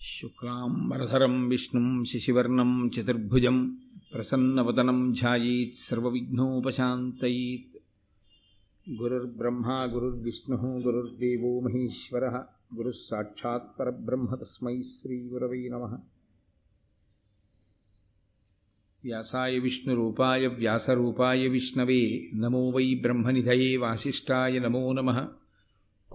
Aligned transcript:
शुक्लाम्बरधरं 0.00 1.48
विष्णुं 1.48 2.04
शिशिवर्णं 2.04 2.88
चतुर्भुजं 2.88 3.74
प्रसन्नवदनं 4.12 5.12
ध्यायेत् 5.12 5.74
सर्वविघ्नोपशान्तयेत्। 5.74 7.78
गुरुर्ब्रह्मा 8.98 9.86
गुरुर्विष्णुः 9.86 10.82
गुरुर्देवो 10.82 11.60
महेश्वरः 11.60 12.44
गुरुः 12.74 12.92
साक्षात् 12.92 13.78
परब्रह्म 13.78 14.36
तस्मै 14.36 14.82
श्रीगुरवै 14.82 15.68
नमः। 15.72 15.98
व्यासाय 19.04 19.58
विष्णुरूपाय 19.58 20.46
व्यासरूपाय 20.46 21.48
विष्णवे 21.48 22.30
नमो 22.34 22.72
वै 22.72 23.00
ब्रह्मनिधये 23.02 23.76
वासिष्ठाय 23.76 24.58
नमो 24.58 24.92
नमः 24.92 25.28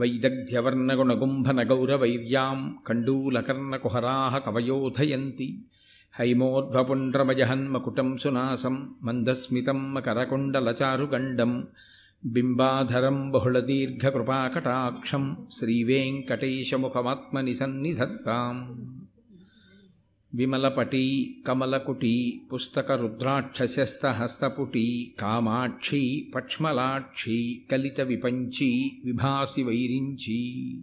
वैदग्ध्यवर्णगुणगुम्भनगौरवैर्यां 0.00 2.56
कण्डूलकर्णकुहराः 2.88 4.34
कवयोधयन्ति 4.46 5.48
हैमोर्ध्वपुण्ड्रमजहन्मकुटं 6.18 8.08
सुनासं 8.22 8.76
मन्दस्मितं 9.06 9.80
मकरकुण्डलचारुगण्डं 9.94 11.52
बिम्बाधरं 12.34 13.18
बहुलदीर्घकृपाकटाक्षं 13.34 15.24
श्रीवेङ्कटेशमुखमात्मनि 15.58 17.54
విమలపటి 20.37 21.35
కమలకుటి 21.47 22.41
పుస్తక 22.53 22.91
పుస్తకరుద్రాక్షశస్తహస్తపుటీ 22.91 25.13
కామాక్షి 25.21 26.31
పక్ష్మలాక్షి 26.35 27.65
కలిత 27.71 28.01
విపంచి 28.01 28.91
విభాసి 29.05 29.63
వైరించి 29.63 30.77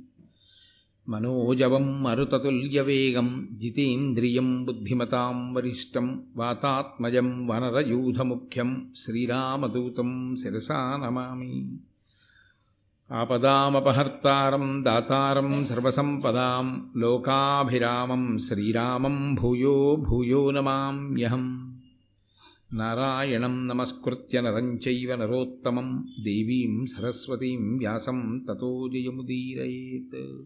మనోజవం 1.08 2.02
మరుతతుల్యవేగం 2.02 3.48
జితేంద్రియం 3.52 4.64
బుద్ధిమతాం 4.64 5.55
వరిష్టం 5.55 6.25
వాతాత్మజం 6.36 7.48
వనరయూధముఖ్యం 7.48 8.91
శ్రీరామదూతం 8.97 10.36
శిరసా 10.42 10.97
నమామి 10.97 11.78
ఆపదామపహర్తారం 13.12 14.84
దాతారం 14.84 15.66
సర్వసంపదాం 15.66 16.92
లోకాభిరామం 16.97 18.38
శ్రీరామం 18.38 19.34
భూయో 19.34 19.97
భూయో 19.97 20.50
నమామ్యహం. 20.50 21.75
నారాయణం 22.72 23.69
నమస్కృత్య 23.69 24.41
నరం 24.41 24.77
చైవ 24.77 25.14
నరోత్తమం 25.14 26.14
దేవీం 26.20 26.86
సరస్వతీం 26.86 27.77
వ్యాసం 27.77 28.47
తతో 28.50 28.88
జయముదీరయేత్. 28.88 30.42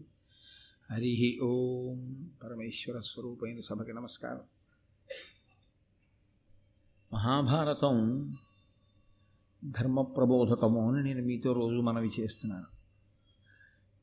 హరి 0.91 1.39
ఓం 1.41 2.29
పరమేశ్వర 2.43 2.99
స్వరూపైన 2.99 3.59
సభకి 3.59 3.93
నమస్కారం. 3.93 4.41
మహాభారతం 7.13 8.31
ధర్మప్రబోధకము 9.65 10.93
అని 10.93 11.03
నేను 11.03 11.27
మీతో 11.27 11.53
రోజు 11.53 11.75
మనవి 11.75 12.09
చేస్తున్నాను. 12.19 12.65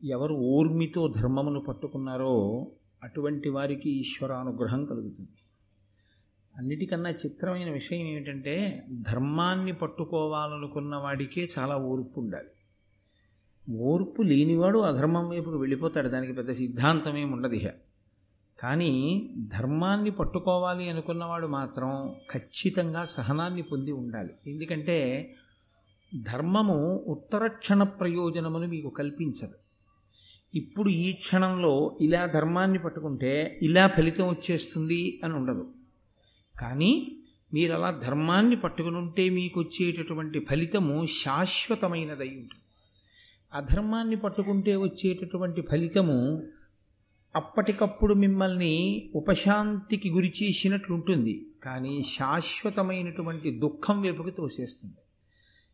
ఎవరు 0.06 0.34
ఊర్మితో 0.34 1.12
ధర్మమును 1.17 1.61
పట్టుకున్నారో 1.61 2.67
అటువంటి 3.03 3.49
వారికి 3.49 3.91
ఈశ్వరానుగ్రహం 3.91 4.84
కలుగుతుంది. 4.84 5.28
అన్నిటికన్నా 6.56 7.11
చిత్రమైన 7.11 7.71
విషయం 7.71 7.99
ఏమిటంటే 7.99 8.87
ధర్మాన్ని 8.93 9.72
పట్టుకోవాలనుకున్న 9.72 10.97
వాడికే 10.97 11.49
చాలా 11.59 11.77
ఓర్పు 11.77 12.21
ఉండాలి. 12.21 12.49
ఓర్పు 13.77 14.22
లేనివాడు 14.22 14.78
అధర్మం 14.78 15.28
వైపుకు 15.28 15.56
వెళ్ళిపోతాడు. 15.56 16.09
దానికి 16.09 16.33
పెద్ద 16.33 16.53
సిద్ధాంతం 16.53 17.16
ఏమి 17.16 17.33
ఉండదు 17.33 17.55
ఇహ. 17.55 17.71
కానీ 18.61 19.31
ధర్మాన్ని 19.39 20.11
పట్టుకోవాలి 20.11 20.89
అనుకున్నవాడు 20.89 21.47
మాత్రం 21.47 22.15
ఖచ్చితంగా 22.31 23.05
సహనాన్ని 23.05 23.62
పొంది 23.62 23.93
ఉండాలి. 23.93 24.50
ఎందుకంటే 24.53 25.31
ధర్మము 26.15 27.05
ఉత్తరక్షణ 27.09 27.83
ప్రయోజనమును 27.83 28.67
మీకు 28.67 28.89
కల్పించదు. 28.89 29.55
ఇప్పుడు 30.55 30.89
ఈ 30.89 31.12
క్షణంలో 31.12 31.99
ఇలా 32.00 32.27
ధర్మాన్ని 32.27 32.78
పట్టుకుంటే 32.78 33.59
ఇలా 33.62 33.87
ఫలితం 33.87 34.28
వచ్చేస్తుంది 34.28 35.21
అని 35.25 35.34
ఉండదు. 35.34 35.71
కానీ 36.61 37.16
మీరు 37.55 37.72
అలా 37.72 37.91
ధర్మాన్ని 37.91 38.56
పట్టుకుని 38.56 38.97
ఉంటే 38.97 39.28
మీకు 39.28 39.61
వచ్చేటటువంటి 39.61 40.47
ఫలితము 40.50 41.06
శాశ్వతమైనదై 41.06 42.28
ఉంటుంది. 42.28 42.62
అధర్మాన్ని 43.53 44.16
పట్టుకుంటే 44.16 44.77
వచ్చేటటువంటి 44.77 45.61
ఫలితము 45.61 46.47
అప్పటికప్పుడు 47.37 48.15
మిమ్మల్ని 48.15 49.11
ఉపశాంతికి 49.15 50.11
గురి 50.11 50.33
చేసినట్లుంటుంది. 50.43 51.47
కానీ 51.62 52.03
శాశ్వతమైనటువంటి 52.03 53.50
దుఃఖం 53.50 54.03
వైపుకి 54.03 54.31
తోసేస్తుంది. 54.31 54.97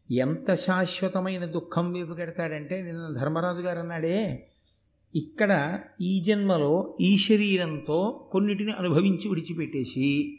ఎంత 0.08 0.54
శాశ్వతమైన 0.54 1.44
దుఃఖం 1.44 1.92
వైపు 1.92 2.12
పెడతాడంటే 2.12 2.82
నిన్న 2.82 3.12
ధర్మరాజు 3.20 3.60
గారు 3.60 3.78
అన్నాడే 3.78 4.18
ఇక్కడ 5.14 5.52
ఈ 6.00 6.22
జన్మలో 6.22 6.96
ఈ 7.00 7.10
శరీరంతో 7.16 8.28
కొన్నిటిని 8.32 8.72
అనుభవించి 8.72 9.28
విడిచిపెట్టేసి 9.28 10.38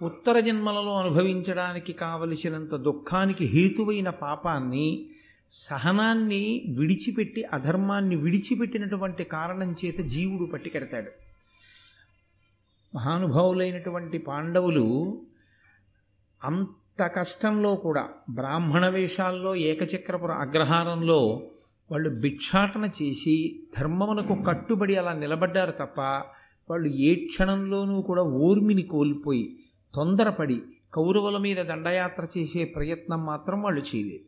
ఉత్తర 0.00 0.40
జన్మలలో 0.40 0.92
అనుభవించడానికి 0.94 1.92
కావలసినంత 1.92 2.74
దుఃఖానికి 2.74 3.46
హేతువైన 3.46 4.10
పాపాన్ని 4.10 4.86
సహనాన్ని 5.50 6.42
విడిచిపెట్టి 6.68 7.42
అధర్మాన్ని 7.52 8.16
విడిచిపెట్టినటువంటి 8.16 9.24
కారణం 9.24 9.76
చేత 9.84 9.98
జీవుడు 10.06 10.46
పట్టికెడతాడు 10.46 11.10
మహానుభావులైనటువంటి 12.94 14.18
పాండవులు 14.18 14.86
అంత 16.40 16.83
కష్టంలో 16.98 17.74
కూడా 17.74 18.08
బ్రాహ్మణ 18.30 18.88
వేషాల్లో 18.88 19.54
ఏకచక్రపుర 19.54 20.32
అగ్రహారంలో 20.32 21.50
వాళ్ళు 21.90 22.20
భిక్షాటన 22.20 22.88
చేసి 23.02 23.60
ధర్మమునకు 23.78 24.42
కట్టుబడి 24.42 24.96
అలా 24.96 25.12
నిలబడ్డారు 25.12 25.70
తప్ప 25.70 26.00
వాళ్ళు 26.70 26.88
ఏ 26.88 27.14
క్షణంలోనూ 27.14 28.02
కూడా 28.02 28.22
ఓర్మిని 28.22 28.82
కోల్పోయి 28.82 29.58
తొందరపడి 29.94 30.62
కౌరవుల 30.94 31.36
మీద 31.36 31.56
దండయాత్ర 31.56 32.26
చేసే 32.38 32.64
ప్రయత్నం 32.64 33.26
మాత్రం 33.26 33.62
వాళ్ళు 33.62 33.80
చేయలేదు. 33.80 34.24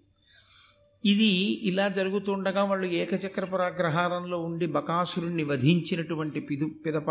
ఇది 1.04 1.30
ఇలా 1.62 1.88
జరుగుతుండగా 1.88 2.64
వాళ్ళు 2.64 2.86
ఏకచక్రపురాగ్రహారంలో 2.86 4.38
ఉండి 4.38 4.66
బకాసురుణ్ణి 4.66 5.44
వధించినటువంటి 5.44 6.40
పిదు 6.40 6.66
పిదప 6.86 7.10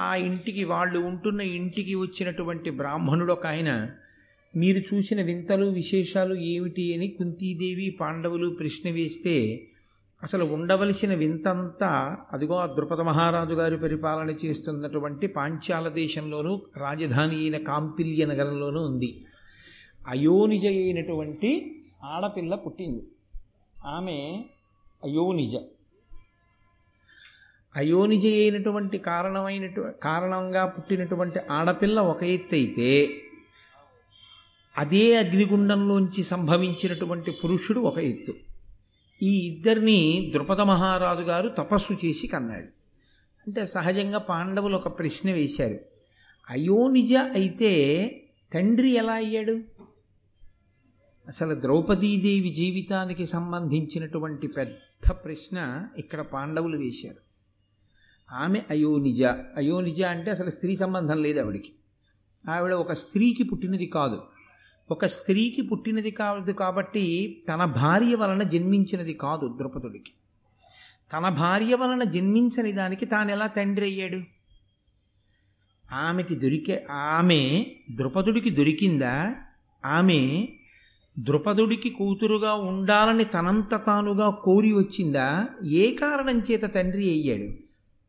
ఆ 0.00 0.14
ఇంటికి 0.14 0.64
వాళ్ళు 0.64 0.98
ఉంటున్న 0.98 1.40
ఇంటికి 1.40 1.94
వచ్చినటువంటి 1.94 2.70
బ్రాహ్మణుడు 2.70 3.32
ఒక 3.32 3.46
ఆయన 3.46 3.90
మీరు 4.56 4.94
చూసిన 4.94 5.22
వింతలు 5.22 5.66
విశేషాలు 5.66 6.34
ఏమిటి 6.34 6.94
అని 6.94 7.08
కుంతీదేవి 7.08 7.98
పాండవులు 8.00 8.50
ప్రశ్న 8.50 8.90
వేస్తే 8.90 9.66
అసలు 10.22 10.44
ఉండవలసిన 10.44 11.14
వింతంతా 11.14 12.16
అదిగో 12.32 12.54
ఆ 12.54 12.66
ద్రుపద 12.66 13.00
మహారాజు 13.00 13.54
గారి 13.54 13.76
పరిపాలన 13.76 14.30
చేస్తున్నటువంటి 14.30 15.26
పాంచాల 15.26 15.88
దేశంలోనూ 15.88 16.62
రాజధాని 16.76 17.36
అయిన 17.36 17.56
కాంపిల్య 17.56 18.26
నగరంలోనూ 18.26 18.82
ఉంది. 18.82 19.24
అయోనిజ 20.08 20.66
అయినటువంటి 20.66 21.74
ఆడపిల్ల 22.04 22.54
పుట్టింది. 22.54 23.02
ఆమె 23.84 24.44
అయోనిజ. 25.04 25.56
అయోనిజ 27.76 28.26
అయినటువంటి 28.26 28.98
కారణమైనటు 28.98 29.92
కారణంగా 30.02 30.66
పుట్టినటువంటి 30.66 31.38
ఆడపిల్ల 31.50 32.00
ఒక 32.00 32.22
ఎత్తు 32.24 32.54
అయితే 32.54 33.20
అదే 34.76 35.16
అగ్నిగుండంలోంచి 35.16 36.24
సంభవించినటువంటి 36.24 37.30
పురుషుడు 37.30 37.80
ఒక 37.80 37.98
ఎత్తు. 37.98 38.34
ఈ 39.22 39.38
ఇద్దరిని 39.38 40.28
ద్రుపద 40.32 40.60
మహారాజు 40.60 41.22
గారు 41.22 41.48
తపస్సు 41.48 41.92
చేసి 41.92 42.26
కన్నాడు. 42.26 42.66
అంటే 43.46 43.66
సహజంగా 43.66 44.18
పాండవులు 44.18 44.76
ఒక 44.76 44.98
ప్రశ్న 44.98 45.32
వేశారు. 45.32 45.78
అయోనిజ 46.50 47.14
అయితే 47.14 48.08
తండ్రి 48.54 48.90
ఎలా 48.90 49.12
అయ్యాడు? 49.12 49.60
అసలు 51.28 51.54
ద్రౌపదీదేవి 51.54 52.48
జీవితానికి 52.48 53.26
సంబంధించినటువంటి 53.26 54.46
పెద్ద 54.46 55.10
ప్రశ్న 55.10 55.88
ఇక్కడ 55.98 56.20
పాండవులు 56.20 56.76
వేశారు. 56.76 57.16
ఆమె 58.34 58.62
అయోనిజ 58.70 59.24
అయోనిజ 59.56 60.02
అంటే 60.02 60.30
అసలు 60.30 60.50
స్త్రీ 60.50 60.76
సంబంధం 60.76 61.22
లేదు 61.22 61.40
ఆవిడికి. 61.40 61.72
ఆవిడ 62.50 62.72
ఒక 62.72 62.92
స్త్రీకి 62.92 63.42
పుట్టినది 63.42 63.86
కాదు. 63.86 64.22
ఒక 64.90 65.06
స్త్రీకి 65.06 65.62
పుట్టినది 65.62 66.10
కాదు 66.10 66.52
కాబట్టి 66.52 67.36
తన 67.48 67.64
భార్య 67.64 68.14
వలన 68.14 68.42
జన్మించినది 68.42 69.14
కాదు 69.14 69.54
ద్రుపదుడికి. 69.56 70.12
తన 71.12 71.28
భార్య 71.28 71.74
వలన 71.74 72.04
జన్మించని 72.04 72.72
దానికి 72.72 73.06
తాను 73.06 73.30
ఎలా 73.30 73.46
తండ్రి 73.46 73.86
అయ్యాడు? 73.86 74.20
ఆమెకి 75.92 76.34
దొరికే 76.34 76.86
ఆమె 76.90 77.66
ద్రుపదుడికి 77.90 78.50
దొరికిందా? 78.50 79.34
ఆమె 79.84 80.48
ద్రుపదుడికి 81.18 81.90
కూతురుగా 81.90 82.54
ఉండాలని 82.54 83.24
తనంత 83.24 83.84
తానుగా 83.86 84.30
కోరి 84.30 84.72
వచ్చిందా? 84.72 85.48
ఏ 85.64 85.94
కారణం 85.94 86.38
చేత 86.40 86.74
తండ్రి 86.74 87.10
అయ్యాడు? 87.10 87.52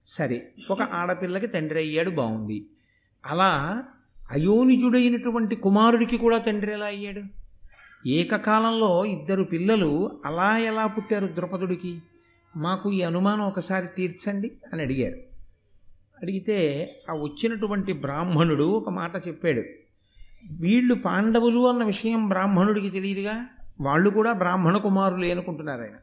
సరే 0.05 0.51
ఒక 0.71 0.81
ఆడపిల్లకి 0.81 1.47
తండ్రి 1.47 1.79
అయ్యాడు 1.79 2.09
బాగుంది 2.09 2.65
అలా 3.25 3.83
అయోనిజుడైనటువంటి 4.31 5.55
కుమారుడికి 5.55 6.17
కూడా 6.17 6.37
తండ్రి 6.37 6.73
ఎలా 6.73 6.85
అయ్యాడు? 6.85 7.21
ఏకకాలంలో 8.07 9.05
ఇద్దరు 9.05 9.43
పిల్లలు 9.43 10.11
అలా 10.25 10.57
ఎలా 10.57 10.87
పుట్టారు 10.87 11.27
ద్రుపదుడికి? 11.27 12.01
మాకు 12.57 12.91
ఈ 12.91 13.01
అనుమానం 13.01 13.41
ఒకసారి 13.41 13.87
తీర్చండి 13.87 14.51
అని 14.73 14.81
అడిగారు. 14.81 15.15
అడిగితే 16.23 16.89
ఆ 17.11 17.13
వచ్చినటువంటి 17.13 17.93
బ్రాహ్మణుడు 17.93 18.63
ఒక 18.63 18.89
మాట 18.89 19.27
చెప్పాడు. 19.27 19.61
వీళ్ళు 20.59 20.95
పాండవులు 20.95 21.67
అన్న 21.67 21.83
విషయం 21.83 22.29
బ్రాహ్మణుడికి 22.29 22.89
తెలియదుగా? 22.89 23.45
వాళ్ళు 23.81 24.09
కూడా 24.09 24.33
బ్రాహ్మణ 24.33 24.77
కుమారులే 24.77 25.31
అనుకుంటున్నారు 25.31 25.81
ఆయన. 25.81 25.95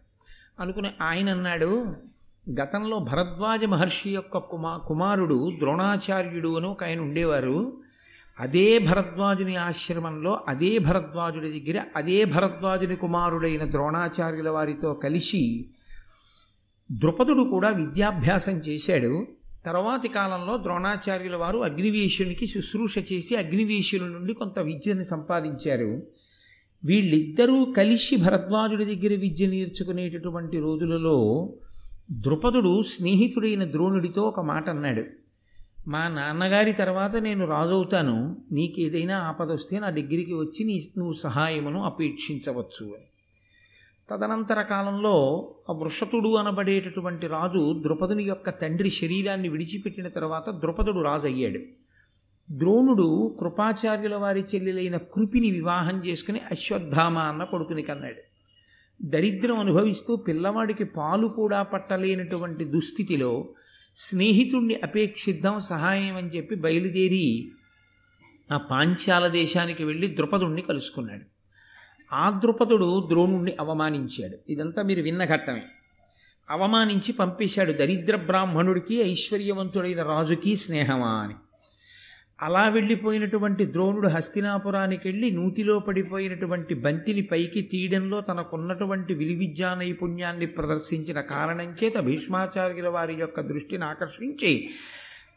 అనుకుని 0.61 0.91
ఆయన 1.01 1.29
అన్నాడు 1.29 1.85
గతంలో 2.61 2.99
భరద్వాజ 2.99 3.65
మహర్షి 3.65 4.11
యొక్క 4.11 4.39
కుమా 4.39 4.77
కుమారుడు 4.77 5.53
ద్రోణాచార్యుడు 5.59 6.57
అని 6.57 6.67
ఒక 6.67 6.85
ఆయన 6.85 7.01
ఉండేవారు. 7.01 7.84
అదే 8.41 8.79
భరద్వాజుని 8.79 9.57
ఆశ్రమంలో 9.57 10.41
అదే 10.49 10.79
భరద్వాజుడి 10.79 11.61
దగ్గర 11.61 11.85
అదే 11.97 12.25
భరద్వాజుని 12.25 12.97
కుమారుడైన 12.97 13.71
ద్రోణాచార్యుల 13.71 14.49
వారితో 14.49 14.95
కలిసి 14.95 15.71
ద్రుపదుడు 16.93 17.43
కూడా 17.43 17.69
విద్యాభ్యాసం 17.69 18.53
చేశాడు. 18.53 19.27
తర్వాతి 19.65 20.09
కాలంలో 20.09 20.57
ద్రోణాచార్యుల 20.57 21.37
వారు 21.37 21.59
అగ్నివేశునికి 21.59 22.47
శుశ్రూష 22.47 22.99
చేసి 22.99 23.37
అగ్నివేశుల 23.37 24.03
నుండి 24.03 24.35
కొంత 24.35 24.59
విద్యను 24.59 25.03
సంపాదించారు. 25.03 26.03
వీళ్ళిద్దరూ 26.85 27.65
కలిసి 27.65 28.17
భరద్వాజుడి 28.17 28.85
దగ్గర 28.85 29.21
విద్య 29.21 29.47
నేర్చుకునేటటువంటి 29.47 30.59
రోజులలో 30.59 31.49
ద్రుపదుడు 32.11 32.83
స్నేహితుడైన 32.83 33.73
ద్రోణుడితో 33.73 34.23
ఒక 34.23 34.41
మాట 34.41 34.69
అన్నాడు. 34.69 35.05
మా 35.89 36.09
నాన్నగారి 36.09 36.73
తర్వాత 36.73 37.17
నేను 37.17 37.47
రాజవుతాను. 37.47 38.37
నీకు 38.53 38.81
ఏదైనా 38.81 39.19
ఆపద 39.19 39.53
వస్తే 39.53 39.79
నా 39.79 39.91
దగ్గరికి 39.91 40.35
వచ్చి 40.35 40.65
నీ 40.65 40.85
నువ్వు 40.99 41.13
సహాయమును 41.13 41.85
అపేక్షించవచ్చు 41.85 42.87
అని. 42.87 43.09
తదనంతర 44.11 44.63
కాలంలో 44.63 45.49
ఆ 45.71 45.73
వృషతుడు 45.73 46.37
అనబడేటటువంటి 46.37 47.27
రాజు 47.27 47.83
ద్రుపదుని 47.83 48.25
యొక్క 48.25 48.51
తండ్రి 48.51 48.91
శరీరాన్ని 48.91 49.49
విడిచిపెట్టిన 49.49 50.09
తర్వాత 50.09 50.51
ద్రుపదుడు 50.51 51.01
రాజు 51.01 51.27
అయ్యాడు 51.27 51.61
ద్రోణుడు 52.51 53.37
కృపాచార్యుల 53.41 54.15
వారి 54.15 54.45
చెల్లెలైన 54.55 54.97
కృపిని 54.97 55.51
వివాహం 55.51 56.07
చేసుకుని 56.07 56.41
అశ్వత్థామ 56.51 57.19
అన్న 57.19 57.45
కొడుకుని 57.45 57.83
కన్నాడు. 57.83 58.23
దరిద్రం 59.03 59.59
అనుభవిస్తూ 59.59 60.17
పిల్లవాడికి 60.17 60.85
పాలు 60.85 61.27
కూడా 61.27 61.63
పట్టలేనటువంటి 61.63 62.65
దుస్థితిలో 62.65 63.49
స్నేహితుణ్ణి 63.97 64.75
అపేక్షిద్దాం 64.75 65.61
సహాయం 65.61 66.17
అని 66.17 66.29
చెప్పి 66.29 66.55
బయలుదేరి 66.55 67.53
ఆ 68.53 68.57
పాంచాల 68.57 69.27
దేశానికి 69.27 69.85
వెళ్ళి 69.85 70.17
ద్రుపదుణ్ణి 70.17 70.63
కలుసుకున్నాడు. 70.63 71.25
ఆ 72.13 72.31
ద్రుపదుడు 72.31 73.07
ద్రోణుణ్ణి 73.09 73.53
అవమానించాడు. 73.61 74.53
ఇదంతా 74.53 74.83
మీరు 74.83 75.03
విన్న 75.03 75.25
ఘట్టమే. 75.25 75.63
అవమానించి 76.51 77.13
పంపేశాడు 77.13 77.73
దరిద్ర 77.73 78.17
బ్రాహ్మణుడికి 78.17 78.95
ఐశ్వర్యవంతుడైన 78.95 80.03
రాజుకి 80.03 80.57
స్నేహమా 80.57 81.11
అని. 81.11 81.35
అలా 82.39 82.69
వెళ్ళిపోయినటువంటి 82.69 83.73
ద్రోణుడు 83.73 84.09
హస్తినాపురానికి 84.09 85.09
వెళ్ళి 85.09 85.31
నూతిలో 85.31 85.79
పడిపోయినటువంటి 85.79 86.75
బంతిని 86.75 87.23
పైకి 87.23 87.63
తీయడంలో 87.63 88.21
తనకున్నటువంటి 88.21 89.15
విలువిద్యా 89.15 89.75
నైపుణ్యాన్ని 89.75 90.47
ప్రదర్శించిన 90.47 91.21
కారణం 91.21 91.77
చేత 91.85 92.01
భీష్మాచార్యుల 92.01 92.89
వారి 92.89 93.15
యొక్క 93.19 93.41
దృష్టిని 93.41 93.85
ఆకర్షించి 93.85 94.71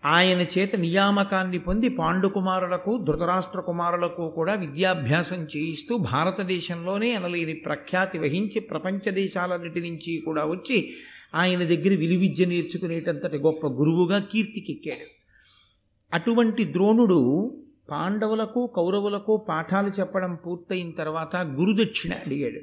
ఆయన 0.06 0.42
చేత 0.42 0.76
నియామకాన్ని 0.76 1.60
పొంది 1.60 1.90
పాండుకుమారులకు 1.90 3.04
ధృతరాష్ట్ర 3.04 3.62
కుమారులకు 3.62 4.30
కూడా 4.30 4.56
విద్యాభ్యాసం 4.56 5.44
చేయిస్తూ 5.44 5.98
భారతదేశంలోనే 5.98 7.14
అనలేని 7.14 7.54
ప్రఖ్యాతి 7.54 8.20
వహించి 8.20 8.60
ప్రపంచ 8.60 9.12
దేశాలన్నిటి 9.12 9.80
నుంచి 9.80 10.22
కూడా 10.26 10.46
వచ్చి 10.46 10.94
ఆయన 11.36 11.60
దగ్గర 11.60 11.96
విలువిద్య 11.96 12.46
నేర్చుకునేటంతటి 12.46 13.38
గొప్ప 13.38 13.68
గురువుగా 13.68 14.20
కీర్తికెక్కాడు. 14.20 15.17
అటువంటి 16.14 16.72
ద్రోణుడు 16.72 17.20
పాండవులకు 17.92 18.68
కౌరవులకు 18.76 19.46
పాఠాలు 19.50 19.92
చెప్పడం 20.00 20.36
పూర్తయిన 20.36 20.92
తర్వాత 20.92 21.36
గురుదక్షిణ 21.36 22.14
అడిగాడు. 22.14 22.62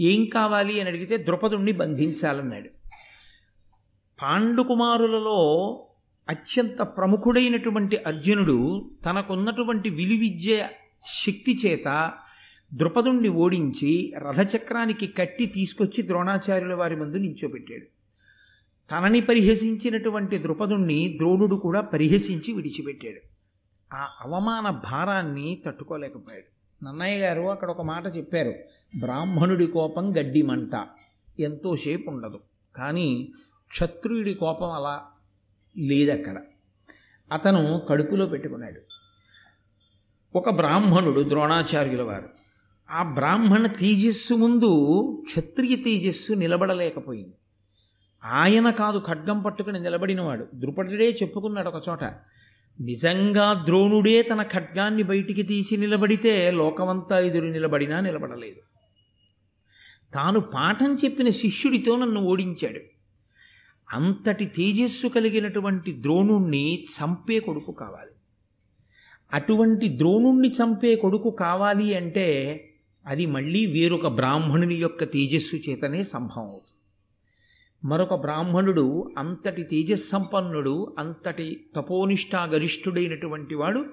ఏం 0.00 0.24
కావాలి 0.24 0.80
అని 0.80 0.90
అడిగితే 0.90 1.16
ద్రుపదుణ్ణి 1.16 1.72
బంధించాలన్నాడు. 1.72 2.68
పాండుకుమారులలో 4.22 5.40
అత్యంత 6.28 6.82
ప్రముఖుడైనటువంటి 6.82 7.96
అర్జునుడు 7.96 8.90
తనకున్నటువంటి 9.04 9.90
విలువిద్య 9.90 10.68
శక్తి 11.06 11.58
చేత 11.66 12.12
ద్రుపదుణ్ణి 12.74 13.28
ఓడించి 13.28 14.14
రథచక్రానికి 14.18 15.06
కట్టి 15.06 15.46
తీసుకొచ్చి 15.46 16.06
ద్రోణాచార్యుల 16.06 16.74
వారి 16.74 16.96
ముందు 16.96 17.16
నించోబెట్టాడు. 17.16 17.97
తనని 18.90 19.20
పరిహసించినటువంటి 19.20 20.42
ద్రుపదుణ్ణి 20.42 21.14
ద్రోణుడు 21.18 21.56
కూడా 21.56 21.80
పరిహసించి 21.80 22.52
విడిచిపెట్టాడు. 22.52 23.20
ఆ 23.94 24.06
అవమాన 24.20 24.70
భారాన్ని 24.70 25.62
తట్టుకోలేకపోయాడు. 25.66 26.58
నన్నయ్య 26.84 27.18
గారు 27.18 27.40
అక్కడ 27.40 27.70
ఒక 27.70 27.82
మాట 27.82 28.16
చెప్పారు. 28.16 28.54
బ్రాహ్మణుడి 28.98 29.66
కోపం 29.66 30.16
గడ్డి 30.16 30.42
మంట 30.42 30.86
ఎంతోసేపు 31.40 32.10
ఉండదు 32.10 32.40
కానీ 32.76 33.32
క్షత్రియుడి 33.68 34.34
కోపం 34.34 34.70
అలా 34.70 35.02
లేదక్కడ. 35.78 36.36
అతను 37.32 37.82
కడుపులో 37.88 38.26
పెట్టుకున్నాడు. 38.26 38.80
ఒక 40.38 40.50
బ్రాహ్మణుడు 40.50 41.28
ద్రోణాచార్యుల 41.28 42.02
వారు. 42.02 42.28
ఆ 42.90 43.02
బ్రాహ్మణ 43.02 43.66
తేజస్సు 43.66 44.34
ముందు 44.34 44.70
క్షత్రియ 45.26 45.76
తేజస్సు 45.76 46.32
నిలబడలేకపోయింది. 46.32 47.34
ఆయన 48.24 48.70
కాదు 48.70 49.02
ఖడ్గం 49.06 49.42
పట్టుకుని 49.42 49.80
నిలబడినవాడు. 49.80 50.46
ద్రుపదుడే 50.54 51.10
చెప్పుకున్నాడు 51.10 51.68
ఒక 51.68 51.88
చోట. 51.88 52.04
నిజంగా 52.80 53.62
ద్రోణుడే 53.64 54.22
తన 54.22 54.42
ఖడ్గాన్ని 54.42 55.02
బయటికి 55.02 55.42
తీసి 55.42 55.76
నిలబడితే 55.76 56.50
లోకమంతా 56.50 57.18
ఎదురు 57.18 57.46
నిలబడినా 57.46 58.00
నిలబడలేదు. 58.00 58.60
తాను 60.14 60.40
పాఠం 60.40 60.94
చెప్పిన 60.94 61.30
శిష్యుడితో 61.30 61.98
నన్ను 61.98 62.20
ఓడించాడు. 62.20 62.80
అంతటి 63.92 64.46
తేజస్సు 64.46 65.06
కలిగినటువంటి 65.06 66.02
ద్రోణుణ్ణి 66.02 66.84
చంపే 66.84 67.40
కొడుకు 67.40 67.72
కావాలి. 67.72 68.10
అటువంటి 69.32 69.98
ద్రోణుణ్ణి 69.98 70.48
చంపే 70.48 70.96
కొడుకు 70.96 71.30
కావాలి 71.30 71.94
అంటే 71.94 72.28
అది 73.06 73.26
మళ్ళీ 73.26 73.66
వేరొక 73.66 74.06
బ్రాహ్మణుని 74.06 74.74
యొక్క 74.74 75.04
తేజస్సు 75.04 75.56
చేతనే 75.56 76.02
సంభవం 76.02 76.44
అవుతుంది. 76.44 76.77
మరొక 77.84 78.14
బ్రాహ్మణుడు 78.14 79.14
అంతటి 79.18 79.62
తేజస్సంపన్నుడు 79.62 80.94
అంతటి 80.98 81.64
తపోనిష్టాగరిష్ఠుడైనటువంటి 81.76 83.54
వాడు 83.54 83.84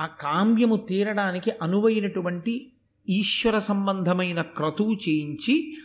ఆ 0.00 0.06
కామ్యము 0.06 0.76
తీరడానికి 0.76 1.50
అనువైనటువంటి 1.62 2.72
ఈశ్వర 3.08 3.58
సంబంధమైన 3.58 4.42
క్రతువు 4.42 4.94
చేయించి 4.94 5.76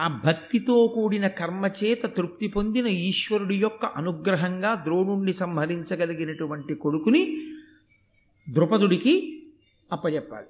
ఆ 0.00 0.20
భక్తితో 0.24 0.92
కూడిన 0.94 1.28
కర్మచేత 1.28 2.06
తృప్తి 2.06 2.48
పొందిన 2.48 2.86
ఈశ్వరుడి 2.86 3.56
యొక్క 3.56 3.84
అనుగ్రహంగా 3.84 4.74
ద్రోణుణ్ణి 4.74 5.32
సంహరించగలిగినటువంటి 5.32 6.74
కొడుకుని 6.74 7.36
ద్రుపదుడికి 8.48 9.42
అప్పజెప్పాలి. 9.92 10.46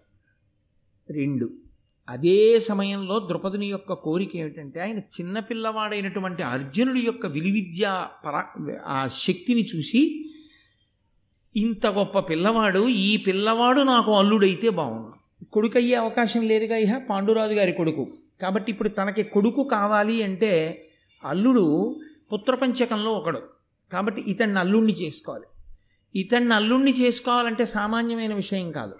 రెండు. 1.12 1.65
అదే 2.08 2.60
సమయంలో 2.60 3.25
ద్రుపదుని 3.28 3.66
యొక్క 3.66 3.92
కోరిక 3.92 4.36
ఏమిటంటే 4.36 4.80
ఆయన 4.80 4.98
చిన్నపిల్లవాడైనటువంటి 4.98 6.42
అర్జునుడి 6.42 7.00
యొక్క 7.00 7.26
విలువిద్య 7.26 8.06
పరా 8.26 8.44
ఆ 8.86 9.06
శక్తిని 9.06 9.68
చూసి 9.76 10.32
ఇంత 11.56 11.86
గొప్ప 11.86 12.18
పిల్లవాడు 12.18 12.88
ఈ 12.88 13.16
పిల్లవాడు 13.16 13.80
నాకు 13.80 14.12
అల్లుడైతే 14.12 14.68
బాగుండు. 14.68 15.44
కొడుకు 15.44 15.78
అయ్యే 15.78 15.94
అవకాశం 15.94 16.40
లేదుగా 16.40 16.76
ఇహ 16.76 16.98
పాండురాజు 16.98 17.52
గారి 17.52 17.72
కొడుకు. 17.72 18.12
కాబట్టి 18.40 18.72
ఇప్పుడు 18.72 18.88
తనకి 18.88 19.22
కొడుకు 19.22 19.64
కావాలి 19.64 20.22
అంటే 20.22 20.84
అల్లుడు 21.25 22.00
పుత్రపంచకంలో 22.32 23.10
ఒకడు. 23.10 23.42
కాబట్టి 23.92 24.25
ఇతన్ని 24.26 24.58
అల్లుణ్ణి 24.58 24.92
చేసుకోవాలి. 24.92 25.44
ఇతన్ని 26.20 26.54
అల్లుణ్ణి 26.54 26.90
చేసుకోవాలంటే 26.90 27.64
సామాన్యమైన 27.64 28.34
విషయం 28.34 28.72
కాదు. 28.72 28.94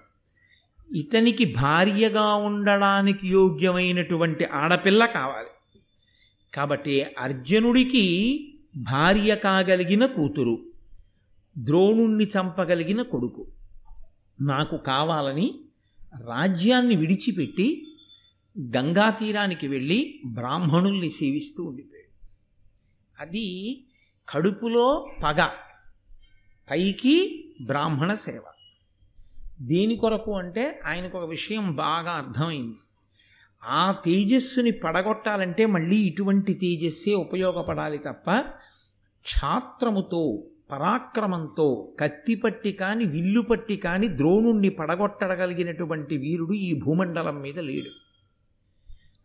ఇతనికి 0.95 1.45
భార్యగా 1.45 2.35
ఉండడానికి 2.35 3.29
యోగ్యమైనటువంటి 3.29 4.45
ఆడపిల్ల 4.45 5.07
కావాలి. 5.07 5.49
కాబట్టి 6.55 7.07
అర్జునుడికి 7.19 8.15
భార్య 8.77 9.37
కాగలిగిన 9.37 10.07
కూతురు 10.07 10.59
ద్రోణుణ్ణి 11.59 12.25
చంపగలిగిన 12.25 13.03
కొడుకు. 13.03 13.47
నాకు 14.43 14.77
కావాలని 14.77 15.61
రాజ్యాన్ని 16.27 16.97
విడిచిపెట్టి 16.97 17.87
గంగా 18.61 19.11
తీరానికి 19.11 19.69
వెళ్ళి 19.69 20.21
బ్రాహ్మణుల్ని 20.27 21.11
సేవిస్తూ 21.11 21.65
ఉండిపోయాడు. 21.65 22.07
అది 23.21 23.81
కడుపులో 24.29 25.07
పగ 25.25 25.47
పైకి 26.71 27.45
బ్రాహ్మణ 27.63 28.15
సేవ. 28.15 28.43
దేని 29.63 29.97
కొరకు 29.97 30.33
అంటే 30.33 30.81
ఆయనకు 30.85 31.19
ఒక 31.19 31.29
విషయం 31.29 31.77
బాగా 31.77 32.11
అర్థమైంది. 32.11 32.77
ఆ 33.65 33.93
తేజస్సుని 33.93 34.71
పడగొట్టాలంటే 34.71 35.67
మళ్ళీ 35.67 35.97
ఇటువంటి 35.97 36.55
తేజస్సే 36.55 37.15
ఉపయోగపడాలి 37.15 37.99
తప్ప 37.99 38.31
క్షాత్రముతో 39.25 40.49
పరాక్రమంతో 40.71 41.95
కత్తిపట్టి 42.01 42.73
కాని 42.73 43.05
విల్లు 43.05 43.41
పట్టి 43.41 43.77
కాని 43.77 44.09
ద్రోణుణ్ణి 44.09 44.69
పడగొట్టగలిగినటువంటి 44.69 46.17
వీరుడు 46.17 46.53
ఈ 46.53 46.81
భూమండలం 46.81 47.41
మీద 47.41 47.59
లేడు. 47.59 47.91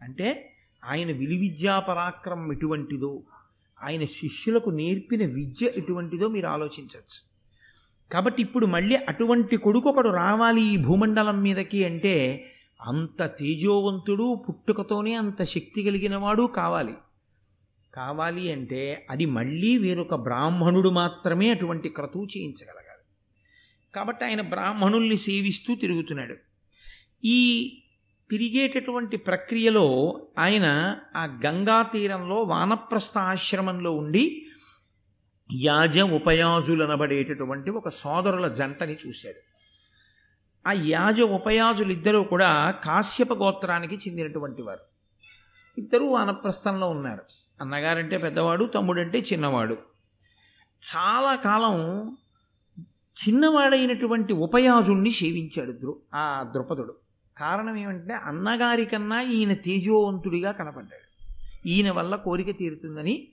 అంటే 0.02 0.58
ఆయన 0.84 1.12
విలువిద్యా 1.12 1.80
పరాక్రమం 1.80 2.52
ఎటువంటిదో 2.52 3.24
ఆయన 3.84 4.06
శిష్యులకు 4.06 4.70
నేర్పిన 4.70 5.26
విద్య 5.26 5.68
ఎటువంటిదో 5.68 6.28
మీరు 6.28 6.48
ఆలోచించవచ్చు. 6.48 7.31
కాబట్టి 8.12 8.42
ఇప్పుడు 8.42 8.66
మళ్ళీ 8.66 8.96
అటువంటి 8.96 9.58
కొడుకొకడు 9.58 10.10
రావాలి 10.10 10.62
ఈ 10.62 10.78
భూమండలం 10.78 11.42
మీదకి 11.42 11.86
అంటే 11.86 12.46
అంత 12.82 13.26
తేజోవంతుడు 13.26 14.46
పుట్టుకతోనే 14.50 15.14
అంత 15.14 15.44
శక్తి 15.44 15.84
కలిగిన 15.84 16.16
వాడు 16.16 16.44
కావాలి. 16.44 16.94
కావాలి 17.94 18.52
అంటే 18.52 19.08
అది 19.10 19.26
మళ్ళీ 19.26 19.78
వేరొక 19.78 20.16
బ్రాహ్మణుడు 20.16 20.90
మాత్రమే 20.90 21.50
అటువంటి 21.50 21.90
క్రతువు 21.90 22.26
చేయించగలగాలి. 22.26 23.04
కాబట్టి 23.96 24.26
ఆయన 24.26 24.42
బ్రాహ్మణుల్ని 24.42 25.18
సేవిస్తూ 25.18 25.76
తిరుగుతున్నాడు. 25.76 26.36
ఈ 27.24 27.78
తిరిగేటటువంటి 28.30 29.18
ప్రక్రియలో 29.18 30.22
ఆయన 30.40 30.98
ఆ 31.16 31.40
గంగా 31.46 31.82
తీరంలో 31.82 32.36
వానప్రస్థ 32.36 33.18
ఆశ్రమంలో 33.18 33.92
ఉండి 33.92 34.46
యాజ 35.54 36.00
ఉపయాజులనబడేటటువంటి 36.00 37.70
ఒక 37.70 37.90
సోదరుల 37.90 38.48
జంటని 38.48 38.98
చూశాడు. 39.08 39.52
ఆ 40.70 40.72
యాజ 40.72 41.22
ఉపయాజులిద్దరూ 41.22 42.24
కూడా 42.24 42.72
కాశ్యప 42.72 43.34
గోత్రానికి 43.34 43.96
చెందినటువంటి 43.96 44.62
వారు. 44.62 44.80
ఇద్దరూ 45.78 46.12
వానప్రస్థంలో 46.12 46.90
ఉన్నారు. 46.90 47.22
అన్నగారంటే 47.62 48.18
పెద్దవాడు 48.18 48.66
తమ్ముడంటే 48.66 49.20
చిన్నవాడు. 49.20 49.78
చాలా 50.96 51.36
కాలం 51.36 52.08
చిన్నవాడైనటువంటి 53.28 54.34
ఉపయాజుల్ని 54.34 55.12
సేవించాడు 55.12 55.72
ద్రు 55.72 56.00
ఆ 56.14 56.46
ద్రుపదుడు. 56.54 56.96
కారణం 57.38 57.76
ఏమంటే 57.76 58.14
అన్నగారి 58.14 58.86
కన్నా 58.86 59.22
ఈయన 59.22 59.54
తేజోవంతుడిగా 59.54 60.52
కనపడ్డాడు. 60.52 61.34
ఈయన 61.68 61.92
వల్ల 61.92 62.16
కోరిక 62.16 62.58
తీరుతుందని 62.58 63.28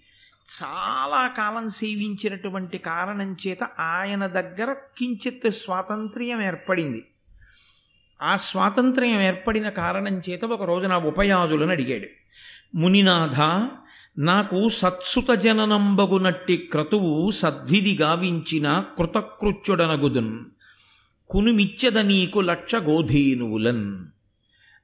చాలా 0.49 1.29
కాలం 1.29 1.69
సేవించినటువంటి 1.69 2.79
కారణం 2.79 3.37
చేత 3.47 3.63
ఆయన 3.79 4.27
దగ్గర 4.27 4.73
కించిత్ 4.73 5.55
స్వాతంత్ర్యం 5.55 6.43
ఏర్పడింది. 6.43 7.05
ఆ 8.23 8.37
స్వాతంత్ర్యం 8.37 9.21
ఏర్పడిన 9.21 9.69
కారణం 9.69 10.21
చేత 10.31 10.45
ఒక 10.45 10.63
రోజున 10.63 10.95
ఉపయాజులను 10.95 11.71
అడిగాడు. 11.71 12.07
మునినాథ 12.77 13.69
నాకు 14.19 14.69
సత్సుత 14.69 15.31
జననంబగునట్టి 15.31 16.57
క్రతువు 16.57 17.31
సద్విధి 17.31 17.99
గావించిన 18.01 18.85
కృతకృత్యుడనగుదున్. 18.99 20.45
కునుమిచ్చద 21.31 21.99
నీకు 21.99 22.39
లక్ష 22.39 22.75
గోధీనువులన్. 22.75 24.07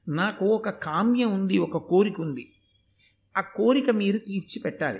నాకు 0.07 0.45
ఒక 0.45 0.69
కామ్యం 0.69 1.33
ఉంది 1.33 1.57
ఒక 1.57 1.77
కోరిక 1.77 2.21
ఉంది. 2.21 2.53
ఆ 3.37 3.41
కోరిక 3.41 3.89
మీరు 3.89 4.17
తీర్చిపెట్టాలి. 4.17 4.99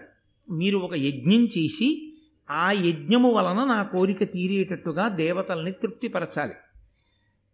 మీరు 0.52 0.78
ఒక 0.78 0.94
యజ్ఞం 0.94 1.46
చేసి 1.46 2.18
ఆ 2.52 2.72
యజ్ఞము 2.72 3.32
వలన 3.32 3.64
నా 3.64 3.84
కోరిక 3.84 4.24
తీరేటట్టుగా 4.24 5.08
దేవతల్ని 5.08 5.72
తృప్తిపరచాలి. 5.72 6.54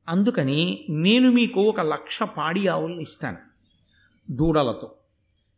అందుకని 0.10 0.86
నేను 0.90 1.32
మీకు 1.32 1.62
ఒక 1.62 1.80
లక్ష 1.80 2.24
పాడి 2.24 2.68
ఆవులను 2.68 3.00
ఇస్తాను 3.00 3.38
దూడలతో. 4.32 4.96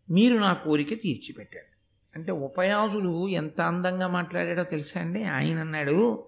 మీరు 0.10 0.38
నా 0.38 0.54
కోరిక 0.54 1.02
తీర్చిపెట్టాడు. 1.02 1.74
అంటే 2.16 2.32
ఉపయాసుడు 2.32 3.28
ఎంత 3.28 3.62
అందంగా 3.62 4.08
మాట్లాడాడో 4.08 4.64
తెలుసా 4.64 5.02
అండి? 5.02 5.24
ఆయన 5.24 5.60
అన్నాడు 5.60 6.28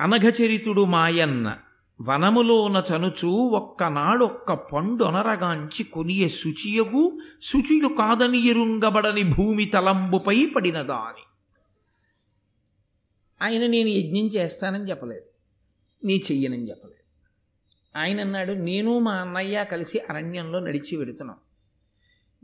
అనఘచరితుడు 0.00 0.84
మాయన్న. 0.84 1.58
వనములోన 2.00 2.82
చనుచు 2.92 3.28
ఒక్కనాడొక్క 3.28 4.52
పండొనరగాంచి 4.52 5.84
కొనియ 5.84 6.28
శుచియగు 6.28 7.18
శుచియు 7.42 7.88
కాదని 7.88 8.48
ఎరుంగబడని 8.48 9.22
భూమి 9.22 9.64
తలంబుపై 9.64 10.46
పడినదాని 10.46 11.22
ఆయన 13.42 13.66
నేను 13.66 13.88
యజ్ఞం 13.88 14.26
చేస్తానని 14.26 14.90
చెప్పలేదు. 14.90 15.24
నీ 16.04 16.16
చెయ్యనని 16.16 16.68
చెప్పలేదు. 16.70 16.98
ఆయన 17.98 18.20
అన్నాడు 18.20 18.52
నేను 18.52 18.98
మా 18.98 19.12
అన్నయ్య 19.12 19.64
కలిసి 19.64 19.98
అరణ్యంలో 19.98 20.60
నడిచి 20.60 20.96
వెడుతున్నాం. 20.96 21.36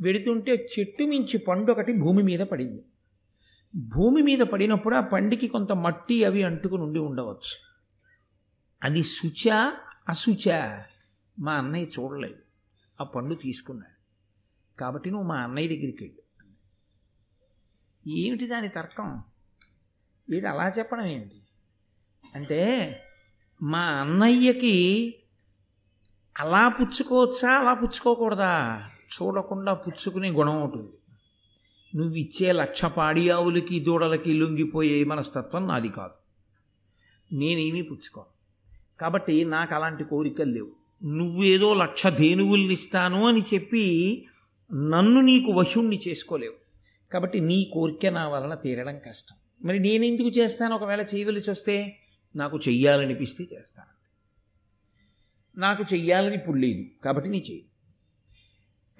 వెడుతుంటే 0.01 0.67
చెట్టు 0.79 1.05
మించి 1.05 1.39
పండు 1.39 1.73
ఒకటి 1.73 1.93
భూమి 1.93 2.23
మీద 2.23 2.41
పడింది. 2.41 2.83
భూమి 3.77 4.23
మీద 4.23 4.39
పడినప్పుడు 4.39 4.95
ఆ 4.95 5.01
పండికి 5.01 5.49
కొంత 5.49 5.73
మట్టి 5.73 6.25
అవి 6.25 6.43
అంటుకుని 6.43 6.83
ఉండి 6.83 6.99
ఉండవచ్చు. 6.99 7.74
అది 8.85 9.03
శుచ 9.03 9.51
అశుచ. 10.09 10.79
మా 11.39 11.55
అన్నయ్య 11.55 11.87
చూడలేదు. 11.87 12.39
ఆ 13.01 13.05
పండు 13.05 13.35
తీసుకున్నాడు. 13.35 13.95
కాబట్టి 14.81 15.11
నువ్వు 15.11 15.29
మా 15.29 15.37
అన్నయ్య 15.37 15.69
దగ్గరికి 15.69 16.05
వెళ్ళు. 16.05 16.21
ఏమిటి 18.09 18.47
దాని 18.47 18.69
తర్కం? 18.69 19.23
వీడు 20.31 20.47
అలా 20.47 20.69
చెప్పడం 20.69 21.07
ఏంటి? 21.07 21.43
అంటే 22.35 22.97
మా 23.63 23.81
అన్నయ్యకి 23.81 25.15
అలా 26.39 26.69
పుచ్చుకోవచ్చా 26.69 27.51
అలా 27.51 27.75
పుచ్చుకోకూడదా? 27.75 28.87
చూడకుండా 28.89 29.75
పుచ్చుకునే 29.75 30.31
గుణం 30.31 30.63
ఉంటుంది 30.63 30.99
నువ్వు 31.97 32.15
ఇచ్చే 32.15 32.53
లక్ష 32.53 32.85
పాడియావులకి 32.85 33.81
దూడలకి 33.81 34.33
లొంగిపోయే 34.33 35.05
మనస్తత్వం 35.05 35.69
నాది 35.69 35.89
కాదు. 35.89 36.15
నేనేమీ 37.35 37.83
పుచ్చుకోను. 37.83 38.34
కాబట్టి 39.01 39.45
నాకు 39.45 39.75
అలాంటి 39.75 40.05
కోరికలు 40.05 40.51
లేవు. 40.51 40.73
నువ్వేదో 41.05 41.75
లక్ష 41.75 42.07
ధేనువుల్ని 42.07 42.73
ఇస్తాను 42.73 43.29
అని 43.29 43.43
చెప్పి 43.55 44.25
నన్ను 44.73 45.21
నీకు 45.21 45.53
వశుణ్ణి 45.53 46.01
చేసుకోలేవు. 46.09 46.55
కాబట్టి 47.13 47.41
నీ 47.41 47.71
కోరిక 47.73 48.07
నా 48.07 48.29
వలన 48.29 48.55
తీరడం 48.55 48.99
కష్టం. 48.99 49.37
మరి 49.65 49.79
నేను 49.79 50.05
ఎందుకు 50.05 50.29
చేస్తాను? 50.29 50.75
ఒకవేళ 50.75 51.01
చేయవలసి 51.15 51.51
వస్తే 51.51 51.97
నాకు 52.37 52.59
చెయ్యాలనిపిస్తే 52.59 53.45
చేస్తాను. 53.45 53.95
నాకు 55.61 55.85
చెయ్యాలని 55.95 56.35
ఇప్పుడు 56.35 56.57
లేదు. 56.57 56.85
కాబట్టి 57.05 57.31
నీ 57.31 57.37
చెయ్యి 57.37 57.65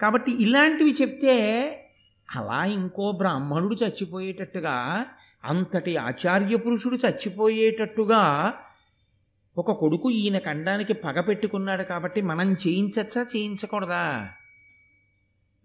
కాబట్టి 0.01 0.43
ఇలాంటివి 0.43 0.91
చెప్తే 0.91 1.35
అలా 2.35 2.65
ఇంకో 2.65 3.11
బ్రాహ్మణుడు 3.11 3.75
చచ్చిపోయేటట్టుగా 3.75 5.05
అంతటి 5.43 5.97
ఆచార్య 5.97 6.55
పురుషుడు 6.55 6.95
చచ్చిపోయేటట్టుగా 6.95 8.53
ఒక 9.57 9.71
కొడుకు 9.71 10.11
ఈయన 10.11 10.37
కండానికి 10.37 10.93
పగ 10.93 11.21
పెట్టుకున్నాడు 11.21 11.83
కాబట్టి 11.83 12.21
మనం 12.21 12.53
చేయించచ్చా 12.53 13.25
చేయించకూడదా? 13.35 14.29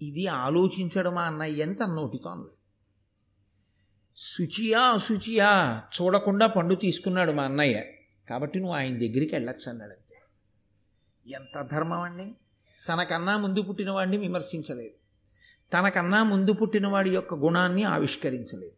ఇది 0.03 0.27
ఆలోచించడమా 0.27 1.23
అన్నయ్య 1.23 1.63
ఎంత 1.63 1.83
నోటితోంది. 1.83 2.49
శుచియా 4.17 4.81
అశుచియా 4.81 5.83
చూడకుండా 6.03 6.47
పండు 6.47 6.75
తీసుకున్నాడు 6.75 7.33
మా 7.33 7.43
అన్నయ్య. 7.43 7.85
కాబట్టి 8.29 8.59
నువ్వు 8.59 8.77
ఆయన 8.77 8.99
దగ్గరికి 8.99 9.35
వెళ్ళొచ్చు 9.35 9.71
అన్నాడు 9.71 9.91
అంతే. 9.91 10.17
ఎంత 11.33 11.69
ధర్మం 11.73 12.01
అండి? 12.01 12.35
తనకన్నా 12.89 13.39
ముందు 13.39 13.63
పుట్టినవాడిని 13.63 14.17
విమర్శించలేదు. 14.17 14.95
తనకన్నా 15.73 16.23
ముందు 16.23 16.53
పుట్టినవాడి 16.53 17.11
యొక్క 17.11 17.35
గుణాన్ని 17.35 17.83
ఆవిష్కరించలేదు. 17.83 18.73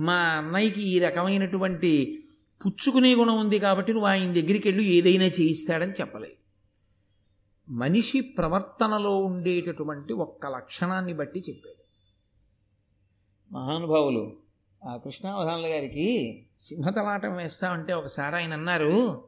మా 0.00 0.14
అన్నయ్యకి 0.14 0.82
ఈ 0.82 0.98
రకమైనటువంటి 0.98 2.18
పుచ్చుకునే 2.66 3.14
గుణం 3.14 3.40
ఉంది 3.40 3.58
కాబట్టి 3.58 3.92
నువ్వు 3.92 4.08
ఆయన 4.08 4.32
దగ్గరికి 4.32 4.68
వెళ్ళి 4.68 4.84
ఏదైనా 4.84 5.24
చేయిస్తాడని 5.24 5.92
చెప్పలేదు. 5.92 6.34
మనిషి 7.72 8.20
ప్రవర్తనలో 8.20 9.18
ఉండేటటువంటి 9.18 10.12
ఒక్క 10.12 10.46
లక్షణాన్ని 10.46 11.12
బట్టి 11.12 11.40
చెప్పాడు. 11.40 11.78
మహానుభావులు 13.52 14.36
ఆ 14.84 14.96
కృష్ణావధానుల 14.96 15.66
గారికి 15.66 16.06
సింహతలాటం 16.60 17.36
వేస్తామంటే 17.36 17.92
ఒకసారి 17.92 18.36
ఆయన 18.36 18.52
అన్నారు 18.52 19.24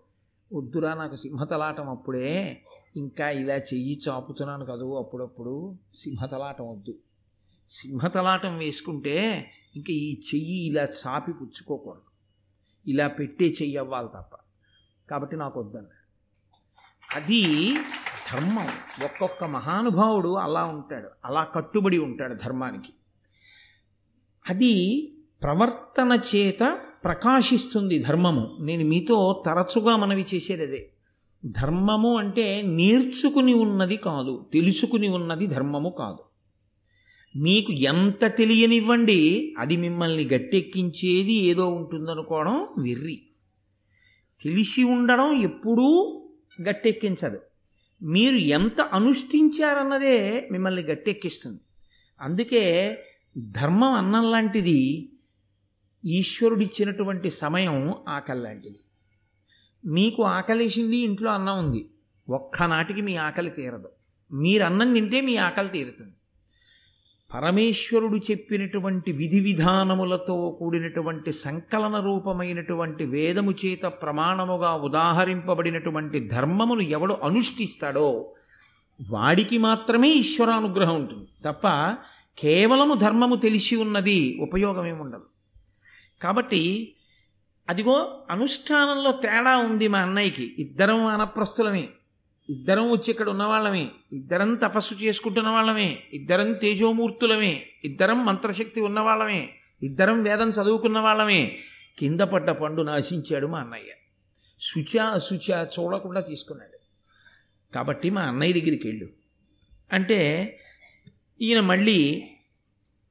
వద్దురా 0.52 0.94
నాకు 0.94 1.14
సింహతలాటం 1.14 1.90
అప్పుడే 1.90 2.62
ఇంకా 2.96 3.30
ఇలా 3.30 3.54
చెయ్యి 3.54 4.00
చాపుతున్నాను 4.08 4.64
కదూ 4.64 4.94
అప్పుడప్పుడు 4.94 5.78
సింహతలాటం 5.96 6.70
వద్దు. 6.70 6.98
సింహతలాటం 7.68 8.58
వేసుకుంటే 8.58 9.46
ఇంకా 9.76 9.92
ఈ 9.92 10.20
చెయ్యి 10.20 10.66
ఇలా 10.66 10.84
చాపి 10.84 11.32
పుచ్చుకోకూడదు. 11.32 12.09
ఇలా 12.86 13.08
పెట్టే 13.08 13.44
చెయ్యి 13.44 13.76
అవ్వాలి 13.76 14.08
తప్ప. 14.08 14.36
కాబట్టి 15.10 15.36
నాకు 15.36 15.60
వద్దన్నారు 15.60 16.10
అది 17.16 17.74
ధర్మం. 18.32 18.68
ఒక్కొక్క 19.04 19.44
మహానుభావుడు 19.44 20.34
అలా 20.34 20.64
ఉంటాడు. 20.64 21.08
అలా 21.24 21.44
కట్టుబడి 21.44 21.98
ఉంటాడు 21.98 22.34
ధర్మానికి. 22.34 22.92
అది 24.50 25.06
ప్రవర్తన 25.42 26.18
చేత 26.34 26.80
ప్రకాశిస్తుంది 27.04 27.98
ధర్మము. 27.98 28.56
నేను 28.60 28.84
మీతో 28.84 29.42
తరచుగా 29.46 29.96
మనవి 29.96 30.26
చేసేది 30.34 30.62
అదే. 30.62 30.92
ధర్మము 31.46 32.16
అంటే 32.16 32.62
నేర్చుకుని 32.62 33.54
ఉన్నది 33.54 33.96
కాదు 33.96 34.46
తెలుసుకుని 34.52 35.08
ఉన్నది 35.08 35.46
ధర్మము 35.46 35.94
కాదు. 35.98 36.29
మీకు 37.36 37.72
ఎంత 37.72 38.24
తెలియనివ్వండి 38.24 39.54
అది 39.58 39.76
మిమ్మల్ని 39.76 40.28
గట్టెక్కించేది 40.28 41.32
ఏదో 41.32 41.68
ఉంటుందనుకోవడం 41.68 42.68
వెర్రి. 42.78 43.22
తెలిసి 44.40 44.82
ఉండడం 44.82 45.32
ఎప్పుడూ 45.32 46.20
గట్టెక్కించదు. 46.62 47.40
మీరు 48.02 48.36
ఎంత 48.36 48.80
అనుష్ఠించారన్నదే 48.80 50.48
మిమ్మల్ని 50.52 50.82
గట్టెక్కిస్తుంది. 50.82 51.60
అందుకే 52.20 52.98
ధర్మం 53.38 53.92
అన్నం 53.92 54.30
లాంటిది 54.30 55.12
ఈశ్వరుడిచ్చినటువంటి 56.04 57.30
సమయం 57.30 57.94
ఆకలి 58.08 58.42
లాంటిది. 58.42 58.80
మీకు 59.86 60.22
ఆకలేసింది 60.22 60.96
ఇంట్లో 60.96 61.30
అన్నం 61.30 61.58
ఉంది. 61.58 61.90
ఒక్కనాటికి 62.28 63.00
మీ 63.00 63.16
ఆకలి 63.16 63.50
తీరదు. 63.50 63.88
మీరు 64.32 64.64
అన్నం 64.64 64.94
తింటే 64.94 65.20
మీ 65.20 65.36
ఆకలి 65.36 65.68
తీరుతుంది. 65.68 66.12
పరమేశ్వరుడు 67.34 68.16
చెప్పినటువంటి 68.16 69.12
విధి 69.12 69.40
విధానములతో 69.40 70.56
కూడినటువంటి 70.58 71.32
సంకలన 71.32 72.00
రూపమైనటువంటి 72.00 73.04
వేదము 73.04 73.50
చేత 73.50 73.82
ప్రమాణముగా 73.82 74.74
ఉదాహరింపబడినటువంటి 74.74 76.28
ధర్మమును 76.28 76.80
ఎవడు 76.80 77.14
అనుష్ఠిస్తాడో 77.14 78.34
వాడికి 79.10 79.58
మాత్రమే 79.58 80.08
ఈశ్వరానుగ్రహం 80.10 80.94
ఉంటుంది. 80.94 81.28
తప్ప 81.44 81.68
కేవలము 82.38 82.94
ధర్మము 82.94 83.36
తెలిసి 83.36 83.76
ఉన్నది 83.76 84.38
ఉపయోగమేముండదు. 84.40 85.24
కాబట్టి 86.22 86.94
అదిగో 87.68 88.22
అనుష్ఠానంలో 88.30 89.12
తేడా 89.12 89.56
ఉంది 89.56 89.88
మా 89.88 89.98
అన్నయ్యకి. 89.98 90.54
ఇద్దరం 90.58 91.06
అనప్రస్తులమే 91.06 91.88
ఇద్దరం 92.50 92.90
వచ్చి 92.90 93.10
ఇక్కడ 93.10 93.28
ఉన్నవాళ్ళమే. 93.28 93.90
ఇద్దరం 94.12 94.54
తపస్సు 94.54 94.94
చేసుకుంటున్న 94.94 95.48
వాళ్ళమే 95.48 96.02
ఇద్దరం 96.12 96.52
తేజోమూర్తులమే. 96.52 97.66
ఇద్దరం 97.84 98.26
మంత్రశక్తి 98.26 98.80
ఉన్నవాళ్ళమే. 98.80 99.50
ఇద్దరం 99.82 100.22
వేదం 100.22 100.50
చదువుకున్న 100.50 100.98
వాళ్ళమే 100.98 101.58
కింద 101.98 102.20
పడ్డ 102.20 102.50
పండు 102.50 102.82
నాశించాడు 102.82 103.46
మా 103.46 103.58
అన్నయ్య. 103.58 103.92
శుచ 104.60 104.98
అశుచ 104.98 105.64
చూడకుండా 105.64 106.20
తీసుకున్నాడు. 106.20 106.78
కాబట్టి 107.74 108.10
మా 108.10 108.22
అన్నయ్య 108.22 108.60
దగ్గరికి 108.60 108.88
వెళ్ళు. 108.88 109.08
అంటే 109.92 110.58
ఈయన 111.40 111.60
మళ్ళీ 111.60 112.28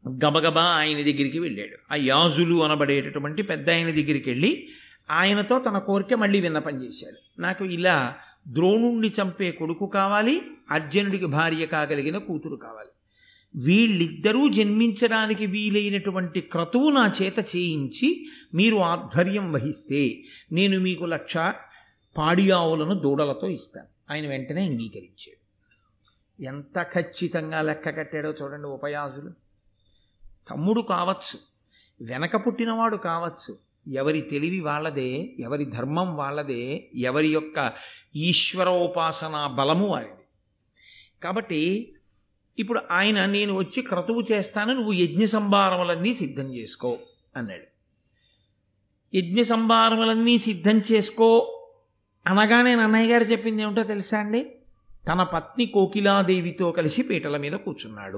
గబగబా 0.07 0.63
ఆయన 0.63 0.97
దగ్గరికి 0.97 1.39
వెళ్ళాడు. 1.39 1.93
ఆ 1.93 1.95
యాజులు 1.95 2.63
అనబడేటటువంటి 2.63 3.41
పెద్ద 3.41 3.69
ఆయన 3.69 3.87
దగ్గరికి 3.87 4.29
వెళ్ళి 4.29 4.69
ఆయనతో 5.11 5.59
తన 5.59 5.77
కోరిక 5.77 6.13
మళ్ళీ 6.13 6.39
విన్నపం 6.39 6.83
చేశాడు. 6.83 7.41
నాకు 7.41 7.65
ఇలా 7.65 8.17
ద్రోణుణ్ణి 8.47 9.13
చంపే 9.21 9.51
కొడుకు 9.51 9.85
కావాలి 9.85 10.41
అర్జునుడికి 10.71 11.25
భార్య 11.25 11.65
కాగలిగిన 11.65 12.17
కూతురు 12.17 12.55
కావాలి. 12.55 12.89
వీళ్ళిద్దరూ 13.55 14.49
జన్మించడానికి 14.49 15.45
వీలైనటువంటి 15.45 16.41
క్రతువు 16.41 16.89
నా 16.89 17.13
చేత 17.21 17.39
చేయించి 17.39 18.27
మీరు 18.53 18.75
ఆధ్వర్యం 18.75 19.53
వహిస్తే 19.53 20.23
నేను 20.51 20.79
మీకు 20.79 21.05
లక్ష 21.05 21.37
పాడి 22.17 22.51
ఆవులను 22.51 22.93
దూడలతో 22.93 23.47
ఇస్తాను. 23.47 24.13
ఆయన 24.13 24.27
వెంటనే 24.27 24.65
అంగీకరించాడు. 24.65 25.39
ఎంత 26.43 26.83
ఖచ్చితంగా 26.93 27.61
లెక్క 27.61 27.97
కట్టాడో 27.97 28.33
చూడండి 28.41 28.67
ఉపయాసులు. 28.67 29.31
తమ్ముడు 30.49 30.81
కావచ్చు 30.81 31.39
వెనక 32.01 32.47
పుట్టినవాడు 32.47 32.97
కావచ్చు 32.97 33.68
ఎవరి 33.87 34.21
తెలివి 34.21 34.59
వాళ్ళదే 34.59 35.35
ఎవరి 35.39 35.65
ధర్మం 35.65 36.15
వాళ్ళదే 36.15 36.89
ఎవరి 36.95 37.27
యొక్క 37.27 37.73
ఈశ్వరోపాసన 38.15 39.47
బలము 39.47 39.87
వారిది. 39.87 40.23
కాబట్టి 41.23 41.93
ఇప్పుడు 42.59 42.81
ఆయన 42.91 43.25
నేను 43.25 43.53
వచ్చి 43.53 43.81
క్రతువు 43.81 44.23
చేస్తాను 44.31 44.73
నువ్వు 44.73 44.93
యజ్ఞ 44.93 45.25
సంభారములన్నీ 45.25 46.13
సిద్ధం 46.13 46.55
చేసుకో 46.55 46.97
అన్నాడు. 47.35 47.63
యజ్ఞ 49.17 49.41
సంభారములన్నీ 49.41 50.37
సిద్ధం 50.37 50.81
చేసుకో 50.91 51.61
అనగానే 52.27 52.75
నన్నయ్య 52.75 53.11
గారు 53.11 53.23
చెప్పింది 53.23 53.61
ఏమిటో 53.61 53.83
తెలుసా 53.83 54.19
అండి? 54.19 54.51
తన 55.07 55.23
పత్ని 55.23 55.65
కోకిలాదేవితో 55.65 56.71
కలిసి 56.71 57.01
పీటల 57.01 57.37
మీద 57.37 57.51
కూర్చున్నాడు. 57.51 58.17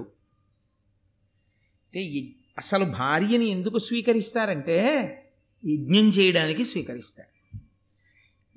అంటే 1.86 2.30
అసలు 2.58 2.86
భార్యని 2.86 3.46
ఎందుకు 3.46 3.78
స్వీకరిస్తారంటే 3.78 5.18
యజ్ఞం 5.66 6.10
చేయడానికి 6.10 6.66
స్వీకరిస్తారు. 6.66 7.58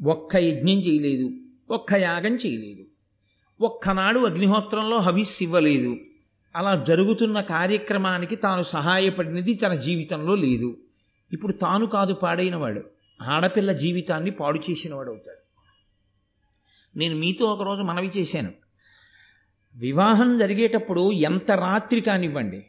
ఒక్క 0.04 0.36
యజ్ఞం 0.36 0.78
చేయలేదు 0.78 1.30
ఒక్క 1.70 1.94
యాగం 1.94 2.34
చేయలేదు 2.34 2.84
ఒక్కనాడు 3.60 4.20
అగ్నిహోత్రంలో 4.20 4.98
హవిస్ 4.98 5.42
ఇవ్వలేదు. 5.42 5.96
అలా 6.56 6.84
జరుగుతున్న 6.84 7.40
కార్యక్రమానికి 7.40 8.36
తాను 8.36 8.62
సహాయపడినది 8.62 9.54
తన 9.54 9.74
జీవితంలో 9.74 10.34
లేదు. 10.34 10.76
ఇప్పుడు 11.32 11.52
తాను 11.52 11.86
కాదు 11.86 12.14
పాడైనవాడు 12.14 12.84
ఆడపిల్ల 13.22 13.72
జీవితాన్ని 13.72 14.30
పాడు 14.30 14.60
చేసినవాడు 14.70 15.10
అవుతాడు. 15.10 15.44
నేను 16.98 17.16
మీతో 17.16 17.44
ఒకరోజు 17.44 17.82
మనవి 17.82 18.06
చేశాను. 18.06 18.52
వివాహం 19.74 20.38
జరిగేటప్పుడు 20.38 21.12
ఎంత 21.12 21.50
రాత్రి 21.50 22.00
కానివ్వండి 22.00 22.66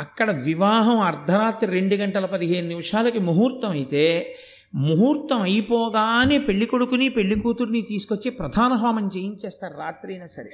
అక్కడ 0.00 0.30
వివాహం 0.30 1.00
అర్ధరాత్రి 1.00 1.70
రెండు 1.70 1.94
గంటల 1.94 2.26
పదిహేను 2.26 2.68
నిమిషాలకి 2.68 3.18
ముహూర్తం 3.18 3.70
అయితే 3.70 4.36
ముహూర్తం 4.74 5.42
అయిపోగానే 5.42 6.38
పెళ్ళి 6.38 6.66
కొడుకుని 6.66 7.08
పెళ్ళి 7.08 7.40
కూతుర్ని 7.40 7.82
తీసుకొచ్చి 7.82 8.30
ప్రధాన 8.30 8.72
హోమం 8.72 9.10
చేయించేస్తారు 9.16 9.78
రాత్రి 9.78 10.12
అయినా 10.12 10.26
సరే. 10.26 10.50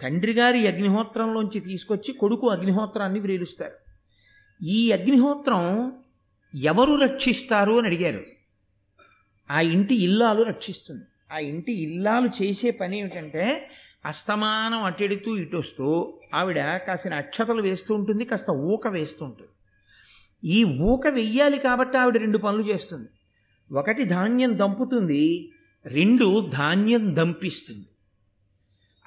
తండ్రి 0.00 0.32
గారి 0.32 0.66
అగ్నిహోత్రంలోంచి 0.66 1.60
తీసుకొచ్చి 1.60 2.12
కొడుకు 2.12 2.48
అగ్నిహోత్రాన్ని 2.48 3.20
వ్రేలుస్తారు. 3.20 3.72
ఈ 4.64 4.92
అగ్నిహోత్రం 4.92 5.92
ఎవరు 6.54 6.94
రక్షిస్తారు 6.94 7.72
అని 7.72 7.86
అడిగారు. 7.86 8.24
ఆ 9.50 9.60
ఇంటి 9.60 9.94
ఇల్లాలు 9.94 10.42
రక్షిస్తుంది. 10.42 11.04
ఆ 11.32 11.38
ఇంటి 11.38 11.82
ఇల్లాలు 11.82 12.28
చేసే 12.42 12.70
పని 12.70 12.98
ఏమిటంటే 12.98 13.70
అస్తమానం 14.06 14.82
అటెడుతూ 14.82 15.36
ఇటొస్తూ 15.36 16.14
ఆవిడ 16.34 16.76
కాసిన 16.76 17.14
అక్షతలు 17.14 17.62
వేస్తూ 17.62 17.94
ఉంటుంది 17.94 18.24
కాస్త 18.24 18.50
ఊక 18.50 18.88
వేస్తూ 18.88 19.24
ఉంటుంది. 19.24 19.50
ఈ 20.50 20.64
ఊక 20.64 21.06
వెయ్యాలి 21.06 21.58
కాబట్టి 21.58 21.98
ఆవిడ 21.98 22.16
రెండు 22.16 22.38
పనులు 22.38 22.62
చేస్తుంది. 22.62 23.08
ఒకటి 23.72 24.04
ధాన్యం 24.04 24.58
దంపుతుంది 24.58 25.52
రెండు 25.86 26.50
ధాన్యం 26.52 27.16
దంపిస్తుంది. 27.16 27.86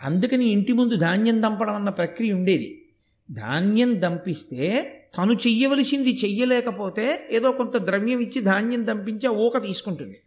అందుకని 0.04 0.46
ఇంటి 0.46 0.74
ముందు 0.74 0.96
ధాన్యం 0.96 1.44
దంపడం 1.44 1.76
అన్న 1.76 1.90
ప్రక్రియ 1.90 2.34
ఉండేది. 2.34 2.86
ధాన్యం 3.32 4.02
దంపిస్తే 4.02 4.94
తను 5.18 5.34
చెయ్యవలసింది 5.34 6.10
చెయ్యలేకపోతే 6.10 7.28
ఏదో 7.32 7.52
కొంత 7.52 7.78
ద్రవ్యం 7.78 8.20
ఇచ్చి 8.20 8.42
ధాన్యం 8.42 8.88
దంపించి 8.88 9.28
ఆ 9.28 9.32
ఊక 9.32 9.62
తీసుకుంటుంది. 9.62 10.20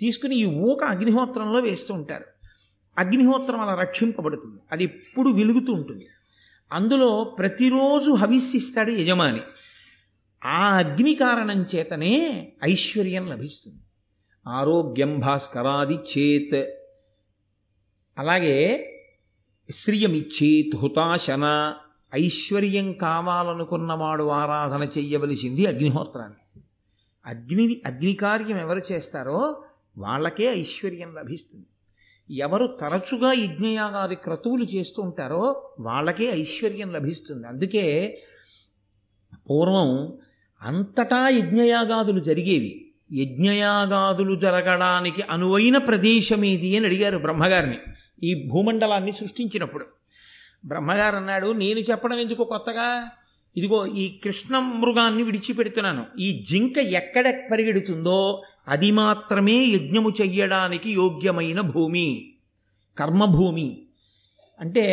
తీసుకుని 0.00 0.36
ఈ 0.36 0.44
ఊక 0.44 0.84
అగ్నిహోత్రంలో 0.84 1.60
వేస్తూ 1.60 1.94
ఉంటారు. 1.94 2.35
అగ్నిహోత్రం 2.98 3.60
అలా 3.60 3.74
రక్షింపబడుతుంది. 3.74 4.56
అది 4.72 4.84
ఎప్పుడు 4.84 5.28
వెలుగుతూ 5.28 5.72
ఉంటుంది. 5.72 6.06
అందులో 6.72 7.24
ప్రతిరోజు 7.24 8.10
హవిస్సిస్తాడు 8.10 8.90
యజమాని. 8.90 9.40
ఆ 10.44 10.76
అగ్ని 10.76 11.14
కారణం 11.14 11.62
చేతనే 11.62 12.52
ఐశ్వర్యం 12.64 13.28
లభిస్తుంది. 13.28 13.82
ఆరోగ్యం 14.46 15.18
భాస్కరాది 15.18 15.94
చేత్. 15.94 16.70
అలాగే 18.18 18.92
శ్రియమిచ్చేత్ 19.70 20.76
హుతాశన. 20.76 21.74
ఐశ్వర్యం 22.14 22.92
కావాలనుకున్నవాడు 22.92 24.28
ఆరాధన 24.28 24.82
చెయ్యవలసింది 24.98 25.66
అగ్నిహోత్రాన్ని. 25.66 26.62
అగ్ని 27.26 27.82
అగ్ని 27.86 28.12
కార్యం 28.12 28.58
ఎవరు 28.58 28.82
చేస్తారో 28.92 29.64
వాళ్ళకే 29.98 30.44
ఐశ్వర్యం 30.44 31.14
లభిస్తుంది. 31.14 31.66
ఎవరు 32.30 32.66
తరచుగా 32.66 33.32
యజ్ఞయాగాది 33.32 34.14
క్రతువులు 34.14 34.64
చేస్తూ 34.64 35.02
ఉంటారో 35.02 35.70
వాళ్ళకే 35.80 36.24
ఐశ్వర్యం 36.24 36.92
లభిస్తుంది. 36.92 37.46
అందుకే 37.46 38.18
పూర్వం 39.50 40.18
అంతటా 40.62 41.28
యజ్ఞయాగాదులు 41.28 42.20
జరిగేవి. 42.20 42.92
యజ్ఞయాగాదులు 43.12 44.40
జరగడానికి 44.40 45.22
అనువైన 45.22 45.78
ప్రదేశం 45.78 46.44
ఏది 46.44 46.76
అని 46.76 46.86
అడిగారు 46.86 47.18
బ్రహ్మగారిని. 47.18 47.78
ఈ 48.22 48.48
భూమండలాన్ని 48.48 49.12
సృష్టించినప్పుడు. 49.12 49.86
బ్రహ్మగారు 50.64 51.16
అన్నాడు 51.16 51.52
నేను 51.52 51.78
చెప్పడం 51.78 52.18
ఎందుకు 52.18 52.44
కొత్తగా? 52.44 53.10
ఇదిగో 53.56 53.86
ఈ 53.86 54.20
కృష్ణ 54.24 54.58
మృగాన్ని 54.58 55.22
విడిచిపెడుతున్నాను. 55.22 56.06
ఈ 56.18 56.44
జింక 56.48 56.78
ఎక్కడ 56.78 57.48
పరిగెడుతుందో 57.52 58.42
అది 58.68 58.90
మాత్రమే 58.90 59.64
యజ్ఞము 59.64 60.10
చెయ్యడానికి 60.10 60.90
యోగ్యమైన 60.90 61.60
భూమి 61.60 62.34
కర్మభూమి. 62.98 63.82
అంటే 64.60 64.86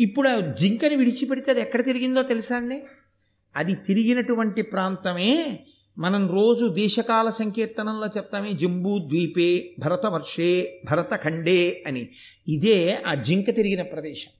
ఇప్పుడు 0.00 0.28
ఆ 0.28 0.40
జింకని 0.40 0.96
విడిచిపెడితే 0.96 1.50
అది 1.50 1.60
ఎక్కడ 1.60 1.84
తిరిగిందో 1.84 2.22
తెలుసా 2.22 2.56
అండి? 2.56 2.82
అది 3.56 3.74
తిరిగినటువంటి 3.74 4.62
ప్రాంతమే 4.62 5.60
మనం 5.98 6.30
రోజు 6.30 6.68
దేశకాల 6.68 7.28
సంకీర్తనంలో 7.28 8.06
చెప్తామే 8.06 8.52
జంబూ 8.52 8.98
ద్వీపే 8.98 9.74
భరతవర్షే 9.78 10.82
భరతఖండే 10.90 11.84
అని. 11.86 12.08
ఇదే 12.48 12.98
ఆ 13.06 13.14
జింక 13.14 13.46
తిరిగిన 13.46 13.82
ప్రదేశం. 13.82 14.30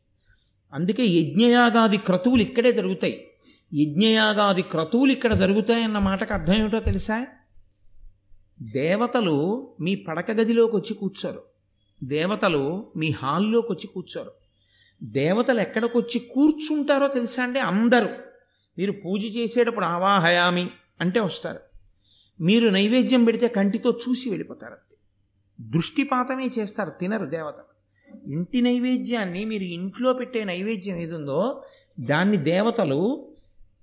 అందుకే 0.75 1.05
యజ్ఞయాగాది 1.07 1.97
క్రతువులు 1.97 2.43
ఇక్కడే 2.43 2.73
జరుగుతాయి. 2.73 3.27
యజ్ఞయాగాది 3.75 4.63
క్రతువులు 4.63 5.13
ఇక్కడ 5.13 5.35
జరుగుతాయన్న 5.35 5.99
మాటకు 5.99 6.35
అర్థం 6.35 6.55
ఏమిటో 6.55 6.81
తెలుసా? 6.81 7.27
దేవతలు 8.63 9.69
మీ 9.81 9.95
పడక 9.95 10.31
గదిలోకి 10.31 10.77
వచ్చి 10.77 10.95
కూర్చోరు. 10.95 11.43
దేవతలు 12.05 12.93
మీ 12.97 13.11
హాల్లోకి 13.11 13.73
వచ్చి 13.73 13.87
కూర్చోరు. 13.87 14.33
దేవతలు 15.03 15.61
ఎక్కడికి 15.61 15.99
వచ్చి 15.99 16.19
కూర్చుంటారో 16.19 17.09
తెలుసా 17.09 17.43
అండి? 17.43 17.59
అందరూ. 17.59 18.09
మీరు 18.79 18.93
పూజ 18.93 19.37
చేసేటప్పుడు 19.37 19.85
ఆవాహయామి 19.85 20.71
అంటే 21.01 21.21
వస్తారు. 21.21 21.61
మీరు 22.41 22.69
నైవేద్యం 22.69 23.25
పెడితే 23.25 23.49
కంటితో 23.49 23.99
చూసి 24.09 24.29
వెళ్ళిపోతారు 24.29 24.73
అంతే. 24.73 24.97
దృష్టిపాతమే 25.61 26.51
చేస్తారు 26.59 26.91
తినరు 26.91 27.27
దేవతలు. 27.27 27.73
ఇంటి 28.33 28.61
నైవేద్యాన్ని 28.61 29.45
మీరు 29.45 29.63
ఇంట్లో 29.63 30.13
పెట్టే 30.13 30.45
నైవేద్యం 30.45 30.97
ఏదుందో 30.97 31.65
దాన్ని 32.01 32.37
దేవతలు 32.37 33.29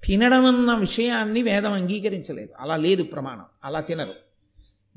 తినడం 0.04 0.46
అన్న 0.46 0.76
విషయాన్ని 0.76 1.44
వేదం 1.44 1.72
అంగీకరించలేదు. 1.72 2.50
అలా 2.60 2.76
లేదు 2.76 3.04
ప్రమాణం. 3.04 3.46
అలా 3.63 3.82
తినరు. 3.82 4.29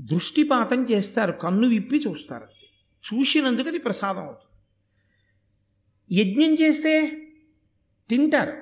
దృష్టిపాతం 0.00 0.85
చేస్తారు 0.85 1.33
కన్ను 1.33 1.68
విప్పి 1.68 1.96
చూస్తారు. 1.96 2.46
చూసినందుకు 3.14 3.68
అది 3.68 3.78
ప్రసాదం 3.78 4.18
అవుతుంది. 4.18 4.52
యజ్ఞం 6.20 6.55
చేస్తే 6.55 7.11
తింటారు. 8.11 8.52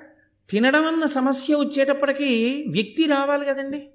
తినడం 0.49 0.85
అన్న 0.85 1.05
సమస్య 1.05 1.55
వచ్చేటప్పటికీ 1.55 2.65
వ్యక్తి 2.69 3.07
రావాలి 3.07 3.45
కదండి. 3.45 3.89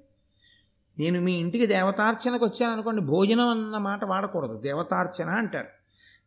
నేను 0.99 1.21
మీ 1.21 1.39
ఇంటికి 1.39 1.65
దేవతార్చనకు 1.65 2.45
వచ్చాను 2.45 2.73
అనుకోండి 2.73 3.01
భోజనం 3.01 3.47
అన్న 3.47 3.77
మాట 3.77 4.05
వాడకూడదు. 4.05 4.59
దేవతార్చన 4.59 5.29
అంటారు. 5.29 5.67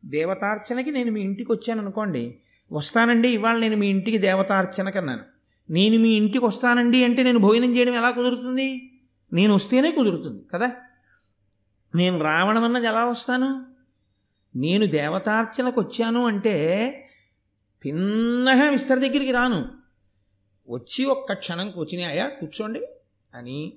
దేవతార్చనకి 0.05 0.91
నేను 0.91 1.13
మీ 1.13 1.21
ఇంటికి 1.21 1.53
వచ్చాను 1.53 1.81
అనుకోండి 1.81 2.39
వస్తానండి 2.73 3.29
ఇవాళ 3.29 3.59
నేను 3.59 3.77
మీ 3.77 3.89
ఇంటికి 3.89 4.19
దేవతార్చనకి 4.19 4.99
అన్నాను. 4.99 5.25
నేను 5.71 5.99
మీ 5.99 6.11
ఇంటికి 6.11 6.45
వస్తానండి 6.45 7.05
అంటే 7.05 7.23
నేను 7.23 7.39
భోజనం 7.39 7.77
చేయడం 7.77 7.95
ఎలా 7.95 8.11
కుదురుతుంది? 8.11 8.91
నేను 9.33 9.55
వస్తేనే 9.55 9.91
కుదురుతుంది 9.91 10.45
కదా? 10.55 10.73
నేను 11.95 12.23
రావడం 12.23 12.65
అన్నది 12.65 12.87
ఎలా 12.87 13.05
వస్తాను? 13.05 13.67
నేను 14.57 14.87
దేవతార్చనకు 14.87 15.81
వచ్చాను 15.81 16.27
అంటే 16.27 16.57
తిన్నగా 17.83 18.71
విస్తర 18.71 18.95
దగ్గరికి 18.95 19.31
రాను. 19.31 19.69
వచ్చి 20.69 21.05
ఒక్క 21.05 21.33
క్షణం 21.33 21.71
కూర్చుని 21.71 22.05
అయ్యా 22.05 22.29
కూర్చోండి 22.29 22.81
అని 23.35 23.73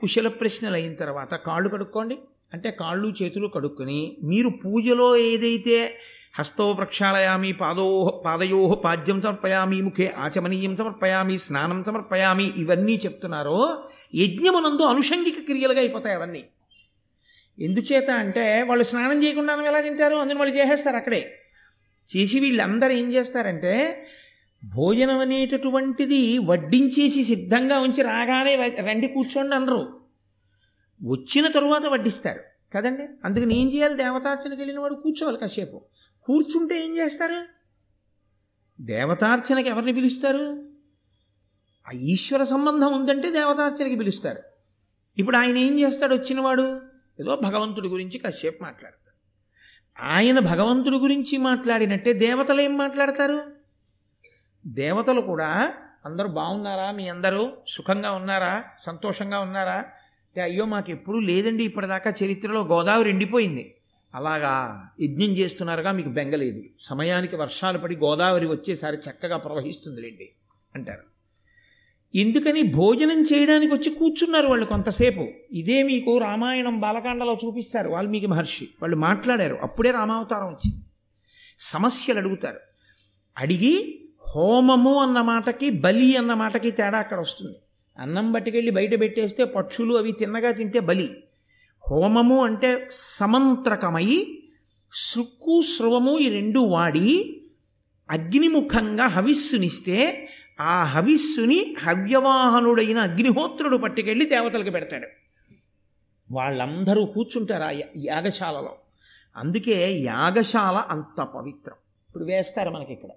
కుశల 0.00 0.28
ప్రశ్నలు 0.28 0.74
అయిన 0.74 0.94
తర్వాత 0.94 1.34
కాళ్ళు 1.34 1.68
కడుక్కోండి. 1.68 2.18
అంటే 2.54 2.70
కాళ్ళు 2.70 3.14
చేతులు 3.22 3.48
కడుక్కొని 3.48 4.16
మీరు 4.22 4.48
పూజలో 4.48 5.16
ఏదైతే 5.16 5.98
హస్తో 6.38 6.72
ప్రక్షాళయామి 6.72 7.52
పాదో 7.52 8.22
పాదయో 8.26 8.82
పాద్యం 8.84 9.22
సమర్పయామి 9.22 9.82
ముఖే 9.82 10.14
ఆచమనీయం 10.18 10.76
సమర్పయామి 10.76 11.38
స్నానం 11.38 11.84
సమర్పయామి 11.84 12.52
ఇవన్నీ 12.56 12.92
చెప్తున్నారో 12.92 13.84
యజ్ఞమునందు 14.14 14.82
అనుషంగిక 14.82 15.40
క్రియలుగా 15.46 15.78
అయిపోతాయి 15.78 16.16
అవన్నీ. 16.16 16.44
ఎందుచేత 17.58 18.10
అంటే 18.10 18.62
వాళ్ళు 18.62 18.84
స్నానం 18.84 19.24
చేయకుండా 19.24 19.64
ఎలా 19.64 19.80
తింటారు? 19.80 20.14
అందుని 20.14 20.38
వాళ్ళు 20.38 20.56
చేసేస్తారు 20.56 20.96
అక్కడే. 20.96 21.38
చేసి 22.16 22.40
వీళ్ళందరూ 22.40 22.90
ఏం 22.90 23.12
చేస్తారంటే 23.12 24.06
భోజనం 24.64 25.18
అనేటటువంటిది 25.18 26.38
వడ్డించేసి 26.38 27.24
సిద్ధంగా 27.24 27.78
ఉంచి 27.78 28.02
రాగానే 28.02 28.56
రండి 28.56 29.08
కూర్చోండి 29.08 29.56
అనరు. 29.56 30.00
వచ్చిన 31.04 31.46
తరువాత 31.46 31.86
వడ్డిస్తారు. 31.86 32.40
కదండి? 32.74 33.08
అందుకని 33.24 33.60
ఏం 33.60 33.68
చేయాలి? 33.68 33.94
దేవతార్చనకి 33.94 34.60
వెళ్ళిన 34.60 34.80
వాడు 34.80 34.94
కూర్చోవాలి 34.94 35.38
కాసేపు. 35.38 35.82
కూర్చుంటే 36.24 36.84
ఏం 36.84 36.96
చేస్తారు? 36.96 37.36
దేవతార్చనకి 38.80 39.68
ఎవరిని 39.68 39.92
పిలుస్తారు? 39.92 40.68
ఆ 41.88 41.90
ఈశ్వర 41.92 42.44
సంబంధం 42.44 43.00
ఉందంటే 43.00 43.30
దేవతార్చనకి 43.30 43.96
పిలుస్తారు. 43.96 44.38
ఇప్పుడు 45.18 45.36
ఆయన 45.36 45.56
ఏం 45.56 45.80
చేస్తాడు? 45.80 46.14
వచ్చినవాడు 46.14 46.91
ఏదో 47.20 47.36
భగవంతుడి 47.36 47.88
గురించి 47.88 48.18
కాసేపు 48.18 48.62
మాట్లాడతారు. 48.62 49.12
ఆయన 50.02 50.38
భగవంతుడి 50.38 50.96
గురించి 50.96 51.38
మాట్లాడినట్టే 51.38 52.12
దేవతలు 52.12 52.60
ఏం 52.60 52.78
మాట్లాడతారు? 52.78 53.42
దేవతలు 54.66 55.20
కూడా 55.20 55.74
అందరూ 56.04 56.28
బాగున్నారా? 56.28 56.90
మీ 56.90 57.08
అందరూ 57.08 57.52
సుఖంగా 57.68 58.12
ఉన్నారా? 58.12 58.64
సంతోషంగా 58.80 59.40
ఉన్నారా? 59.40 59.84
అయ్యో 60.42 60.64
మాకు 60.64 60.90
ఎప్పుడూ 60.90 61.20
లేదండి 61.20 61.64
ఇప్పటిదాకా 61.64 62.14
చరిత్రలో 62.24 62.66
గోదావరి 62.66 63.10
ఎండిపోయింది. 63.10 63.74
అలాగా 64.14 64.86
యజ్ఞం 65.00 65.28
చేస్తున్నారుగా 65.28 65.92
మీకు 65.92 66.08
బెంగలేదు 66.08 66.62
సమయానికి 66.80 67.36
వర్షాలు 67.36 67.78
పడి 67.78 67.96
గోదావరి 67.96 68.46
వచ్చేసారి 68.46 68.96
చక్కగా 68.96 69.36
ప్రవహిస్తుందిలేండి 69.36 70.32
అంటారు. 70.74 71.11
ఎందుకని 72.14 72.62
భోజనం 72.62 73.22
చేయడానికి 73.22 73.74
వచ్చి 73.74 73.90
కూర్చున్నారు 73.90 74.46
వాళ్ళు 74.46 74.66
కొంతసేపు. 74.66 75.28
ఇదే 75.52 75.82
మీకు 75.82 76.18
రామాయణం 76.18 76.80
బాలకాండలో 76.80 77.38
చూపిస్తారు 77.44 77.88
వాల్మీకి 77.88 78.26
మహర్షి. 78.26 78.68
వాళ్ళు 78.82 78.96
మాట్లాడారు. 78.96 79.58
అప్పుడే 79.62 79.90
రామావతారం 79.90 80.46
వచ్చింది. 80.46 80.84
సమస్యలు 81.58 82.18
అడుగుతారు. 82.18 82.60
అడిగి 83.38 84.00
హోమము 84.36 84.94
అన్న 84.94 85.20
మాటకి 85.20 85.70
బలి 85.70 86.16
అన్న 86.16 86.34
మాటకి 86.34 86.70
తేడా 86.70 86.98
అక్కడ 86.98 87.20
వస్తుంది. 87.20 87.56
అన్నం 87.98 88.32
పట్టుకెళ్ళి 88.32 88.70
బయట 88.70 89.00
పెట్టేస్తే 89.00 89.44
పక్షులు 89.44 89.94
అవి 89.94 90.12
తిన్నగా 90.12 90.50
తింటే 90.50 90.80
బలి. 90.80 91.10
హోమము 91.90 92.44
అంటే 92.44 92.88
సమంత్రకమై 92.90 94.38
శృక్కు 94.94 95.62
స్రవము 95.62 96.18
ఈ 96.18 96.28
రెండు 96.28 96.60
వాడి 96.60 97.42
అగ్నిముఖంగా 98.10 99.06
హవిస్సునిస్తే 99.06 100.28
ఆ 100.60 100.84
హవిస్సుని 100.84 101.74
హవ్యవాహనుడైన 101.82 102.98
అగ్నిహోత్రుడు 102.98 103.76
పట్టుకెళ్ళి 103.76 104.26
దేవతలకు 104.26 104.70
పెడతాడు. 104.70 105.06
వాళ్ళందరూ 106.30 107.04
కూర్చుంటారు 107.04 107.62
ఆ 107.62 107.70
యాగశాలలో. 107.96 108.76
అందుకే 109.36 109.98
యాగశాల 109.98 110.76
అంత 110.76 111.22
పవిత్రం. 111.22 111.76
ఇప్పుడు 112.08 112.24
వేస్తారు 112.24 112.70
మనకి 112.70 112.92
ఇక్కడ. 112.92 113.08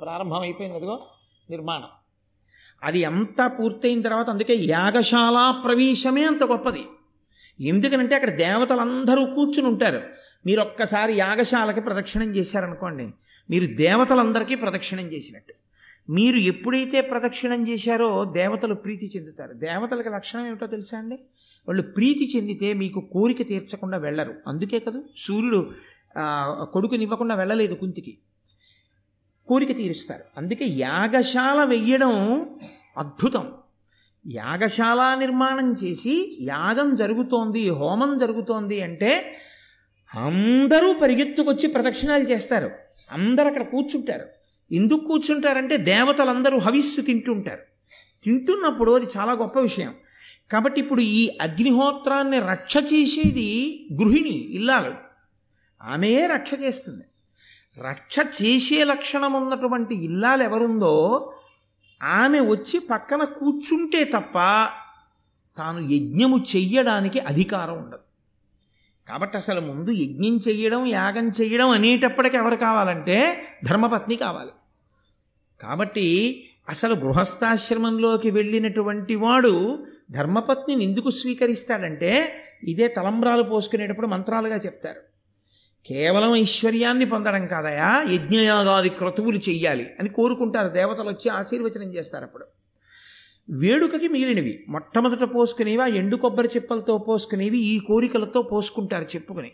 ప్రారంభం 0.00 0.40
అయిపోయింది 0.40 0.76
అదిగో 0.76 1.00
నిర్మాణం. 1.50 1.88
అది 2.82 3.04
అంతా 3.04 3.46
పూర్తయిన 3.46 4.02
తర్వాత 4.02 4.30
అందుకే 4.30 4.54
యాగశాల 4.54 5.62
ప్రవేశమే 5.64 6.24
అంత 6.24 6.44
గొప్పది. 6.44 6.84
ఎందుకనంటే 7.60 8.14
అక్కడ 8.14 8.30
దేవతలందరూ 8.30 9.26
కూర్చుని 9.26 9.68
ఉంటారు. 9.68 10.00
మీరు 10.46 10.60
ఒక్కసారి 10.60 11.12
యాగశాలకి 11.12 11.80
ప్రదక్షిణం 11.80 12.36
చేశారనుకోండి 12.36 13.10
మీరు 13.50 13.76
దేవతలందరికీ 13.76 14.54
ప్రదక్షిణం 14.54 15.12
చేసినట్టు. 15.12 15.54
మీరు 16.10 16.36
ఎప్పుడైతే 16.36 17.00
ప్రదక్షిణం 17.00 17.68
చేశారో 17.68 18.24
దేవతలు 18.24 18.74
ప్రీతి 18.74 19.12
చెందుతారు. 19.16 19.52
దేవతలకి 19.52 20.08
లక్షణం 20.08 20.46
ఏమిటో 20.46 20.66
తెలుసా 20.66 20.98
అండి? 20.98 21.14
వాళ్ళు 21.68 21.82
ప్రీతి 21.82 22.36
చెందితే 22.36 22.72
మీకు 22.72 23.00
కోరిక 23.00 23.46
తీర్చకుండా 23.46 23.98
వెళ్ళరు. 23.98 24.34
అందుకే 24.46 24.78
కదా? 24.78 25.02
సూర్యుడు 25.16 25.70
కొడుకునివ్వకుండా 26.64 27.34
వెళ్ళలేదు 27.34 27.74
కుంతికి. 27.74 28.18
కోరిక 29.48 29.76
తీరుస్తారు. 29.76 30.24
అందుకే 30.36 30.64
యాగశాల 30.64 31.64
వెయ్యడం 31.64 32.12
అద్భుతం. 32.98 33.52
యాగశాల 34.30 35.16
నిర్మాణం 35.18 35.72
చేసి 35.72 36.36
యాగం 36.40 36.94
జరుగుతోంది 36.94 37.68
హోమం 37.68 38.18
జరుగుతోంది 38.18 38.80
అంటే 38.80 39.38
అందరూ 40.14 40.94
పరిగెత్తుకొచ్చి 41.02 41.68
ప్రదక్షిణాలు 41.68 42.22
చేస్తారు. 42.22 42.70
అందరు 43.12 43.46
అక్కడ 43.46 43.62
కూర్చుంటారు. 43.62 44.26
ఎందుకు 44.72 45.04
కూర్చుంటారంటే 45.04 45.76
దేవతలందరూ 45.76 46.58
హవిస్సు 46.58 47.00
తింటుంటారు. 47.00 47.62
తింటున్నప్పుడు 48.22 48.92
అది 48.92 49.06
చాలా 49.16 49.32
గొప్ప 49.32 49.60
విషయం. 49.60 49.94
కాబట్టి 50.52 50.80
ఇప్పుడు 50.80 51.00
ఈ 51.00 51.38
అగ్నిహోత్రాన్ని 51.42 52.40
రక్ష 52.40 52.76
చేసేది 52.76 53.86
గృహిణి 53.92 54.30
ఇల్లాలు. 54.30 54.94
ఆమె 55.82 56.26
రక్ష 56.26 56.50
చేస్తుంది. 56.62 57.04
రక్ష 57.88 58.42
చేసే 58.42 58.84
లక్షణం 58.84 59.32
ఉన్నటువంటి 59.32 60.04
ఇల్లాలు 60.04 60.42
ఎవరుందో 60.42 61.32
ఆమె 62.02 62.40
వచ్చి 62.40 62.78
పక్కన 62.78 63.24
కూర్చుంటే 63.24 64.04
తప్ప 64.04 64.34
తాను 65.56 65.80
యజ్ఞము 65.90 66.44
చెయ్యడానికి 66.56 67.18
అధికారం 67.18 67.78
ఉండదు. 67.78 68.03
కాబట్టి 69.08 69.38
అసలు 69.38 69.60
ముందు 69.60 69.90
యజ్ఞం 69.90 70.38
చెయ్యడం 70.48 70.86
యాగం 70.86 71.28
చెయ్యడం 71.28 71.68
అనేటప్పటికి 71.68 72.36
ఎవరు 72.36 72.56
కావాలంటే 72.56 73.44
ధర్మపత్ని 73.64 74.16
కావాలి. 74.16 74.50
కాబట్టి 75.60 76.06
అసలు 76.68 76.94
గృహస్థాశ్రమంలోకి 76.94 78.30
వెళ్ళినటువంటి 78.30 79.14
వాడు 79.14 79.86
ధర్మపత్నిని 80.10 80.84
ఎందుకు 80.84 81.10
స్వీకరిస్తాడంటే 81.10 82.40
ఇదే 82.62 82.88
తలంబ్రాలు 82.88 83.42
పోసుకునేటప్పుడు 83.42 84.06
మంత్రాలుగా 84.06 84.56
చెప్తారు. 84.56 85.00
కేవలం 85.86 86.36
ఐశ్వర్యాన్ని 86.36 87.04
పొందడం 87.04 87.46
కాదయా 87.46 88.06
యజ్ఞయాగాది 88.10 88.88
క్రతువులు 88.88 89.38
చెయ్యాలి 89.38 89.90
అని 90.00 90.08
కోరుకుంటారు. 90.08 90.68
దేవతలు 90.68 91.08
వచ్చి 91.08 91.28
ఆశీర్వచనం 91.28 91.94
చేస్తారు 91.94 92.24
అప్పుడు. 92.24 92.46
వేడుకకి 93.50 94.08
మిగిలినవి. 94.08 94.64
మొట్టమొదట 94.68 95.34
పోసుకునేవి 95.34 95.82
ఆ 95.82 95.86
ఎండు 95.86 96.16
కొబ్బరి 96.16 96.48
చిప్పలతో 96.56 96.98
పోసుకునేవి 96.98 97.58
ఈ 97.58 97.78
కోరికలతో 97.78 98.42
పోసుకుంటారు 98.42 99.04
చెప్పుకుని. 99.04 99.52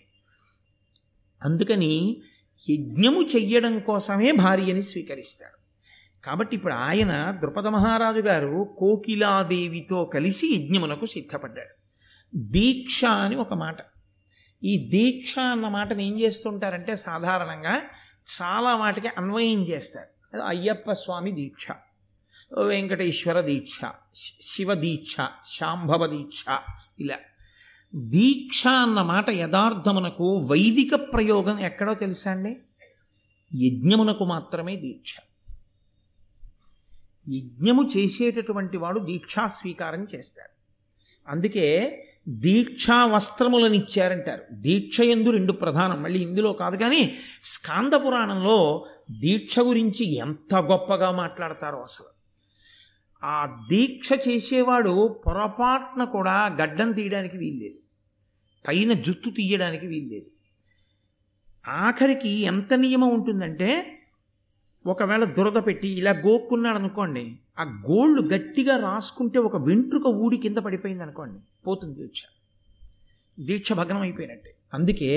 అందుకని 1.44 2.22
యజ్ఞము 2.70 3.22
చెయ్యడం 3.22 3.80
కోసమే 3.80 4.32
భార్యని 4.32 4.82
స్వీకరిస్తారు. 4.82 5.60
కాబట్టి 6.24 6.56
ఇప్పుడు 6.56 6.74
ఆయన 6.74 7.36
ద్రుపద 7.40 7.66
మహారాజు 7.66 8.20
గారు 8.20 8.76
కోకిలాదేవితో 8.78 10.04
కలిసి 10.04 10.54
యజ్ఞమునకు 10.54 11.06
సిద్ధపడ్డాడు. 11.06 11.80
దీక్ష 12.36 13.04
అని 13.04 13.36
ఒక 13.36 13.54
మాట. 13.54 13.76
ఈ 14.64 14.88
దీక్ష 14.90 15.38
అన్న 15.38 15.68
మాటను 15.68 16.00
ఏం 16.00 16.20
చేస్తుంటారంటే 16.20 16.96
సాధారణంగా 16.96 17.82
చాలా 18.42 18.76
వాటికి 18.76 19.08
అన్వయం 19.08 19.62
చేస్తారు. 19.62 20.42
అయ్యప్ప 20.42 20.92
స్వామి 20.92 21.32
దీక్ష. 21.32 21.68
వెంకటేశ్వర 22.58 23.40
దీక్ష 23.40 23.80
శివదీక్ష 24.42 25.16
శాంభవ 25.46 26.06
దీక్ష 26.06 26.44
ఇలా. 27.00 27.16
దీక్ష 27.94 28.66
అన్న 28.66 29.02
మాట 29.02 29.30
యథార్థమునకు 29.30 30.38
వైదిక 30.38 30.94
ప్రయోగం 30.94 31.58
ఎక్కడో 31.58 31.94
తెలుసా 31.94 32.30
అండి? 32.30 32.56
యజ్ఞమునకు 33.66 34.24
మాత్రమే 34.24 34.76
దీక్ష. 34.76 35.16
యజ్ఞము 37.28 37.88
చేసేటటువంటి 37.96 38.76
వాడు 38.76 39.00
దీక్షా 39.00 39.48
స్వీకారం 39.48 40.06
చేస్తాడు. 40.14 40.60
అందుకే 41.30 42.02
దీక్షా 42.28 43.04
వస్త్రములను 43.04 43.74
ఇచ్చారంటారు. 43.74 44.44
దీక్ష 44.52 45.00
ఎందు 45.00 45.30
రెండు 45.30 45.52
ప్రధానం. 45.52 46.02
మళ్ళీ 46.02 46.22
ఇందులో 46.22 46.52
కాదు 46.52 46.76
కానీ 46.76 47.18
స్కాంద 47.42 47.92
పురాణంలో 47.92 48.86
దీక్ష 49.10 49.58
గురించి 49.58 50.14
ఎంత 50.14 50.54
గొప్పగా 50.54 51.10
మాట్లాడతారో 51.10 51.78
అసలు. 51.78 52.19
ఆ 53.22 53.66
దీక్ష 53.70 54.08
చేసేవాడు 54.28 55.20
పొరపాటున 55.26 56.04
కూడా 56.04 56.56
గడ్డం 56.62 56.92
తీయడానికి 56.92 57.38
వీల్లేదు. 57.38 57.78
పైన 58.68 58.92
జుత్తు 58.92 59.30
తీయడానికి 59.30 59.86
వీల్లేదు. 59.86 60.26
ఆఖరికి 61.68 62.28
ఎంత 62.28 62.74
నియమం 62.74 63.08
ఉంటుందంటే 63.08 63.96
ఒకవేళ 64.86 65.24
దురద 65.24 65.66
పెట్టి 65.66 65.88
ఇలా 65.88 66.10
గోక్కున్నాడు 66.10 66.78
అనుకోండి 66.78 67.38
ఆ 67.58 67.62
గోళ్ళు 67.90 68.22
గట్టిగా 68.22 68.76
రాసుకుంటే 68.76 69.38
ఒక 69.38 69.56
వెంట్రుక 69.56 70.06
ఊడి 70.06 70.36
కింద 70.36 70.56
పడిపోయింది 70.56 71.02
అనుకోండి 71.02 71.40
పోతుంది 71.66 72.02
దీక్ష. 72.02 72.22
దీక్ష 73.40 73.72
భగ్నం 73.72 74.00
అయిపోయినట్టే. 74.00 74.54
అందుకే 74.74 75.10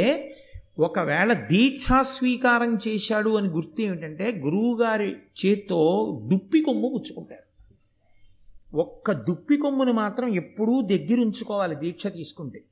ఒకవేళ 0.79 1.33
దీక్షా 1.33 2.01
స్వీకారం 2.01 2.77
చేశాడు 2.87 3.29
అని 3.29 3.47
గుర్తు 3.47 3.81
ఏమిటంటే 3.81 4.31
గురువుగారి 4.31 5.11
చేత్తో 5.11 5.79
దుప్పి 6.31 6.61
కొమ్ము 6.61 6.89
పుచ్చుకుంటారు 6.89 7.42
ఒక్క 8.73 9.11
దుప్పి 9.11 9.57
కొమ్ముని 9.57 9.91
మాత్రం 9.91 10.27
ఎప్పుడూ 10.27 10.81
దగ్గరుంచుకోవాలి 10.81 11.75
దీక్ష 11.75 12.07
తీసుకుంటే. 12.07 12.63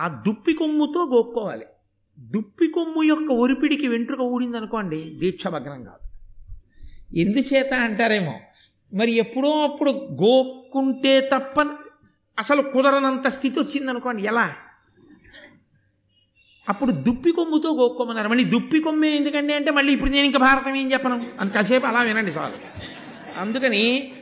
ఆ 0.00 0.08
దుప్పి 0.26 0.52
కొమ్ముతో 0.52 1.10
గోక్కోవాలి. 1.14 1.64
దుప్పి 2.18 2.66
కొమ్ము 2.66 3.02
యొక్క 3.02 3.32
ఒరిపిడికి 3.32 3.88
వెంట్రుక 3.88 4.20
ఊడింది 4.20 4.56
అనుకోండి 4.56 5.16
దీక్ష 5.18 5.46
భగ్నం 5.46 5.84
కాదు. 5.84 6.10
ఎందుచేత 7.16 7.74
అంటారేమో 7.74 8.40
మరి 8.94 9.12
ఎప్పుడో 9.12 9.50
అప్పుడు 9.50 9.90
గోక్కుంటే 9.90 11.20
తప్ప 11.20 11.60
అసలు 12.38 12.62
కుదరనంత 12.62 13.28
స్థితి 13.28 13.60
వచ్చింది 13.60 13.90
అనుకోండి 13.90 14.22
ఎలా? 14.22 14.54
అప్పుడు 16.68 16.92
దుప్పి 16.92 17.32
కొమ్ముతో 17.32 17.74
గోక్కోమన్నారు. 17.74 18.28
మళ్ళీ 18.28 18.44
దుప్పి 18.44 18.80
కొమ్మే 18.80 19.16
ఎందుకండి 19.16 19.52
అంటే 19.52 19.70
మళ్ళీ 19.70 19.92
ఇప్పుడు 19.92 20.10
నేను 20.10 20.26
ఇంకా 20.26 20.38
భారతం 20.38 20.74
ఏం 20.74 20.92
చెప్పను? 20.92 21.26
అని 21.40 21.50
కాసేపు 21.50 21.86
అలా 21.86 22.02
వినండి 22.02 22.30
చాలు. 22.30 22.54
అందుకని 23.40 24.12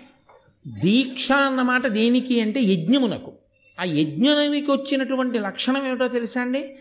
దీక్ష 0.69 1.33
అన్నమాట 1.33 1.87
దేనికి 1.87 2.41
అంటే 2.41 2.61
యజ్ఞమునకు. 2.61 3.33
ఆ 3.81 3.85
యజ్ఞానికి 3.85 4.71
వచ్చినటువంటి 4.71 5.39
లక్షణం 5.39 5.89
ఏమిటో 5.89 6.09
తెలుసా 6.09 6.41
అండి? 6.41 6.77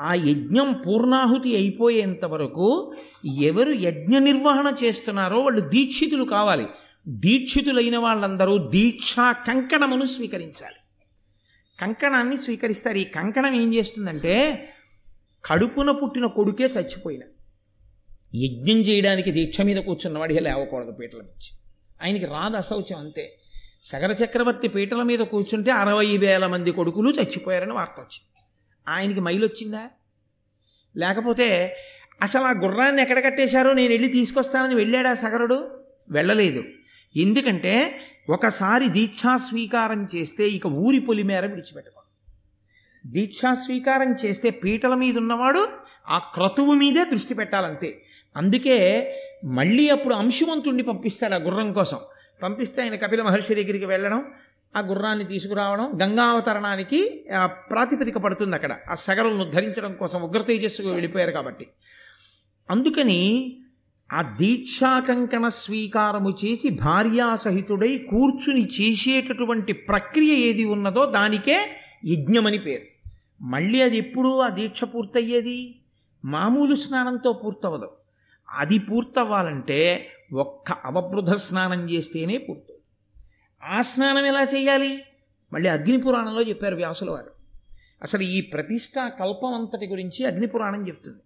ఆ 0.00 0.14
యజ్ఞం 0.14 0.82
పూర్ణాహుతి 0.86 1.56
అయిపోయేంత 1.56 2.24
వరకు 2.24 2.92
ఎవరు 3.42 3.72
యజ్ఞ 3.72 4.18
నిర్వహణ 4.18 4.72
చేస్తున్నారో 4.84 5.40
వాళ్ళు 5.40 5.60
దీక్షితులు 5.60 6.24
కావాలి. 6.24 6.66
దీక్షితులైన 7.08 7.98
వాళ్ళందరూ 7.98 8.68
దీక్షా 8.68 9.32
కంకణమును 9.32 10.06
స్వీకరించాలి. 10.06 10.74
కంకణాన్ని 11.80 12.36
స్వీకరిస్తారు. 12.36 12.98
ఈ 12.98 13.04
కంకణం 13.04 13.62
ఏం 13.62 13.74
చేస్తుందంటే 13.74 14.68
కడుపున 15.44 15.90
పుట్టిన 15.90 16.26
కొడుకే 16.26 16.64
చచ్చిపోయిన. 16.64 17.20
యజ్ఞం 18.34 18.76
చేయడానికి 18.76 19.30
దీక్ష 19.30 19.60
మీద 19.60 19.76
కూర్చున్నవాడికి 19.76 20.40
లేవకూడదు 20.40 20.90
పీటల 20.90 21.18
నుంచి 21.18 21.57
ఆయనకి 22.02 22.24
రాదు 22.24 22.56
అశౌచం 22.56 22.98
అంతే. 22.98 23.38
సగర 23.82 24.12
చక్రవర్తి 24.12 24.68
పీటల 24.68 25.02
మీద 25.02 25.18
కూర్చుంటే 25.18 25.70
అరవై 25.70 26.16
వేల 26.16 26.46
మంది 26.46 26.72
కొడుకులు 26.72 27.10
చచ్చిపోయారని 27.10 27.72
వార్త 27.72 27.94
వచ్చింది. 27.98 28.42
ఆయనకి 28.88 29.20
మైలు 29.20 29.46
వచ్చిందా? 29.46 29.90
లేకపోతే 30.96 31.76
అసలు 32.22 32.42
ఆ 32.42 32.50
గుర్రాన్ని 32.50 33.02
ఎక్కడ 33.02 33.24
కట్టేశారో 33.24 33.72
నేను 33.72 33.88
వెళ్ళి 33.88 34.08
తీసుకొస్తానని 34.08 34.74
వెళ్ళాడా 34.74 35.14
సగరుడు? 35.14 35.84
వెళ్ళలేదు. 36.10 36.64
ఎందుకంటే 37.16 38.00
ఒకసారి 38.30 38.88
దీక్షా 38.88 39.36
స్వీకారం 39.36 40.06
చేస్తే 40.16 40.48
ఇక 40.48 40.66
ఊరి 40.66 41.00
పొలిమేర 41.00 41.46
విడిచిపెట్టకూడదు. 41.46 42.08
దీక్షా 43.06 43.54
స్వీకారం 43.54 44.16
చేస్తే 44.24 44.50
పీటల 44.50 44.94
మీద 44.94 45.18
ఉన్నవాడు 45.18 45.68
ఆ 46.08 46.18
క్రతువు 46.18 46.74
మీదే 46.74 47.04
దృష్టి 47.04 47.34
పెట్టాలంతే. 47.34 48.07
అందుకే 48.38 48.78
మళ్ళీ 49.44 49.88
అప్పుడు 49.88 50.14
అంశుమంతుణ్ణి 50.14 50.82
పంపిస్తాడు 50.82 51.34
ఆ 51.34 51.36
గుర్రం 51.36 51.72
కోసం. 51.72 51.98
పంపిస్తే 52.42 52.82
ఆయన 52.82 52.94
కపిల 52.94 53.22
మహర్షి 53.22 53.54
దగ్గరికి 53.54 53.84
వెళ్ళడం 53.84 54.24
ఆ 54.76 54.80
గుర్రాన్ని 54.80 55.24
తీసుకురావడం 55.24 55.92
గంగావతరణానికి 56.02 57.24
ప్రాతిపదిక 57.70 58.18
పడుతుంది 58.18 58.54
అక్కడ. 58.56 58.72
ఆ 58.90 58.94
సగరులను 58.94 59.50
ధరించడం 59.50 59.92
కోసం 59.94 60.22
ఉగ్ర 60.22 60.42
తేజస్సుకు 60.42 60.88
వెళ్ళిపోయారు 60.88 61.30
కాబట్టి. 61.30 61.66
అందుకని 62.70 63.22
ఆ 64.12 64.22
దీక్షాకంకణ 64.22 65.48
స్వీకారము 65.48 66.30
చేసి 66.44 66.68
భార్యాసహితుడై 66.70 67.98
కూర్చుని 67.98 68.66
చేసేటటువంటి 68.66 69.72
ప్రక్రియ 69.72 70.34
ఏది 70.34 70.64
ఉన్నదో 70.64 71.06
దానికే 71.06 71.58
యజ్ఞమని 72.04 72.58
పేరు. 72.58 72.86
మళ్ళీ 73.44 73.82
అది 73.82 73.96
ఎప్పుడు 73.96 74.40
ఆ 74.40 74.48
దీక్ష 74.48 74.84
పూర్తయ్యేది? 74.84 75.80
మామూలు 76.24 76.74
స్నానంతో 76.74 77.32
పూర్తవదు 77.32 77.90
అది 78.50 78.78
పూర్తవ్వాలంటే 78.78 80.10
ఒక్క 80.32 80.72
అవబృధ 80.72 81.34
స్నానం 81.34 81.90
చేస్తేనే 81.90 82.38
పూర్తవుతుంది. 82.38 82.80
ఆ 83.62 83.82
స్నానం 83.82 84.26
ఎలా 84.26 84.42
చేయాలి? 84.42 85.02
మళ్ళీ 85.52 85.68
అగ్నిపురాణంలో 85.68 86.42
చెప్పారు 86.42 86.76
వ్యాసుల 86.76 87.10
వారు. 87.10 87.30
అసలు 88.02 88.22
ఈ 88.22 88.40
ప్రతిష్ట 88.40 88.94
కల్పం 89.20 89.54
అంతటి 89.54 89.86
గురించి 89.86 90.24
అగ్నిపురాణం 90.24 90.88
చెప్తుంది. 90.88 91.18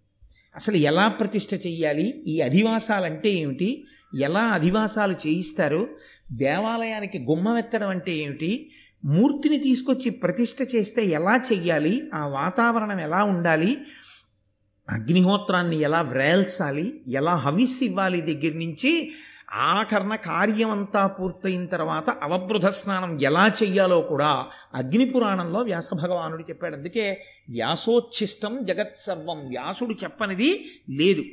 అసలు 0.55 0.75
ఎలా 0.75 1.07
ప్రతిష్ట 1.07 1.53
చెయ్యాలి? 1.53 2.23
ఈ 2.27 2.41
అధివాసాలు 2.41 3.05
అంటే 3.05 3.29
ఏమిటి? 3.29 3.85
ఎలా 4.19 4.41
అధివాసాలు 4.41 5.13
చేయిస్తారు? 5.13 5.87
దేవాలయానికి 6.31 7.19
గుమ్మమెత్తడం 7.19 7.89
అంటే 7.89 8.11
ఏమిటి? 8.11 8.71
మూర్తిని 9.05 9.57
తీసుకొచ్చి 9.59 10.09
ప్రతిష్ట 10.09 10.75
చేస్తే 10.75 11.05
ఎలా 11.05 11.35
చెయ్యాలి? 11.35 12.09
ఆ 12.13 12.27
వాతావరణం 12.27 12.99
ఎలా 12.99 13.23
ఉండాలి? 13.23 13.77
అగ్నిహోత్రాన్ని 14.89 15.79
ఎలా 15.79 16.01
వ్రేల్చాలి 16.01 17.01
ఎలా 17.07 17.35
హవిస్ 17.35 17.83
ఇవ్వాలి 17.83 18.21
దగ్గర 18.21 18.57
నుంచి 18.57 19.11
ఆకరణ 19.53 20.15
కార్యమంతా 20.15 21.07
పూర్తయిన 21.07 21.65
తర్వాత 21.65 22.09
అవబృధ 22.09 22.65
స్నానం 22.67 23.21
ఎలా 23.21 23.51
చెయ్యాలో 23.63 24.01
కూడా 24.01 24.45
అగ్ని 24.73 25.05
పురాణంలో 25.05 25.59
వ్యాస 25.59 25.93
భగవానుడు 25.93 26.43
చెప్పాడు. 26.43 26.75
అందుకే 26.75 27.23
వ్యాసోచ్ఛిష్టం 27.49 28.65
జగత్సర్వం 28.65 29.47
వ్యాసుడు 29.47 29.93
చెప్పనిది 30.03 30.65
లేదు. 30.89 31.23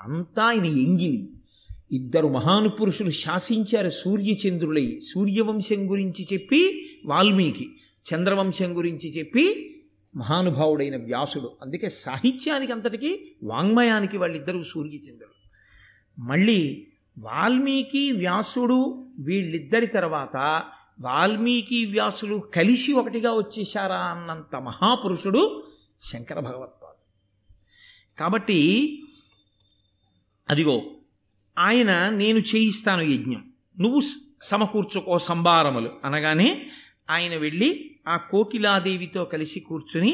అంతా 0.00 0.42
ఆయన 0.42 0.64
ఎంగిలి. 0.64 1.28
ఇద్దరు 1.92 2.28
మహానుపురుషులు 2.28 3.10
శాసించారు 3.10 3.90
సూర్యచంద్రులై. 3.90 4.98
సూర్యవంశం 5.14 5.90
గురించి 5.90 6.26
చెప్పి 6.32 6.90
వాల్మీకి 7.06 7.70
చంద్రవంశం 8.14 8.76
గురించి 8.76 9.18
చెప్పి 9.18 9.69
మహానుభావుడైన 10.16 10.96
వ్యాసుడు. 10.96 11.56
అందుకే 11.62 11.88
సాహిత్యానికి 11.88 12.72
అంతటికీ 12.72 13.24
వాంగ్మయానికి 13.42 14.18
వాళ్ళిద్దరూ 14.18 14.62
సూర్యచంద్రులు 14.62 15.40
మళ్ళీ 16.20 16.86
వాల్మీకి 17.18 18.12
వ్యాసుడు 18.12 19.06
వీళ్ళిద్దరి 19.18 19.86
తర్వాత 19.86 20.62
వాల్మీకి 21.00 21.84
వ్యాసులు 21.84 22.36
కలిసి 22.36 22.92
ఒకటిగా 22.92 23.30
వచ్చేశారా 23.30 23.96
అన్నంత 23.96 24.56
మహాపురుషుడు 24.56 25.64
శంకర 25.98 26.40
భగవత్పాదు 26.40 27.00
కాబట్టి 28.18 29.02
అదిగో 30.50 30.82
ఆయన 31.58 32.08
నేను 32.08 32.38
చేయిస్తాను 32.38 33.02
యజ్ఞం. 33.02 33.52
నువ్వు 33.80 34.00
సమకూర్చుకో 34.42 35.18
సంభారములు 35.18 35.90
అనగానే 36.04 36.70
ఆయన 37.10 37.36
వెళ్ళి 37.36 37.89
ఆ 38.06 38.16
కోకిలాదేవితో 38.30 39.24
కలిసి 39.24 39.60
కూర్చుని 39.60 40.12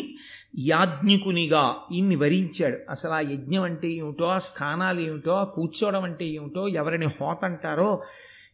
యాజ్ఞికునిగా 0.68 1.64
ఇన్ని 1.92 2.16
వరించాడు. 2.16 2.76
అసలు 2.90 3.12
ఆ 3.12 3.20
యజ్ఞం 3.20 3.62
అంటే 3.62 3.88
ఏమిటో 3.90 4.24
ఆ 4.26 4.38
స్థానాలు 4.38 5.00
ఏమిటో 5.00 5.32
ఆ 5.32 5.44
కూర్చోవడం 5.44 6.02
అంటే 6.02 6.26
ఏమిటో 6.28 6.68
ఎవరిని 6.68 7.06
హోత 7.06 7.44
అంటారో 7.44 8.02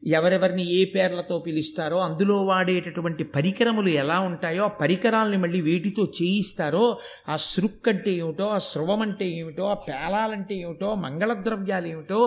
ఎవరెవరిని 0.09 0.64
ఏ 0.73 0.85
పేర్లతో 0.85 1.38
పిలుస్తారో 1.38 1.99
అందులో 1.99 2.45
వాడేటటువంటి 2.45 3.25
పరికరములు 3.25 3.88
ఎలా 3.88 4.21
ఉంటాయో 4.21 4.62
ఆ 4.64 4.77
పరికరాలని 4.81 5.37
మళ్ళీ 5.37 5.61
వేటితో 5.61 6.05
చేయిస్తారో 6.18 6.99
ఆ 7.29 7.37
సృక్ 7.37 7.88
అంటే 7.88 8.11
ఏమిటో 8.14 8.49
ఆ 8.49 8.59
స్రవం 8.59 9.01
అంటే 9.01 9.31
ఏమిటో 9.31 9.64
ఆ 9.66 9.75
పేలాలంటే 9.87 10.55
ఏమిటో 10.55 10.95
మంగళద్రవ్యాలు 10.95 11.87
ఏమిటో 11.87 12.21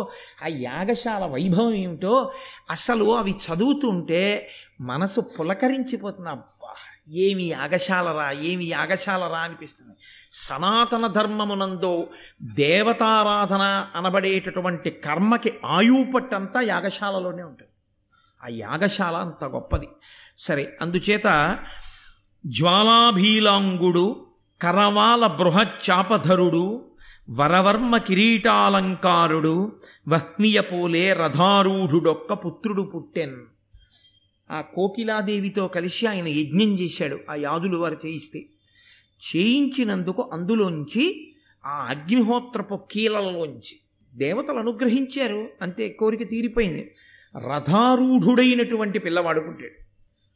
ఆ 0.44 0.48
యాగశాల 0.62 1.26
వైభవం 1.26 1.74
ఏమిటో 1.76 2.16
అసలు 2.70 3.06
అవి 3.16 3.32
చదువుతుంటే 3.46 4.24
మనసు 4.82 5.22
పులకరించిపోతున్నాం 5.40 6.40
ఏమి 7.10 7.44
యాగశాలరా 7.44 8.32
ఏమి 8.32 8.66
యాగశాలరా 8.66 9.38
అనిపిస్తుంది. 9.38 9.94
సనాతన 10.34 11.08
ధర్మమునందో 11.08 12.08
దేవతారాధన 12.42 13.88
అనబడేటటువంటి 13.96 14.90
కర్మకి 14.90 15.54
ఆయుపట్టంతా 15.66 16.62
యాగశాలలోనే 16.62 17.44
ఉంటుంది. 17.44 17.72
ఆ 18.44 18.48
యాగశాల 18.50 19.16
అంత 19.16 19.44
గొప్పది. 19.44 19.88
సరే 20.38 20.78
అందుచేత 20.82 21.60
జ్వాలాభీలాంగుడు 22.46 24.26
కరవాల 24.62 25.28
బృహచ్చాపధరుడు 25.28 26.92
వరవర్మ 27.30 27.98
కిరీటాలంకారుడు 27.98 29.80
వహ్నియపోలే 30.08 31.14
రథారూఢుడొక్క 31.14 32.34
పుత్రుడు 32.34 32.82
పుట్టెన్. 32.82 33.36
ఆ 34.52 34.62
కోకిలాదేవితో 34.62 35.68
కలిసి 35.68 36.06
ఆయన 36.06 36.28
యజ్ఞం 36.28 36.80
చేశాడు 36.80 37.20
ఆ 37.30 37.36
యాదులు 37.36 37.78
వారు 37.78 37.98
చేయిస్తే. 38.06 38.46
చేయించినందుకు 39.26 40.30
అందులోంచి 40.34 41.34
ఆ 41.66 41.88
అగ్నిహోత్రపు 41.90 42.80
కీలల్లోంచి 42.92 43.80
దేవతలు 44.14 44.58
అనుగ్రహించారు 44.58 45.48
అంతే 45.62 45.90
కోరిక 45.90 46.30
తీరిపోయింది. 46.30 46.96
రథారూఢుడైనటువంటి 47.38 49.00
పిల్లవాడు 49.00 49.40
పుట్టాడు. 49.40 49.86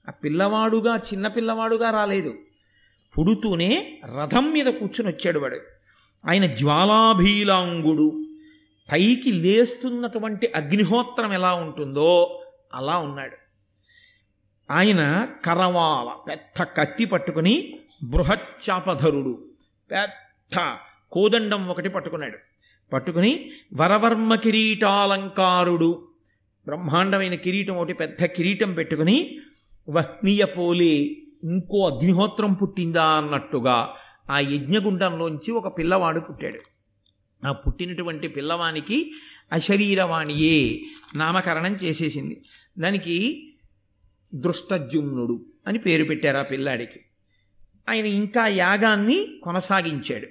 ఆ 0.09 0.11
పిల్లవాడుగా 0.11 0.97
చిన్న 0.97 1.27
పిల్లవాడుగా 1.27 1.89
రాలేదు. 1.89 2.33
పుడుతూనే 3.17 4.01
రథం 4.21 4.51
మీద 4.51 4.65
కూర్చుని 4.65 5.09
వచ్చాడు 5.09 5.39
వాడు. 5.39 5.57
ఆయన 6.25 6.45
జ్వాలాభీలాంగుడు. 6.45 8.25
పైకి 8.91 9.31
లేస్తున్నటువంటి 9.31 10.47
అగ్నిహోత్రం 10.55 11.33
ఎలా 11.33 11.53
ఉంటుందో 11.53 12.41
అలా 12.73 12.97
ఉన్నాడు. 12.97 13.38
ఆయన 14.71 15.27
కరవాల 15.45 16.15
పెద్ద 16.27 16.63
కత్తి 16.63 17.05
పట్టుకుని 17.05 17.79
బృహచ్చాపధరుడు 18.03 19.51
పెద్ద 19.91 20.75
కోదండం 21.11 21.67
ఒకటి 21.67 21.89
పట్టుకున్నాడు. 21.89 22.37
పట్టుకుని 22.93 23.51
వరవర్మ 23.73 24.35
కిరీటాలంకారుడు 24.35 26.07
బ్రహ్మాండమైన 26.65 27.33
కిరీటం 27.33 27.75
ఒకటి 27.75 27.93
పెద్ద 27.93 28.25
కిరీటం 28.25 28.73
పెట్టుకుని 28.73 29.39
వహ్నీయ 29.89 30.45
పోలే 30.45 30.95
ఇంకో 31.43 31.87
అగ్నిహోత్రం 31.87 32.53
పుట్టిందా 32.53 33.03
అన్నట్టుగా 33.03 33.95
ఆ 34.31 34.39
యజ్ఞగుండంలోంచి 34.39 35.51
ఒక 35.51 35.77
పిల్లవాడు 35.77 36.19
పుట్టాడు. 36.19 36.59
ఆ 37.47 37.51
పుట్టినటువంటి 37.51 38.27
పిల్లవానికి 38.27 39.11
అశరీరవాణియే 39.51 40.81
నామకరణం 41.15 41.75
చేసేసింది. 41.75 42.41
దానికి 42.79 43.48
దృష్టజుమ్నుడు 44.33 45.45
అని 45.67 45.79
పేరు 45.79 46.03
పెట్టారు 46.03 46.37
ఆ 46.37 46.43
పిల్లాడికి. 46.43 46.99
ఆయన 47.89 48.05
ఇంకా 48.05 48.47
యాగాన్ని 48.47 49.39
కొనసాగించాడు. 49.43 50.27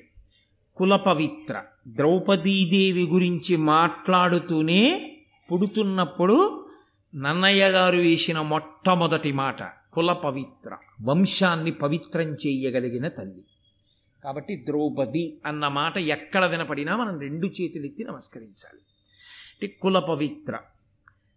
కులపవిత్ర 0.77 1.63
ద్రౌపదీదేవి 1.89 3.09
గురించి 3.09 3.57
మాట్లాడుతూనే 3.57 5.15
పుడుతున్నప్పుడు 5.53 6.69
నన్నయ్య 7.15 7.69
గారు 7.69 7.97
వేసిన 7.97 8.41
మొట్టమొదటి 8.41 9.33
మాట 9.33 9.63
కుల 9.93 10.13
పవిత్ర 10.13 10.77
వంశాన్ని 11.03 11.71
పవిత్రం 11.71 12.25
చేయగలిగిన 12.25 13.09
తల్లి. 13.09 13.45
కాబట్టి 14.25 14.67
ద్రౌపది 14.67 15.39
అన్న 15.47 15.69
మాట 15.69 15.99
ఎక్కడ 15.99 16.45
వినపడినా 16.45 16.97
మనం 16.97 17.21
రెండు 17.21 17.47
చేతులెత్తి 17.47 18.05
నమస్కరించాలి. 18.05 18.81
అంటే 19.63 19.67
కుల 19.67 19.99
పవిత్ర 19.99 20.59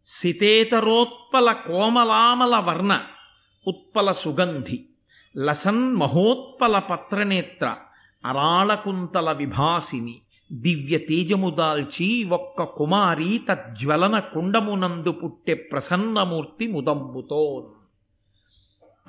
సితేతరోత్పల 0.06 1.52
కోమలామల 1.52 2.60
వర్ణ 2.60 3.04
ఉత్పల 3.68 4.12
సుగంధి 4.12 4.86
లసన్ 5.38 5.96
మహోత్పల 5.96 6.80
పత్రనేత్ర 6.80 7.76
అరాళకుంతల 8.26 9.32
విభాసిని 9.32 10.22
దివ్య 10.52 10.98
తేజము 10.98 11.50
దాల్చి 11.50 12.24
ఒక్క 12.24 12.64
కుమారి 12.64 13.42
తజ్వలన 13.50 14.20
కుండమునందు 14.20 15.12
పుట్టే 15.12 15.54
ప్రసన్నమూర్తి 15.54 16.68
ముదంబుతో 16.68 17.74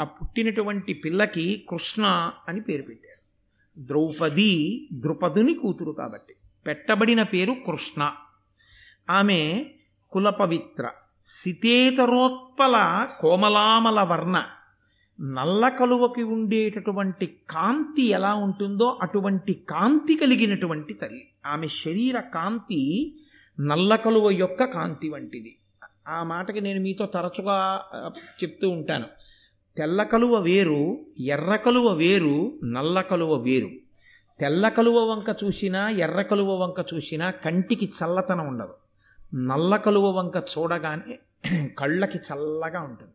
ఆ 0.00 0.05
పుట్టినటువంటి 0.05 0.92
పిల్లకి 0.92 1.66
కృష్ణ 1.68 2.31
అని 2.48 2.61
పేరు 2.61 2.83
పెట్టారు 2.83 3.22
ద్రౌపది 3.85 4.88
ద్రుపదుని 4.92 5.55
కూతురు 5.55 5.92
కాబట్టి. 5.92 6.35
పెట్టబడిన 6.66 7.22
పేరు 7.22 7.57
కృష్ణ. 7.66 8.12
ఆమె 9.11 9.66
కులపవిత్ర. 10.12 10.90
సితేతరోత్పల 11.22 13.07
కోమలామల 13.20 14.03
వర్ణ. 14.03 14.44
నల్ల 15.20 15.68
కలువకి 15.68 16.22
ఉండేటటువంటి 16.22 17.27
కాంతి 17.51 18.03
ఎలా 18.03 18.35
ఉంటుందో 18.35 18.98
అటువంటి 19.03 19.55
కాంతి 19.68 20.14
కలిగినటువంటి 20.14 20.94
తల్లి. 20.94 21.29
ఆమె 21.46 21.66
శరీర 21.66 22.20
కాంతి 22.20 23.14
నల్ల 23.61 23.96
కలువ 23.96 24.31
యొక్క 24.31 24.64
కాంతి 24.64 25.09
వంటిది. 25.09 25.57
ఆ 26.09 26.22
మాటకి 26.22 26.61
నేను 26.61 26.81
మీతో 26.81 27.07
తరచుగా 27.07 27.85
చెప్తూ 28.42 28.70
ఉంటాను. 28.70 29.05
తెల్ల 29.77 30.03
కలువ 30.03 30.38
వేరు 30.38 30.98
ఎర్ర 31.20 31.57
కలువ 31.57 31.92
వేరు 31.92 32.53
నల్ల 32.64 33.01
కలువ 33.01 33.35
వేరు. 33.35 33.70
తెల్ల 34.40 34.68
కలువ 34.68 34.98
వంక 34.98 35.37
చూసినా 35.44 35.90
ఎర్ర 35.90 36.22
కలువ 36.22 36.62
వంక 36.62 36.85
చూసినా 36.94 37.31
కంటికి 37.31 37.87
చల్లతనం 37.87 38.48
ఉండదు. 38.48 38.82
నల్ల 39.35 39.77
కలువ 39.77 40.11
వంక 40.11 40.33
చూడగానే 40.37 41.18
కళ్ళకి 41.79 42.18
చల్లగా 42.18 42.81
ఉంటుంది. 42.81 43.12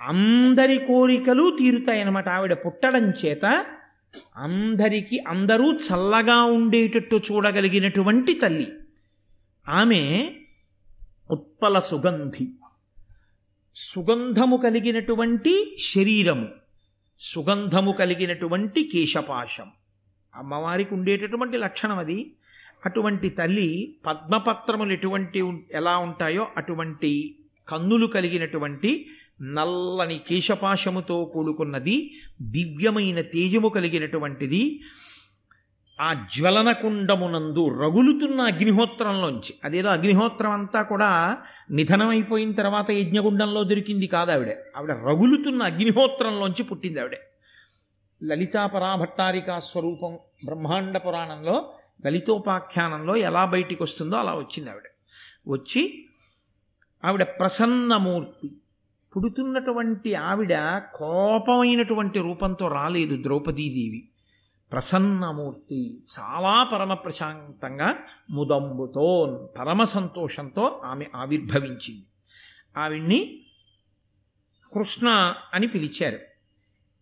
అందరి 0.00 0.78
కోరికలు 0.78 1.56
తీరుతాయన్నమాట. 1.58 2.28
ఆవిడ 2.28 2.52
పుట్టడం 2.52 3.10
చేత 3.10 3.66
అందరికీ 4.36 5.18
అందరూ 5.28 5.72
చల్లగా 5.72 6.42
ఉండేటట్టు 6.42 7.20
చూడగలిగినటువంటి 7.32 8.34
తల్లి. 8.34 8.72
ఆమె 9.68 10.30
ఉత్పల 11.30 11.78
సుగంధి. 11.78 12.54
సుగంధము 13.74 14.56
కలిగినటువంటి 14.56 15.76
శరీరము. 15.78 16.48
సుగంధము 17.18 17.92
కలిగినటువంటి 17.92 18.84
కేశపాశం. 18.84 19.70
అమ్మవారికి 20.34 20.94
ఉండేటటువంటి 20.94 21.56
లక్షణం 21.56 21.98
అది. 21.98 22.36
అటువంటి 22.86 23.28
తల్లి 23.28 23.96
పద్మపత్రములు 24.06 24.92
ఎటువంటి 24.92 25.66
ఎలా 25.72 25.96
ఉంటాయో 25.96 26.46
అటువంటి 26.56 27.38
కన్నులు 27.68 28.06
కలిగినటువంటి 28.06 29.06
నల్లని 29.42 30.20
కేశపాశముతో 30.28 31.24
కూడుకున్నది 31.24 32.10
దివ్యమైన 32.42 33.20
తేజము 33.20 33.68
కలిగినటువంటిది 33.68 34.80
ఆ 36.00 36.26
జ్వలనకుండమునందు 36.36 37.68
రగులుతున్న 37.68 38.40
అగ్నిహోత్రంలోంచి. 38.40 39.54
అదేదో 39.64 39.88
అగ్నిహోత్రం 39.88 40.50
అంతా 40.50 40.82
కూడా 40.82 41.38
నిధనమైపోయిన 41.70 42.52
తర్వాత 42.52 42.90
యజ్ఞగుండంలో 42.90 43.64
దొరికింది 43.64 44.06
కాదు 44.06 44.30
ఆవిడ. 44.30 44.56
ఆవిడ 44.76 44.90
రగులుతున్న 44.90 45.62
అగ్నిహోత్రంలోంచి 45.62 46.62
పుట్టింది 46.62 47.00
ఆవిడ. 47.00 47.16
లలితా 48.22 48.66
పరాభట్టారికా 48.66 49.58
స్వరూపం 49.58 50.18
బ్రహ్మాండ 50.44 50.96
పురాణంలో 50.96 51.72
లలితోపాఖ్యానంలో 52.06 53.16
ఎలా 53.16 53.44
బయటికి 53.44 53.82
వస్తుందో 53.82 54.16
అలా 54.16 54.34
వచ్చింది 54.34 54.70
ఆవిడ. 54.70 54.82
వచ్చి 55.48 56.08
ఆవిడ 57.04 57.22
ప్రసన్నమూర్తి. 57.22 58.50
పుడుతున్నటువంటి 59.16 60.14
ఆవిడ 60.14 60.82
కోపమైనటువంటి 60.94 62.18
రూపంతో 62.18 62.68
రాలేదు 62.68 63.22
ద్రౌపదీదేవి. 63.22 64.08
ప్రసన్నమూర్తి 64.72 66.02
చాలా 66.18 66.64
పరమ 66.64 66.94
ప్రశాంతంగా 66.94 67.94
ముదంబుతో 68.30 69.36
పరమ 69.58 69.84
సంతోషంతో 69.84 70.82
ఆమె 70.84 71.06
ఆవిర్భవించింది. 71.16 72.06
ఆవిడ్ని 72.76 73.42
కృష్ణ 74.74 75.34
అని 75.54 75.66
పిలిచారు. 75.66 76.18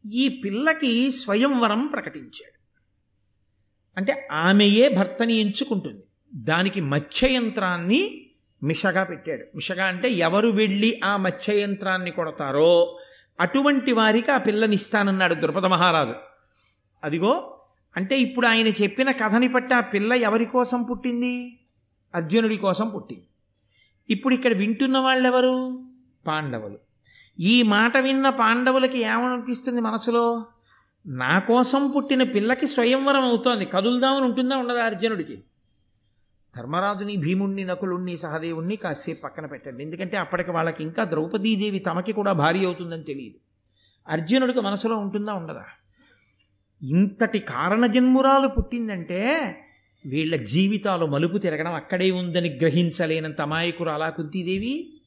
ఈ 0.08 0.40
పిల్లకి 0.44 1.10
స్వయంవరం 1.10 1.86
ప్రకటించాడు. 1.86 2.59
అంటే 4.00 4.28
ఆమెయే 4.32 4.88
భర్తని 4.88 5.34
ఎంచుకుంటుంది. 5.34 6.02
దానికి 6.34 6.80
మత్స్యయంత్రాన్ని 6.80 8.30
మిషగా 8.62 9.04
పెట్టాడు. 9.04 9.44
మిషగా 9.54 9.84
అంటే 9.84 10.10
ఎవరు 10.10 10.48
వెళ్ళి 10.48 11.00
ఆ 11.04 11.16
మత్స్యయంత్రాన్ని 11.16 12.10
కొడతారో 12.10 12.98
అటువంటి 13.40 13.92
వారికి 13.92 14.30
ఆ 14.30 14.38
పిల్లనిస్తానన్నాడు 14.38 15.34
ద్రుపద 15.34 15.66
మహారాజు. 15.66 16.14
అదిగో 17.04 17.60
అంటే 17.96 18.18
ఇప్పుడు 18.18 18.46
ఆయన 18.46 18.66
చెప్పిన 18.66 19.10
కథని 19.10 19.48
పట్టి 19.48 19.74
ఆ 19.74 19.80
పిల్ల 19.80 20.12
ఎవరి 20.12 20.44
కోసం 20.44 20.82
పుట్టింది? 20.82 21.58
అర్జునుడి 22.14 22.56
కోసం 22.56 22.88
పుట్టింది. 22.88 23.26
ఇప్పుడు 24.10 24.34
ఇక్కడ 24.34 24.52
వింటున్న 24.52 24.98
వాళ్ళెవరు? 24.98 25.84
పాండవులు. 26.26 26.78
ఈ 27.40 27.62
మాట 27.62 27.96
విన్న 27.96 28.30
పాండవులకి 28.30 28.98
ఏమనిపిస్తుంది 28.98 29.80
మనసులో? 29.80 30.46
నా 31.06 31.38
కోసం 31.38 31.90
పుట్టిన 31.90 32.22
పిల్లకి 32.22 32.66
స్వయంవరం 32.66 33.22
అవుతోంది. 33.22 33.64
కదులుదామని 33.64 34.24
ఉంటుందా 34.24 34.56
ఉండదా 34.56 34.84
అర్జునుడికి? 34.84 35.44
ధర్మరాజుని 36.56 37.16
భీముణ్ణి 37.16 37.64
నకులుణ్ణి 37.64 38.16
సహదేవుణ్ణి 38.16 38.76
కాసేపు 38.76 39.20
పక్కన 39.20 39.46
పెట్టండి. 39.46 39.84
ఎందుకంటే 39.84 40.16
అప్పటికి 40.16 40.50
వాళ్ళకి 40.50 40.82
ఇంకా 40.82 41.04
ద్రౌపదీదేవి 41.04 41.78
తమకి 41.78 42.12
కూడా 42.12 42.32
భారీ 42.32 42.64
అవుతుందని 42.64 43.04
తెలియదు. 43.04 43.34
అర్జునుడికి 44.08 44.60
మనసులో 44.60 44.96
ఉంటుందా 44.96 45.32
ఉండదా? 45.32 45.64
ఇంతటి 46.82 47.38
కారణజన్మురాలు 47.38 48.48
పుట్టిందంటే 48.48 49.20
వీళ్ళ 50.06 50.36
జీవితాలు 50.36 51.06
మలుపు 51.06 51.38
తిరగడం 51.38 51.72
అక్కడే 51.72 52.10
ఉందని 52.10 52.48
గ్రహించలేనంత 52.50 53.40
అమాయకురు 53.40 53.90
అలా 53.90 54.10
కుంతీదేవి? 54.10 55.00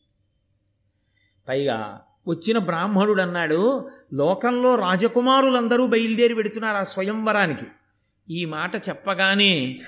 పైగా 1.47 2.01
వచ్చిన 2.27 2.57
బ్రాహ్మణుడు 2.57 3.21
అన్నాడు 3.21 3.89
లోకంలో 4.13 4.75
రాజకుమారులందరూ 4.75 5.87
బయలుదేరి 5.87 6.35
పెడుతున్నారు 6.35 6.77
ఆ 6.77 6.83
స్వయంవరానికి. 6.83 7.65
ఈ 8.29 8.45
మాట 8.45 8.75
చెప్పగానే 8.75 9.79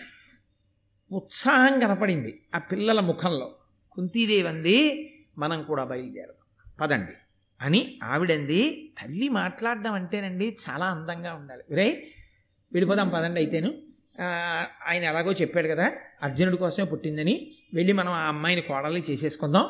ఉత్సాహం 1.12 1.80
కనపడింది 1.80 2.42
ఆ 2.56 2.58
పిల్లల 2.58 3.00
ముఖంలో. 3.00 3.56
కుంతీదేవి 3.92 4.48
అంది 4.48 5.10
మనం 5.38 5.64
కూడా 5.64 5.84
బయలుదేరదాం. 5.84 6.74
పదండి. 6.82 7.12
అని 7.62 8.00
ఆవిడంది 8.04 8.92
తల్లి 9.02 9.30
మాట్లాడడం 9.30 9.94
అంటేనండి 9.94 10.58
చాలా 10.70 10.86
అందంగా 10.86 11.34
ఉండాలి. 11.34 11.64
రే 11.72 12.08
వెళ్ళిపోదాం 12.74 13.10
పదండి 13.10 13.40
అయితేను. 13.40 13.74
ఆయన 14.88 15.04
ఎలాగో 15.04 15.32
చెప్పాడు 15.32 15.68
కదా 15.68 15.92
అర్జునుడి 16.24 16.58
కోసమే 16.58 16.86
పుట్టిందని. 16.86 17.52
వెళ్ళి 17.74 17.94
మనం 17.94 18.12
ఆ 18.12 18.28
అమ్మాయిని 18.28 18.62
కోడల్ని 18.62 19.02
చేసేసుకుందాం. 19.02 19.70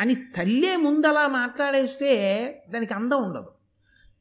అని 0.00 0.14
తల్లే 0.14 0.76
ముందలా 0.76 1.28
మాట్లాడేస్తే 1.28 2.10
దానికి 2.70 2.94
అందం 2.94 3.22
ఉండదు. 3.22 3.50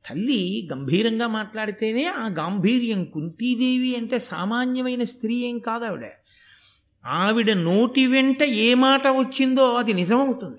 తల్లి 0.09 0.69
గంభీరంగా 0.71 1.27
మాట్లాడితేనే 1.27 2.05
ఆ 2.05 2.27
గాంభీర్యం 2.27 3.05
కుంతీదేవి 3.05 3.95
అంటే 3.95 4.19
సామాన్యమైన 4.19 5.03
స్త్రీ 5.03 5.35
ఏం 5.35 5.59
కాదు 5.59 5.85
ఆవిడ. 5.85 6.05
ఆవిడ 7.05 7.51
నోటి 7.51 8.07
వెంట 8.07 8.43
ఏ 8.43 8.73
మాట 8.73 9.07
వచ్చిందో 9.07 9.73
అది 9.73 9.93
నిజమవుతుంది. 9.93 10.57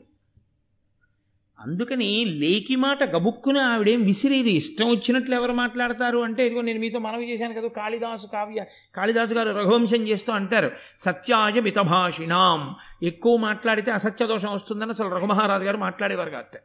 అందుకని 1.69 2.09
లేకి 2.25 2.77
మాట 2.77 3.01
గబుక్కున 3.15 3.59
ఆవిడేం 3.71 4.01
విసిరేది? 4.03 4.53
ఇష్టం 4.53 4.87
వచ్చినట్లు 4.91 5.35
ఎవరు 5.35 5.53
మాట్లాడతారు? 5.53 6.19
అంటే 6.19 6.47
ఇదిగో 6.47 6.61
నేను 6.61 6.81
మీతో 6.81 6.99
మనవి 6.99 7.33
చేశాను 7.33 7.55
కదా 7.55 7.69
కాళిదాసు 7.69 8.27
కావ్య 8.27 8.65
కాళిదాసు 8.95 9.35
గారు 9.35 9.51
రఘువంశం 9.59 10.03
చేస్తూ 10.09 10.33
అంటారు 10.33 10.71
సత్యాయ 10.99 11.61
మితభాషిణాం. 11.61 12.61
ఎక్కువ 13.03 13.37
మాట్లాడితే 13.37 13.91
అసత్య 13.91 14.27
దోషం 14.27 14.53
వస్తుందని 14.55 14.91
అసలు 14.91 15.09
రఘుమహారాజు 15.09 15.65
గారు 15.65 15.77
మాట్లాడేవారు 15.77 16.31
కాదు 16.31 16.61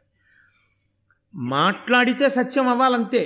మాట్లాడితే 1.34 2.28
సత్యం 2.28 2.68
అవ్వాలంతే. 2.68 3.22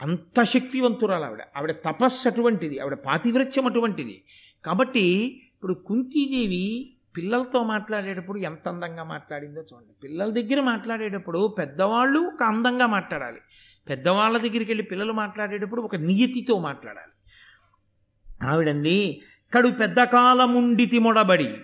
అంత 0.00 0.42
శక్తివంతురాలు 0.42 1.24
ఆవిడ. 1.24 1.42
ఆవిడ 1.56 1.72
తపస్సు 1.72 2.28
అటువంటిది 2.28 2.78
ఆవిడ 2.78 2.94
పాతివ్రత్యం 2.94 3.66
అటువంటిది. 3.66 4.16
కాబట్టి 4.64 5.04
ఇప్పుడు 5.54 5.74
కుంతీదేవి 5.74 6.66
పిల్లలతో 7.16 7.62
మాట్లాడేటప్పుడు 7.62 8.38
ఎంత 8.38 8.68
అందంగా 8.68 9.04
మాట్లాడిందో 9.04 9.60
చూడండి. 9.60 9.92
పిల్లల 10.04 10.30
దగ్గర 10.30 10.60
మాట్లాడేటప్పుడు 10.60 11.56
పెద్దవాళ్ళు 11.58 12.18
ఒక 12.20 12.42
అందంగా 12.42 12.86
మాట్లాడాలి. 12.86 13.40
పెద్దవాళ్ళ 13.88 14.38
దగ్గరికి 14.38 14.70
వెళ్ళి 14.70 14.82
పిల్లలు 14.82 15.12
మాట్లాడేటప్పుడు 15.12 15.82
ఒక 15.82 15.96
నియతితో 15.96 16.58
మాట్లాడాలి. 16.58 17.12
ఆవిడంది 18.46 19.20
కడు 19.54 19.68
పెద్ద 19.68 20.02
కాలముండితి 20.02 20.98
మొడబడి. 20.98 21.54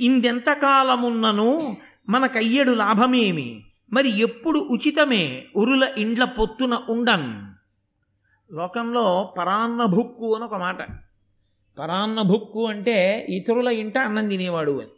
ఇందెంత 0.00 0.52
కాలమున్నను 0.52 1.76
మనకయ్యడు 2.08 2.70
లాభమేమి? 2.70 3.64
మరి 3.92 4.18
ఎప్పుడు 4.18 4.58
ఉచితమే 4.58 5.46
ఉరుల 5.56 5.94
ఇండ్ల 5.98 6.24
పొత్తున 6.24 6.74
ఉండన్ 6.90 7.52
లోకంలో 8.54 9.34
పరాన్న 9.38 9.84
భుక్కు 9.84 10.34
అని 10.34 10.44
ఒక 10.44 10.54
మాట. 10.54 10.78
పరాన్న 11.78 12.22
భుక్కు 12.22 12.66
అంటే 12.66 13.26
ఇతరుల 13.28 13.68
ఇంట 13.68 13.98
అన్నం 13.98 14.28
తినేవాడు 14.28 14.80
అని. 14.80 14.90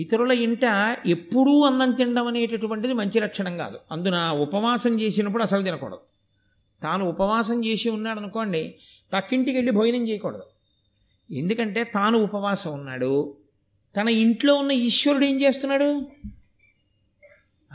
ఇతరుల 0.00 0.32
ఇంట 0.32 0.64
ఎప్పుడూ 1.06 1.60
అన్నం 1.60 1.92
తినడం 1.92 2.26
అనేటటువంటిది 2.26 2.92
మంచి 2.92 3.20
లక్షణం 3.20 3.56
కాదు. 3.56 3.78
అందున 3.90 4.30
ఉపవాసం 4.30 5.00
చేసినప్పుడు 5.00 5.42
అసలు 5.42 5.62
తినకూడదు. 5.62 6.00
తాను 6.82 7.08
ఉపవాసం 7.08 7.64
చేసి 7.64 7.88
ఉన్నాడు 7.88 8.20
అనుకోండి 8.20 8.74
పక్కింటికి 9.12 9.56
వెళ్ళి 9.56 9.72
భోజనం 9.72 10.08
చేయకూడదు. 10.08 10.42
ఎందుకంటే 11.34 11.84
తాను 11.84 12.18
ఉపవాసం 12.18 12.72
ఉన్నాడు. 12.72 13.36
తన 13.96 14.08
ఇంట్లో 14.08 14.54
ఉన్న 14.54 14.70
ఈశ్వరుడు 14.70 15.24
ఏం 15.24 15.40
చేస్తున్నాడు? 15.40 16.06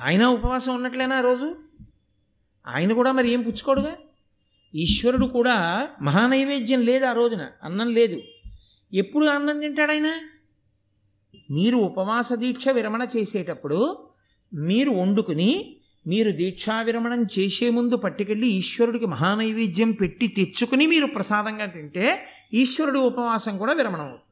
ఆయన 0.03 0.25
ఉపవాసం 0.25 0.75
ఉన్నట్లేనా 0.75 1.21
రోజు? 1.21 1.55
ఆయన 2.67 2.93
కూడా 2.93 3.11
మరి 3.11 3.29
ఏం 3.29 3.41
పుచ్చుకోడుగా? 3.41 3.95
ఈశ్వరుడు 4.73 5.25
కూడా 5.25 5.89
మహానైవేద్యం 6.01 6.81
లేదు 6.81 7.05
ఆ 7.05 7.11
రోజున 7.11 7.49
అన్నం 7.63 7.93
లేదు. 7.93 8.21
ఎప్పుడు 8.93 9.25
అన్నం 9.25 9.59
తింటాడు 9.59 9.91
ఆయన? 9.91 10.09
మీరు 11.51 11.77
ఉపవాస 11.77 12.33
దీక్ష 12.33 12.69
విరమణ 12.69 13.07
చేసేటప్పుడు 13.17 14.09
మీరు 14.53 14.91
వండుకుని 14.91 15.75
మీరు 16.07 16.31
దీక్షా 16.31 16.81
విరమణం 16.81 17.27
చేసే 17.39 17.69
ముందు 17.69 17.95
పట్టుకెళ్ళి 17.95 18.47
ఈశ్వరుడికి 18.47 19.05
మహానైవేద్యం 19.05 19.91
పెట్టి 19.91 20.27
తెచ్చుకుని 20.27 20.87
మీరు 20.87 21.05
ప్రసాదంగా 21.05 21.65
తింటే 21.65 22.27
ఈశ్వరుడి 22.53 22.99
ఉపవాసం 22.99 23.57
కూడా 23.57 23.73
విరమణం 23.73 24.01
అవుతుంది 24.01 24.25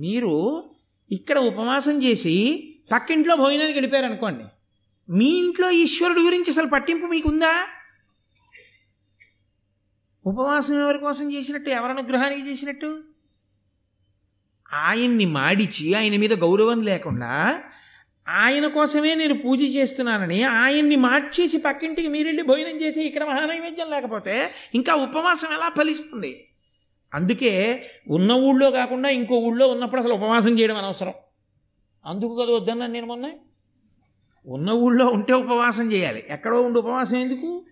మీరు 0.00 0.62
ఇక్కడ 1.10 1.38
ఉపవాసం 1.38 2.02
చేసి 2.02 2.66
పక్కింట్లో 2.92 3.36
భోజనానికి 3.36 3.72
వెళ్ళిపోయారు 3.72 4.50
మీ 5.10 5.24
ఇంట్లో 5.24 5.70
ఈశ్వరుడి 5.70 6.20
గురించి 6.20 6.50
అసలు 6.50 6.66
పట్టింపు 6.66 7.06
మీకుందా? 7.06 7.66
ఉపవాసం 10.26 10.82
ఎవరి 10.82 10.98
కోసం 10.98 11.34
చేసినట్టు? 11.34 11.70
ఎవరి 11.70 11.92
అనుగ్రహానికి 11.92 12.52
చేసినట్టు? 12.52 13.02
ఆయన్ని 14.72 15.26
మాడిచి 15.26 15.94
ఆయన 15.94 16.16
మీద 16.16 16.32
గౌరవం 16.32 16.82
లేకుండా 16.82 17.62
ఆయన 18.28 18.66
కోసమే 18.66 19.14
నేను 19.14 19.34
పూజ 19.34 19.62
చేస్తున్నానని 19.62 20.42
ఆయన్ని 20.42 20.96
మార్చేసి 20.96 21.58
పక్కింటికి 21.58 22.08
మీరెళ్ళి 22.08 22.42
భోజనం 22.42 22.80
చేసి 22.80 23.02
ఇక్కడ 23.02 23.24
మహానైవేద్యం 23.24 23.90
లేకపోతే 23.90 24.50
ఇంకా 24.74 24.94
ఉపవాసం 24.94 25.48
ఎలా 25.52 25.68
ఫలిస్తుంది? 25.68 26.48
అందుకే 27.14 27.82
ఉన్న 28.08 28.32
ఊళ్ళో 28.32 28.70
కాకుండా 28.70 29.08
ఇంకో 29.08 29.34
ఊళ్ళో 29.34 29.68
ఉన్నప్పుడు 29.68 30.00
అసలు 30.00 30.14
ఉపవాసం 30.14 30.58
చేయడం 30.58 30.76
అనవసరం. 30.76 31.12
అందుకు 32.06 32.36
కదా 32.36 32.52
వద్దన్నాను 32.52 32.92
నేను 32.92 33.06
మొన్న. 33.06 33.30
ఉన్న 34.46 34.70
ఊళ్ళో 34.70 35.06
ఉంటే 35.06 35.32
ఉపవాసం 35.32 35.92
చేయాలి. 35.92 36.24
ఎక్కడో 36.28 36.62
ఉండి 36.62 36.78
ఉపవాసం 36.78 37.16
ఎందుకు? 37.16 37.66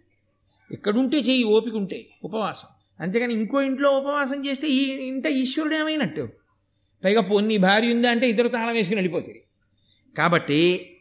ఎక్కడుంటే 0.73 1.17
చెయ్యి 1.17 1.45
ఓపిక 1.45 1.75
ఉంటే 1.75 2.07
ఉపవాసం. 2.25 2.69
అంతేగాని 3.01 3.35
ఇంకో 3.35 3.61
ఇంట్లో 3.61 3.91
ఉపవాసం 3.91 4.47
చేస్తే 4.47 4.69
ఈ 4.69 4.91
ఇంట 4.91 5.27
ఈశ్వరుడు 5.27 5.75
ఏమైనట్టు? 5.75 6.29
పైగా 7.05 7.21
పొన్ని 7.21 7.57
భార్య 7.57 7.95
ఉందా 7.95 8.11
అంటే 8.11 8.29
ఇద్దరు 8.29 8.49
తాళం 8.49 8.75
వేసుకుని 8.75 8.97
వెళ్ళిపోతుంది 8.97 9.43
కాబట్టి 10.19 10.93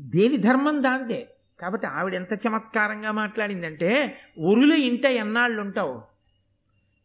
దేని 0.00 0.36
ధర్మం 0.36 0.82
దాంతే 0.82 1.28
కాబట్టి 1.60 1.86
ఆవిడ 1.86 2.14
ఎంత 2.14 2.32
చమత్కారంగా 2.32 3.12
మాట్లాడిందంటే 3.12 4.18
ఉరుల 4.38 4.72
ఇంట 4.72 5.06
ఎన్నాళ్ళు 5.06 5.60
ఉంటావు 5.60 6.02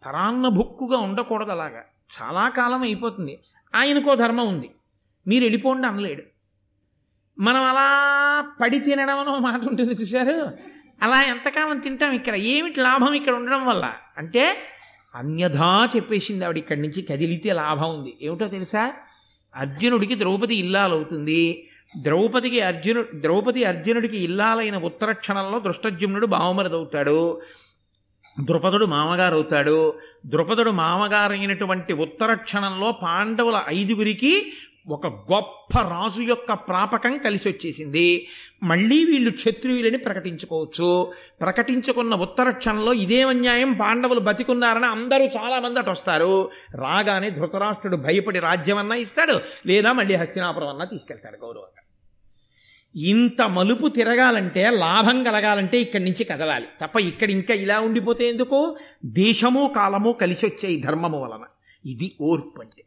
పరాన్న 0.05 0.47
భుక్కుగా 0.47 0.97
ఉండకూడదు 0.97 1.51
అలాగా. 1.51 1.83
చాలా 2.21 2.49
కాలం 2.49 2.81
అయిపోతుంది. 2.81 3.39
ఆయనకో 3.75 4.15
ధర్మం 4.15 4.47
ఉంది. 4.47 4.71
మీరు 5.27 5.43
వెళ్ళిపోండి 5.43 5.87
అనలేడు. 5.87 6.23
మనం 7.39 7.63
అలా 7.63 7.87
పడి 8.61 8.79
తినడం 8.79 9.19
అని 9.19 9.39
మాట 9.39 9.61
ఉంటుంది 9.63 9.93
చూశారు? 9.93 10.57
అలా 11.03 11.21
ఎంతకాలం 11.21 11.79
తింటాం 11.79 12.11
ఇక్కడ? 12.11 12.35
ఏమిటి 12.35 12.79
లాభం 12.79 13.13
ఇక్కడ 13.13 13.33
ఉండడం 13.33 13.65
వల్ల? 13.65 13.93
అంటే 14.17 14.57
అన్యథా 15.15 15.89
చెప్పేసింది 15.95 16.45
ఆవిడ 16.45 16.57
ఇక్కడి 16.57 16.81
నుంచి 16.81 17.01
కదిలితే 17.01 17.53
లాభం 17.53 17.99
ఉంది. 17.99 18.17
ఏమిటో 18.21 18.47
తెలుసా? 18.47 18.93
అర్జునుడికి 19.55 20.19
ద్రౌపది 20.19 20.55
ఇల్లాలవుతుంది. 20.55 21.67
ద్రౌపదికి 22.01 22.61
అర్జును 22.61 23.05
ద్రౌపది 23.15 23.63
అర్జునుడికి 23.63 24.17
ఇల్లాలైన 24.17 24.77
ఉత్తర 24.77 25.11
క్షణంలో 25.11 25.59
దృష్టజ్యుమ్నుడు 25.59 26.25
బావమరిదవుతాడు. 26.25 27.41
ద్రుపదుడు 28.43 28.85
మామగారు 28.85 29.35
అవుతాడు 29.35 29.99
ద్రుపదుడు 30.25 30.71
మామగారైనటువంటి 30.71 31.93
ఉత్తర 31.93 32.33
క్షణంలో 32.33 32.91
పాండవుల 32.91 33.63
ఐదుగురికి 33.67 34.51
ఒక 34.87 35.07
గొప్ప 35.07 35.79
రాజు 35.79 36.21
యొక్క 36.21 36.53
ప్రాపకం 36.53 37.17
కలిసి 37.17 37.49
వచ్చేసింది 37.49 38.27
మళ్ళీ 38.63 39.05
వీళ్ళు 39.05 39.31
క్షత్రియులని 39.31 39.97
ప్రకటించుకోవచ్చు. 39.97 41.11
ప్రకటించుకున్న 41.41 42.15
ఉత్తర 42.15 42.49
క్షణంలో 42.49 42.93
ఇదే 42.93 43.21
అన్యాయం 43.21 43.73
పాండవులు 43.73 44.19
బతికున్నారని 44.19 44.85
అందరూ 44.85 45.25
చాలా 45.25 45.59
మంది 45.59 45.79
అటు 45.79 45.91
వస్తారు. 45.91 46.49
రాగానే 46.75 47.29
ధృతరాష్ట్రుడు 47.29 47.97
భయపడి 47.97 48.39
రాజ్యమన్నా 48.39 48.95
ఇస్తాడు 48.95 49.39
లేదా 49.65 49.91
మళ్ళీ 49.91 50.15
హస్తినాపురం 50.15 50.67
అన్నా 50.67 50.85
తీసుకెళ్తాడు 50.85 51.37
గౌరవంగా. 51.45 51.83
ఇంత 52.95 53.41
మలుపు 53.41 53.87
తిరగాలంటే 53.87 54.69
లాభం 54.69 55.23
కలగాలంటే 55.23 55.81
ఇక్కడి 55.81 56.03
నుంచి 56.03 56.23
కదలాలి. 56.23 56.65
తప్ప 56.81 56.99
ఇక్కడ 56.99 57.31
ఇంకా 57.31 57.53
ఇలా 57.53 57.79
ఉండిపోతే 57.79 58.29
ఎందుకు? 58.29 58.77
దేశము 59.05 59.73
కాలము 59.75 60.11
కలిసి 60.11 60.45
వచ్చే 60.45 60.69
ఈ 60.69 60.81
ధర్మము 60.81 61.23
వలన. 61.23 61.43
ఇది 61.85 62.11
ఓర్పు 62.21 62.61
అంటే. 62.61 62.83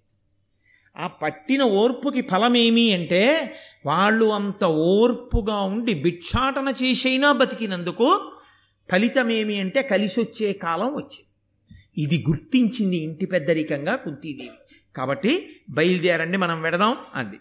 ఆ 1.01 1.07
పట్టిన 1.07 1.63
ఓర్పుకి 1.63 2.23
ఫలమేమి 2.23 2.93
అంటే 2.93 3.55
వాళ్ళు 3.87 4.25
అంత 4.25 4.65
ఓర్పుగా 4.65 5.61
ఉండి 5.61 5.95
భిక్షాటన 5.95 6.73
చేసైనా 6.83 7.33
బతికినందుకు 7.33 8.33
ఫలితమేమి 8.93 9.61
అంటే 9.61 9.83
కలిసి 9.83 10.21
వచ్చే 10.21 10.53
కాలం 10.53 10.87
వచ్చింది. 10.87 11.27
ఇది 11.99 12.25
గుర్తించింది 12.29 12.97
ఇంటి 12.97 13.27
పెద్దరికంగా 13.27 13.97
కుంతీదేవి. 13.97 14.75
కాబట్టి 14.97 15.61
బయలుదేరండి 15.71 16.37
మనం 16.37 16.63
వెడదాం 16.63 16.97
అంది. 17.15 17.37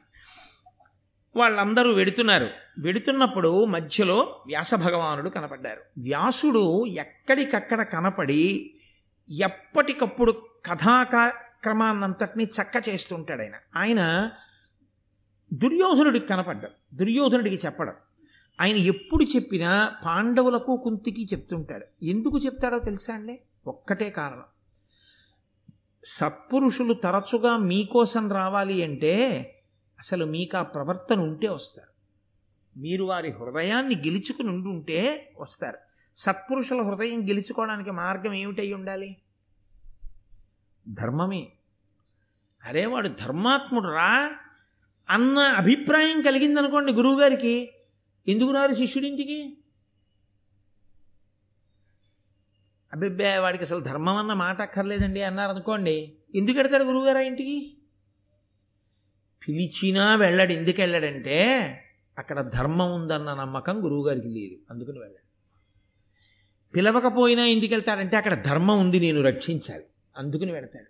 వాళ్ళందరూ 1.36 1.94
వెడుతున్నారు. 1.94 2.50
వెడుతున్నప్పుడు 2.80 3.66
మధ్యలో 3.66 4.44
వ్యాస 4.48 4.76
భగవానుడు 4.76 5.30
కనపడ్డారు. 5.30 5.82
వ్యాసుడు 5.98 6.86
ఎక్కడికక్కడ 6.86 7.82
కనపడి 7.82 8.74
ఎప్పటికప్పుడు 9.40 10.32
కథాక్రమాన్నంతటినీ 11.64 12.44
చక్క 12.44 12.90
చేస్తుంటాడు 12.90 13.42
ఆయన. 13.42 13.56
ఆయన 13.76 14.32
దుర్యోధనుడికి 15.54 16.28
కనపడ్డాడు. 16.28 16.96
దుర్యోధనుడికి 16.96 17.66
చెప్పడం. 17.66 17.94
ఆయన 18.62 18.76
ఎప్పుడు 18.76 19.24
చెప్పినా 19.24 19.96
పాండవులకు 20.06 20.82
కుంతికి 20.84 21.24
చెప్తుంటాడు. 21.24 22.06
ఎందుకు 22.06 22.40
చెప్తాడో 22.40 22.80
తెలుసా 22.80 23.14
అండి? 23.14 23.40
ఒక్కటే 23.68 24.10
కారణం. 24.10 24.44
సత్పురుషులు 26.06 26.94
తరచుగా 26.94 27.58
మీకోసం 27.58 28.32
రావాలి 28.32 28.84
అంటే 28.84 29.42
అసలు 30.00 30.26
మీకు 30.26 30.58
ఆ 30.58 30.64
ప్రవర్తన 30.64 31.20
ఉంటే 31.20 31.48
వస్తారు. 31.48 31.90
మీరు 32.80 33.04
వారి 33.04 33.32
హృదయాన్ని 33.32 33.96
గెలుచుకుని 33.96 34.50
ఉండుంటే 34.50 35.34
వస్తారు. 35.40 35.78
సత్పురుషుల 36.16 36.82
హృదయం 36.82 37.30
గెలుచుకోవడానికి 37.30 37.92
మార్గం 37.92 38.34
ఏమిటై 38.34 38.74
ఉండాలి? 38.74 39.18
ధర్మమే. 40.90 41.48
అరే 42.64 42.86
వాడు 42.86 43.08
ధర్మాత్ముడు 43.08 43.88
రా 43.88 44.36
అన్న 45.10 45.40
అభిప్రాయం 45.40 46.22
కలిగిందనుకోండి 46.22 46.92
గురువుగారికి. 46.92 47.72
ఎందుకు 48.28 48.52
రారు 48.52 48.74
శిష్యుడింటికి? 48.74 49.58
అభిబ్బే 52.94 53.38
వాడికి 53.38 53.64
అసలు 53.64 53.80
ధర్మం 53.80 54.16
అన్న 54.16 54.34
మాట 54.34 54.62
అక్కర్లేదండి 54.62 55.22
అన్నారు 55.22 55.52
అనుకోండి 55.52 56.16
ఎందుకు 56.36 56.58
వెడతాడు 56.58 56.84
గురువుగారు 56.84 57.18
ఆ 57.18 57.22
ఇంటికి? 57.22 57.78
పిలిచినా 59.48 60.16
వెళ్ళాడు. 60.16 60.52
ఎందుకు 60.52 60.82
వెళ్ళాడంటే 60.82 61.64
అక్కడ 62.18 62.42
ధర్మం 62.42 62.94
ఉందన్న 62.94 63.34
నమ్మకం 63.34 63.84
గురువుగారికి 63.84 64.28
లేదు. 64.28 64.74
అందుకని 64.74 65.00
వెళ్ళాడు. 65.00 65.30
పిలవకపోయినా 66.76 67.46
ఎందుకు 67.46 67.74
వెళ్తాడంటే 67.74 68.18
అక్కడ 68.18 68.34
ధర్మం 68.34 68.80
ఉంది 68.80 69.00
నేను 69.00 69.22
రక్షించాలి. 69.22 69.84
అందుకుని 70.20 70.52
వెళతాడు 70.52 70.90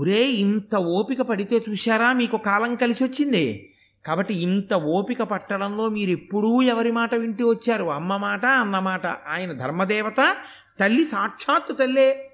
ఒరే 0.00 0.26
ఇంత 0.26 0.76
ఓపిక 0.76 1.20
పడితే 1.22 1.56
చూశారా 1.70 2.12
మీకు 2.12 2.36
కాలం 2.36 2.74
కలిసి 2.74 3.04
వచ్చింది? 3.04 3.74
కాబట్టి 4.06 4.34
ఇంత 4.34 4.74
ఓపిక 4.74 5.22
పట్టడంలో 5.22 5.88
మీరు 5.88 6.10
ఎప్పుడూ 6.10 6.62
ఎవరి 6.62 6.92
మాట 6.92 7.14
వింటూ 7.14 7.50
వచ్చారు? 7.50 7.84
అమ్మ 7.84 8.16
మాట 8.16 8.46
అన్న 8.46 8.78
మాట 8.78 9.06
ఆయన 9.06 9.52
ధర్మదేవత 9.52 10.36
తల్లి 10.80 11.04
సాక్షాత్తు 11.04 11.72
తల్లే. 11.72 12.30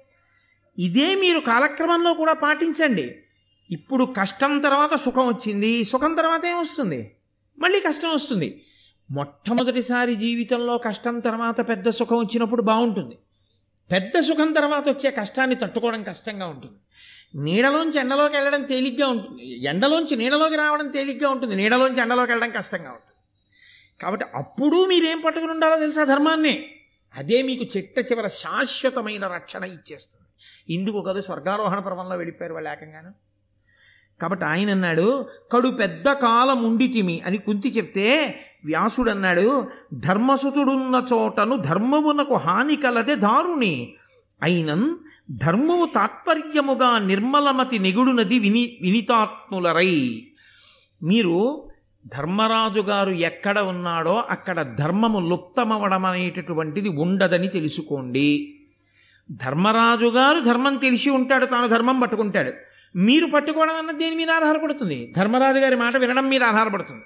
ఇదే 0.79 1.15
మీరు 1.15 1.39
కాలక్రమంలో 1.39 2.13
కూడా 2.13 2.33
పాటించండి. 2.33 3.15
ఇప్పుడు 3.71 4.03
కష్టం 4.05 4.59
తర్వాత 4.59 4.95
సుఖం 4.95 5.27
వచ్చింది 5.27 5.83
సుఖం 5.83 6.13
తర్వాత 6.13 6.45
ఏమొస్తుంది 6.45 7.15
మళ్ళీ 7.59 7.79
కష్టం 7.79 8.13
వస్తుంది. 8.13 8.61
మొట్టమొదటిసారి 9.11 10.15
జీవితంలో 10.15 10.77
కష్టం 10.77 11.19
తర్వాత 11.19 11.69
పెద్ద 11.69 11.89
సుఖం 11.89 12.17
వచ్చినప్పుడు 12.17 12.61
బాగుంటుంది. 12.61 13.17
పెద్ద 13.91 14.19
సుఖం 14.19 14.51
తర్వాత 14.51 14.89
వచ్చే 14.89 15.11
కష్టాన్ని 15.11 15.55
తట్టుకోవడం 15.55 16.03
కష్టంగా 16.03 16.47
ఉంటుంది. 16.47 16.75
నీడలోంచి 17.35 17.99
ఎండలోకి 17.99 18.35
వెళ్ళడం 18.35 18.63
తేలిగ్గా 18.63 19.07
ఉంటుంది 19.07 19.65
ఎండలోంచి 19.65 20.15
నీడలోకి 20.15 20.55
రావడం 20.55 20.87
తేలిగ్గా 20.87 21.29
ఉంటుంది. 21.29 21.55
నీడలోంచి 21.55 22.01
ఎండలోకి 22.01 22.31
వెళ్ళడం 22.31 22.51
కష్టంగా 22.57 22.89
ఉంటుంది. 22.89 23.15
కాబట్టి 24.01 24.25
అప్పుడు 24.35 24.85
మీరేం 24.85 25.21
పట్టుకుని 25.21 25.51
ఉండాలో 25.51 25.79
తెలుసా 25.79 26.03
ధర్మాన్ని? 26.03 26.69
అదే 27.15 27.41
మీకు 27.41 27.65
చెట్ట 27.77 27.99
చివర 27.99 28.27
శాశ్వతమైన 28.27 29.27
రక్షణ 29.27 29.63
ఇచ్చేస్తుంది. 29.63 30.27
ఇందుకు 30.73 31.01
కదా 31.01 31.21
స్వర్గారోహణ 31.21 31.79
పర్వంలో 31.79 32.15
వెళ్ళిపోయారు 32.15 32.53
వాళ్ళు 32.53 32.69
ఏకంగాను. 32.69 33.13
కాబట్టి 34.21 34.45
ఆయన 34.45 34.69
అన్నాడు 34.69 35.27
కడు 35.51 35.67
పెద్ద 35.67 36.11
కాలం 36.11 36.63
ఉండితిమి 36.63 37.21
అని 37.21 37.37
కుంతి 37.37 37.69
చెప్తే 37.69 38.39
వ్యాసుడన్నాడు 38.65 39.67
ధర్మసుతుడున్న 39.93 41.03
చోటను 41.13 41.55
ధర్మమునకు 41.57 42.33
హాని 42.33 42.75
కలదే 42.75 43.15
దారుణి. 43.15 43.95
అయినన్ 44.43 44.95
ధర్మము 45.31 45.89
తాత్పర్యముగా 45.95 46.99
నిర్మలమతి 46.99 47.79
నిగుడునది 47.79 48.39
విని 48.39 48.77
వినితాత్ములరై. 48.81 50.23
మీరు 51.03 51.67
ధర్మరాజు 52.07 52.79
గారు 52.79 53.11
ఎక్కడ 53.11 53.59
ఉన్నాడో 53.59 54.23
అక్కడ 54.29 54.75
ధర్మము 54.79 55.29
లుప్తమవడం 55.29 56.05
అనేటటువంటిది 56.05 56.89
ఉండదని 56.89 57.47
తెలుసుకోండి. 57.47 58.59
ధర్మరాజు 59.31 60.05
గారు 60.05 60.39
ధర్మం 60.39 60.77
తెలిసి 60.77 61.09
ఉంటాడు 61.09 61.45
తాను 61.45 61.67
ధర్మం 61.67 61.99
పట్టుకుంటాడు. 61.99 62.51
మీరు 62.97 63.25
పట్టుకోవడం 63.25 63.75
అన్నది 63.75 63.97
దేని 63.97 64.15
మీద 64.15 64.31
ఆధారపడుతుంది? 64.31 65.13
ధర్మరాజు 65.17 65.57
గారి 65.57 65.75
మాట 65.75 65.97
వినడం 65.97 66.29
మీద 66.29 66.43
ఆధారపడుతుంది. 66.43 67.03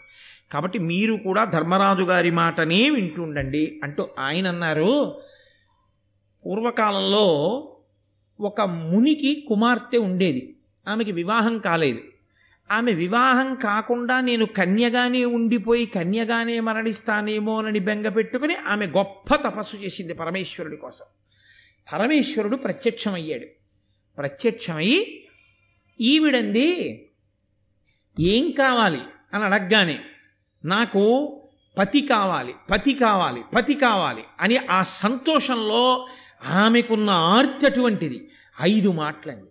కాబట్టి 0.51 0.79
మీరు 0.79 1.13
కూడా 1.13 1.43
ధర్మరాజు 1.43 2.03
గారి 2.03 2.31
మాటనే 2.31 2.89
వింటుండండి 2.89 3.81
అంటూ 3.83 4.09
ఆయన 4.19 4.47
అన్నారు. 4.47 5.21
పూర్వకాలంలో 6.45 7.25
ఒక 8.39 8.61
మునికి 8.61 9.45
కుమార్తె 9.47 9.97
ఉండేది. 9.97 10.55
ఆమెకి 10.87 11.11
వివాహం 11.11 11.59
కాలేదు. 11.59 11.99
ఆమె 12.71 12.93
వివాహం 12.93 13.55
కాకుండా 13.55 14.21
నేను 14.21 14.45
కన్యగానే 14.45 15.25
ఉండిపోయి 15.25 15.85
కన్యగానే 15.85 16.59
మరణిస్తానేమోనని 16.59 17.79
బెంగ 17.79 18.09
పెట్టుకుని 18.09 18.55
ఆమె 18.55 18.85
గొప్ప 18.87 19.35
తపస్సు 19.35 19.77
చేసింది 19.77 20.13
పరమేశ్వరుడి 20.13 20.77
కోసం. 20.77 21.05
పరమేశ్వరుడు 21.93 22.55
ప్రత్యక్షమయ్యాడు. 22.55 23.45
ప్రత్యక్షమై 24.17 25.19
ఈవిడంది 26.01 27.05
ఏం 28.19 28.51
కావాలి? 28.51 28.99
అని 29.33 29.43
అడగగానే 29.43 29.99
నాకు 30.65 31.35
పతి 31.77 32.01
కావాలి 32.01 32.55
పతి 32.71 32.93
కావాలి 32.93 33.43
పతి 33.55 33.73
కావాలి 33.73 34.23
అని 34.39 34.57
ఆ 34.57 34.83
సంతోషంలో 34.83 36.07
ఆమెకున్న 36.45 37.09
ఆర్తి 37.09 37.65
అటువంటిది. 37.65 38.29
ఐదు 38.61 38.91
మాటలండి. 38.91 39.49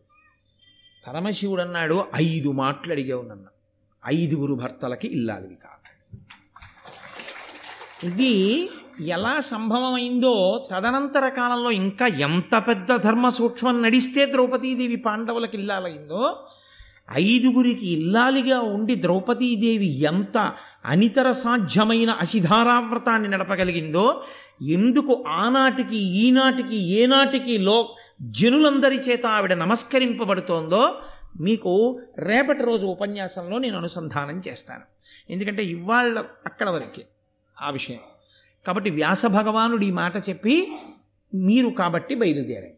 పరమశివుడు 1.09 1.63
అన్నాడు 1.63 2.05
ఐదు 2.15 2.53
మాటలు 2.53 2.93
అడిగావు 2.93 3.23
నన్ను. 3.23 3.51
ఐదుగురు 4.07 4.55
భర్తలకి 4.55 5.09
ఇల్లాలివి 5.09 5.55
కాదు 5.55 5.77
ఇది 8.07 8.71
ఎలా 9.01 9.41
సంభవమైందో 9.41 10.67
తదనంతర 10.71 11.29
కాలంలో 11.29 11.71
ఇంకా 11.71 12.07
ఎంత 12.07 12.63
పెద్ద 12.69 12.97
ధర్మ 12.97 13.29
సూక్ష్మం 13.29 13.83
నడిస్తే 13.83 14.27
ద్రౌపదీదేవి 14.27 14.97
పాండవులకి 14.97 15.57
ఇల్లాలైందో 15.57 16.47
ఐదుగురికి 17.17 17.87
ఇల్లాలిగా 17.93 18.61
ఉండి 18.61 18.95
ద్రౌపదీదేవి 18.95 20.01
ఎంత 20.01 20.53
అనితర 20.85 21.33
సాధ్యమైన 21.33 22.11
అసిధారావ్రతాన్ని 22.11 23.29
నడపగలిగిందో 23.29 24.23
ఎందుకు 24.63 25.25
ఆనాటికి 25.29 25.97
ఈనాటికి 25.97 26.77
ఏనాటికి 26.77 27.59
లో 27.59 27.97
జనులందరి 28.23 28.97
చేత 28.97 29.27
ఆవిడ 29.27 29.55
నమస్కరింపబడుతోందో 29.55 30.95
మీకు 31.41 32.01
రేపటి 32.19 32.63
రోజు 32.63 32.87
ఉపన్యాసంలో 32.87 33.59
నేను 33.59 33.77
అనుసంధానం 33.77 34.43
చేస్తాను. 34.49 34.83
ఎందుకంటే 35.33 35.65
ఇవాళ 35.65 36.19
అక్కడ 36.47 36.71
వరకే 36.71 37.07
ఆ 37.63 37.71
విషయం. 37.71 37.99
కాబట్టి 38.67 38.91
వ్యాస 38.91 39.27
భగవానుడు 39.27 39.85
ఈ 39.85 39.91
మాట 39.91 40.29
చెప్పి 40.29 40.73
మీరు 41.35 41.69
కాబట్టి 41.69 42.15
బయలుదేరండి 42.15 42.78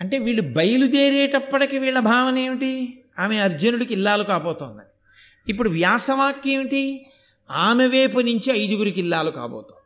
అంటే 0.00 0.18
వీళ్ళు 0.18 0.42
బయలుదేరేటప్పటికి 0.42 1.78
వీళ్ళ 1.78 2.00
భావన 2.00 2.38
ఏమిటి? 2.38 3.04
ఆమె 3.18 3.38
అర్జునుడికి 3.38 3.92
ఇల్లాలు 3.92 4.24
కాబోతోందని 4.24 5.10
ఇప్పుడు 5.48 5.70
వ్యాసవాక్యం 5.70 6.60
ఏమిటి? 6.60 7.06
ఆమె 7.50 7.86
వైపు 7.86 8.20
నుంచి 8.20 8.64
ఐదుగురికి 8.64 9.00
ఇల్లాలు 9.00 9.30
కాబోతోంది. 9.30 9.80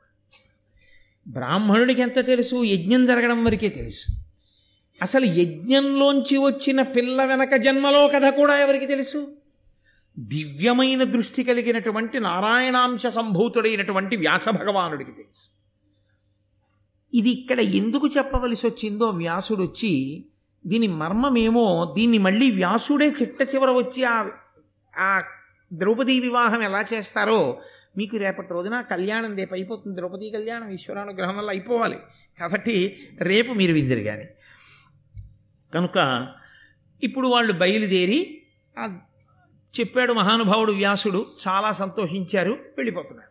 బ్రాహ్మణుడికి 1.33 2.03
ఎంత 2.03 2.27
తెలుసు? 2.27 2.65
యజ్ఞం 2.65 3.07
జరగడం 3.07 3.45
వరకే 3.45 3.69
తెలుసు. 3.69 4.07
అసలు 5.03 5.25
యజ్ఞంలోంచి 5.25 6.39
వచ్చిన 6.39 6.83
పిల్ల 6.83 7.25
వెనక 7.25 7.57
జన్మలో 7.57 8.09
కథ 8.09 8.25
కూడా 8.25 8.59
ఎవరికి 8.59 8.87
తెలుసు? 8.87 9.37
దివ్యమైన 10.19 11.05
దృష్టి 11.05 11.45
కలిగినటువంటి 11.45 12.21
నారాయణాంశ 12.21 13.07
సంభూతుడైనటువంటి 13.07 14.17
వ్యాస 14.17 14.49
భగవానుడికి 14.49 15.13
తెలుసు. 15.13 15.58
ఇది 17.15 17.31
ఇక్కడ 17.31 17.61
ఎందుకు 17.61 18.07
చెప్పవలసి 18.07 18.67
వచ్చిందో 18.67 19.07
వ్యాసుడు 19.11 19.63
వచ్చి 19.63 20.25
దీని 20.67 20.87
మర్మమేమో 20.87 21.95
దీన్ని 21.97 22.19
మళ్ళీ 22.19 22.51
వ్యాసుడే 22.51 23.09
చిట్ట 23.09 23.43
చివర 23.55 23.71
వచ్చి 23.71 24.05
ఆ 24.05 24.17
ఆ 24.99 25.23
ద్రౌపదీ 25.73 26.21
వివాహం 26.21 26.63
ఎలా 26.63 26.85
చేస్తారో 26.95 27.61
మీకు 27.97 28.17
రేపటి 28.17 28.49
రోజున 28.53 28.81
కళ్యాణం 28.81 29.37
రేపు 29.37 29.55
అయిపోతుంది. 29.55 29.97
ద్రౌపది 29.97 30.31
కళ్యాణం 30.31 30.69
ఈశ్వరానుగ్రహం 30.69 31.37
వల్ల 31.37 31.51
అయిపోవాలి. 31.51 31.99
కాబట్టి 32.41 33.01
రేపు 33.21 33.53
మీరు 33.53 33.73
విందిరు 33.73 34.01
కానీ 34.01 34.27
కనుక 35.75 36.29
ఇప్పుడు 37.03 37.29
వాళ్ళు 37.29 37.53
బయలుదేరి 37.53 38.45
చెప్పాడు 39.81 40.13
మహానుభావుడు 40.13 40.73
వ్యాసుడు 40.73 41.27
చాలా 41.49 41.73
సంతోషించారు 41.73 42.51
వెళ్ళిపోతున్నారు. 42.51 43.28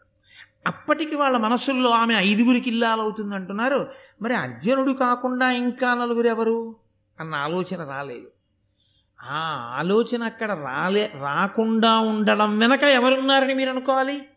అప్పటికి 0.67 1.15
వాళ్ళ 1.15 1.37
మనసుల్లో 1.37 1.89
ఆమె 1.89 2.13
ఐదుగురికి 2.13 2.69
ఇల్లాలవుతుంది 2.69 3.35
అంటున్నారు. 3.35 3.91
మరి 4.21 4.35
అర్జునుడు 4.35 4.91
కాకుండా 4.91 5.51
ఇంకా 5.51 5.93
నలుగురు 5.93 6.27
ఎవరు? 6.27 6.75
అన్న 7.19 7.35
ఆలోచన 7.35 7.83
రాలేదు. 7.83 8.31
ఆ 9.21 9.73
ఆలోచన 9.77 10.23
అక్కడ 10.23 10.51
రాలే 10.51 11.13
రాకుండా 11.21 11.97
ఉండడం 11.97 12.59
వెనక 12.59 12.83
ఎవరున్నారని 12.83 13.53
మీరు 13.53 13.69
అనుకోవాలి? 13.69 14.27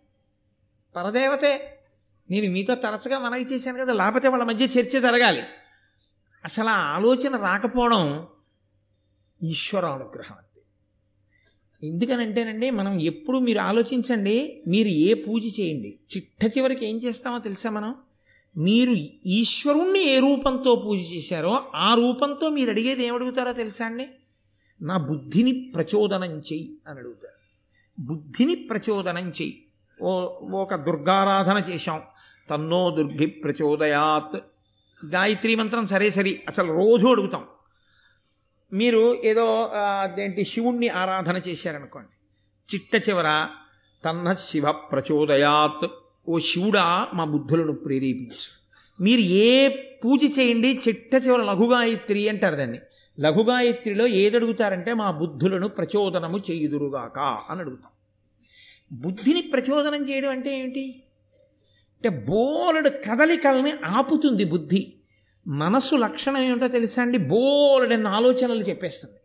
పరదేవతే 0.96 1.80
నేను 2.30 2.52
మీతో 2.52 2.74
తరచుగా 2.74 3.18
మనవి 3.18 3.42
చేశాను 3.42 3.78
కదా 3.78 3.92
లేకపోతే 3.92 4.28
వాళ్ళ 4.28 4.44
మధ్య 4.44 4.64
చర్చ 4.64 5.00
జరగాలి. 5.00 5.42
అసలు 6.44 6.68
ఆ 6.68 6.96
ఆలోచన 6.96 7.36
రాకపోవడం 7.36 8.26
ఈశ్వర 9.42 9.86
అనుగ్రహం. 9.86 10.36
ఎందుకనంటేనండి 11.84 12.70
మనం 12.70 13.00
ఎప్పుడు 13.00 13.38
మీరు 13.38 13.58
ఆలోచించండి 13.58 14.62
మీరు 14.68 14.88
ఏ 14.88 15.14
పూజ 15.14 15.60
చేయండి. 15.60 15.98
చిట్ట 16.16 16.58
చివరికి 16.58 16.86
ఏం 16.86 16.96
చేస్తామో 16.96 17.38
తెలుసా 17.38 17.70
మనం? 17.70 17.94
మీరు 18.56 18.96
ఈశ్వరుణ్ణి 19.26 20.04
ఏ 20.04 20.18
రూపంతో 20.18 20.82
పూజ 20.86 20.98
చేశారో 20.98 21.62
ఆ 21.74 21.94
రూపంతో 21.94 22.48
మీరు 22.48 22.70
అడిగేది 22.70 23.04
ఏమడుగుతారో 23.04 23.52
తెలుసా 23.52 23.86
అండి? 23.86 24.08
నా 24.82 24.96
బుద్ధిని 24.96 25.72
ప్రచోదనం 25.74 26.38
చెయ్యి 26.38 26.70
అని 26.88 26.98
అడుగుతారు. 26.98 27.34
బుద్ధిని 28.02 28.54
ప్రచోదనం 28.54 29.28
చెయ్యి 29.28 29.62
ఓ 30.02 30.10
ఒక 30.52 30.74
దుర్గారాధన 30.74 31.64
చేశాం. 31.70 32.00
తన్నో 32.50 32.94
దుర్గి 32.98 33.26
ప్రచోదయాత్. 33.26 34.42
గాయత్రి 35.06 35.54
మంత్రం 35.54 35.86
సరే 35.86 36.10
సరి 36.10 36.40
అసలు 36.48 36.72
రోజు 36.72 37.06
అడుగుతాం. 37.06 37.44
మీరు 38.72 39.22
ఏదో 39.24 39.64
అదేంటి 40.02 40.44
శివుణ్ణి 40.44 40.88
ఆరాధన 40.88 41.36
చేశారనుకోండి. 41.36 42.08
చిట్ట 42.74 43.08
చివర 43.08 43.48
తన్న 44.04 44.32
శివ 44.32 44.72
ప్రచోదయాత్. 44.72 45.90
ఓ 46.28 46.38
శివుడా 46.38 47.08
మా 47.14 47.24
బుద్ధులను 47.24 47.72
ప్రేరేపించు. 47.72 48.60
మీరు 49.02 49.20
ఏ 49.20 49.68
పూజ 49.68 50.38
చేయండి 50.38 50.80
చిట్ట 50.88 51.14
చివర 51.14 51.42
లఘుగాయత్రి 51.42 52.28
అంటారు 52.28 52.56
దాన్ని. 52.56 52.78
లఘుగాయత్రిలో 53.20 54.06
ఏదడుగుతారంటే 54.06 54.94
మా 54.94 55.10
బుద్ధులను 55.10 55.68
ప్రచోదనము 55.68 56.38
చేయుదురుగాక 56.38 57.18
అని 57.18 57.60
అడుగుతాం. 57.60 57.92
బుద్ధిని 58.92 59.42
ప్రచోదనం 59.42 60.10
చేయడం 60.10 60.30
అంటే 60.30 60.58
ఏమిటి? 60.58 61.02
అంటే 61.94 62.08
బోలెడు 62.08 62.88
కదలికల్ని 62.88 63.72
ఆపుతుంది 63.84 64.44
బుద్ధి. 64.44 64.94
మనసు 65.50 65.94
లక్షణం 65.94 66.42
ఏమిటో 66.42 66.68
తెలుసా 66.68 67.02
అండి? 67.02 67.18
బోలెడన్న 67.18 68.06
ఆలోచనలు 68.06 68.62
చెప్పేస్తుంది. 68.62 69.16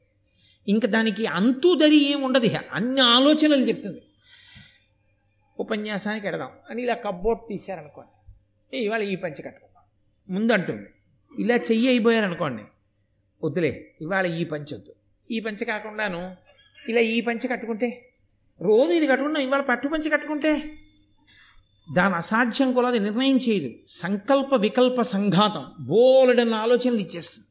ఇంకా 0.68 0.88
దానికి 0.88 1.26
అంతు 1.26 1.78
దరి 1.82 2.12
ఏముండదు 2.12 2.46
ఉండదు 2.46 2.66
అన్ని 2.72 3.02
ఆలోచనలు 3.02 3.68
చెప్తుంది. 3.68 4.02
ఉపన్యాసానికి 5.60 6.28
ఎడదాం 6.28 6.50
అని 6.70 6.82
ఇలా 6.82 6.94
కబ్బోర్డ్ 6.94 7.42
తీశారనుకోండి. 7.50 8.34
ఏ 8.78 8.86
ఇవాళ 8.86 9.02
ఈ 9.02 9.16
పంచి 9.16 9.42
కట్టుకుందాం. 9.42 9.84
ముందు 10.36 10.54
అంటుంది 10.54 10.90
ఇలా 11.40 11.56
చెయ్యి 11.56 11.88
అయిపోయారనుకోండి. 11.88 12.64
వద్దులే 13.44 13.92
ఇవాళ 14.02 14.26
ఈ 14.26 14.44
పంచి 14.44 14.76
వద్దు. 14.76 14.94
ఈ 15.32 15.40
పంచి 15.40 15.66
కాకుండాను 15.66 16.36
ఇలా 16.90 17.02
ఈ 17.02 17.22
పంచి 17.22 17.48
కట్టుకుంటే 17.48 18.14
రోజు 18.62 18.92
ఇది 18.92 19.08
కట్టుకున్నాం 19.08 19.44
ఇవాళ 19.44 19.62
పట్టు 19.62 19.88
పంచి 19.88 20.10
కట్టుకుంటే 20.10 20.80
దాని 21.94 22.16
అసాధ్యం 22.16 22.74
కూడా 22.74 22.88
అది 22.88 23.00
నిర్ణయం 23.00 23.38
చేయదు. 23.38 23.74
సంకల్ప 23.88 24.56
వికల్ప 24.56 25.02
సంఘాతం 25.02 25.66
బోలెడన్న 25.80 26.54
ఆలోచనలు 26.54 26.98
ఇచ్చేస్తుంది. 26.98 27.48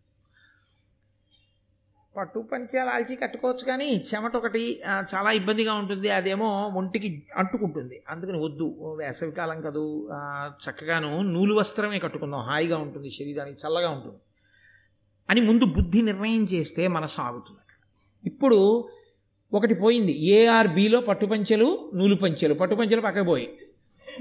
పట్టు 2.17 2.49
పంచాలు 2.53 2.91
ఆల్చి 2.91 3.17
కట్టుకోవచ్చు 3.17 3.65
కానీ 3.65 4.03
చెమట 4.15 4.37
ఒకటి 4.37 4.81
చాలా 5.15 5.31
ఇబ్బందిగా 5.31 5.75
ఉంటుంది. 5.75 6.11
అదేమో 6.11 6.69
ఒంటికి 6.69 7.27
అంటుకుంటుంది. 7.37 8.03
అందుకని 8.09 8.45
వద్దు. 8.45 8.97
వేసవికాలం 8.99 9.61
కదూ 9.61 10.09
చక్కగాను 10.49 11.23
నూలు 11.23 11.55
వస్త్రమే 11.55 11.99
కట్టుకుందాం. 11.99 12.41
హాయిగా 12.41 12.79
ఉంటుంది. 12.79 13.11
శరీరానికి 13.11 13.59
చల్లగా 13.67 13.91
ఉంటుంది. 13.91 14.17
అని 15.31 15.41
ముందు 15.41 15.65
బుద్ధి 15.65 16.03
నిర్ణయం 16.03 16.45
చేస్తే 16.45 16.89
మనసు 16.89 17.21
ఆగుతుంది 17.21 17.61
ఇప్పుడు 18.29 18.89
ఒకటి 19.53 19.75
పోయింది. 19.75 20.25
ఏఆర్బిలో 20.25 21.01
పట్టుపంచెలు 21.01 21.93
నూలు 21.95 22.15
పంచెలు. 22.15 22.55
పట్టుపంచెలు 22.55 23.01
పక్కకు 23.01 23.25
పోయి. 23.25 23.59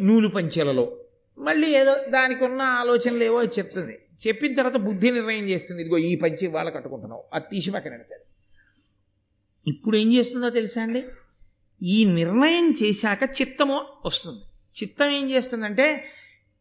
నూలు 0.01 0.27
పంచెలలో. 0.27 0.99
మళ్ళీ 1.37 1.69
ఏదో 1.69 1.97
దానికి 2.09 2.43
ఉన్న 2.43 2.61
ఆలోచనలు 2.61 3.23
ఏవో 3.23 3.43
చెప్తుంది. 3.43 3.99
చెప్పిన 4.27 4.53
తర్వాత 4.53 4.81
బుద్ధి 4.81 5.11
నిర్ణయం 5.11 5.49
చేస్తుంది. 5.49 5.81
ఇదిగో 5.81 5.97
ఈ 5.97 6.15
పంచి 6.15 6.47
వాళ్ళ 6.47 6.69
కట్టుకుంటున్నావు. 6.69 7.23
అది 7.33 7.45
తీసి 7.51 7.71
పక్కన 7.71 7.91
పెడతాడు. 7.91 8.23
ఇప్పుడు 9.69 9.97
ఏం 9.97 10.13
చేస్తుందో 10.13 10.49
తెలుసా 10.49 10.81
అండి? 10.81 11.03
ఈ 11.83 12.05
నిర్ణయం 12.05 12.73
చేశాక 12.83 13.23
చిత్తము 13.41 13.85
వస్తుంది. 14.05 14.39
చిత్తం 14.83 15.09
ఏం 15.09 15.29
చేస్తుందంటే 15.29 16.05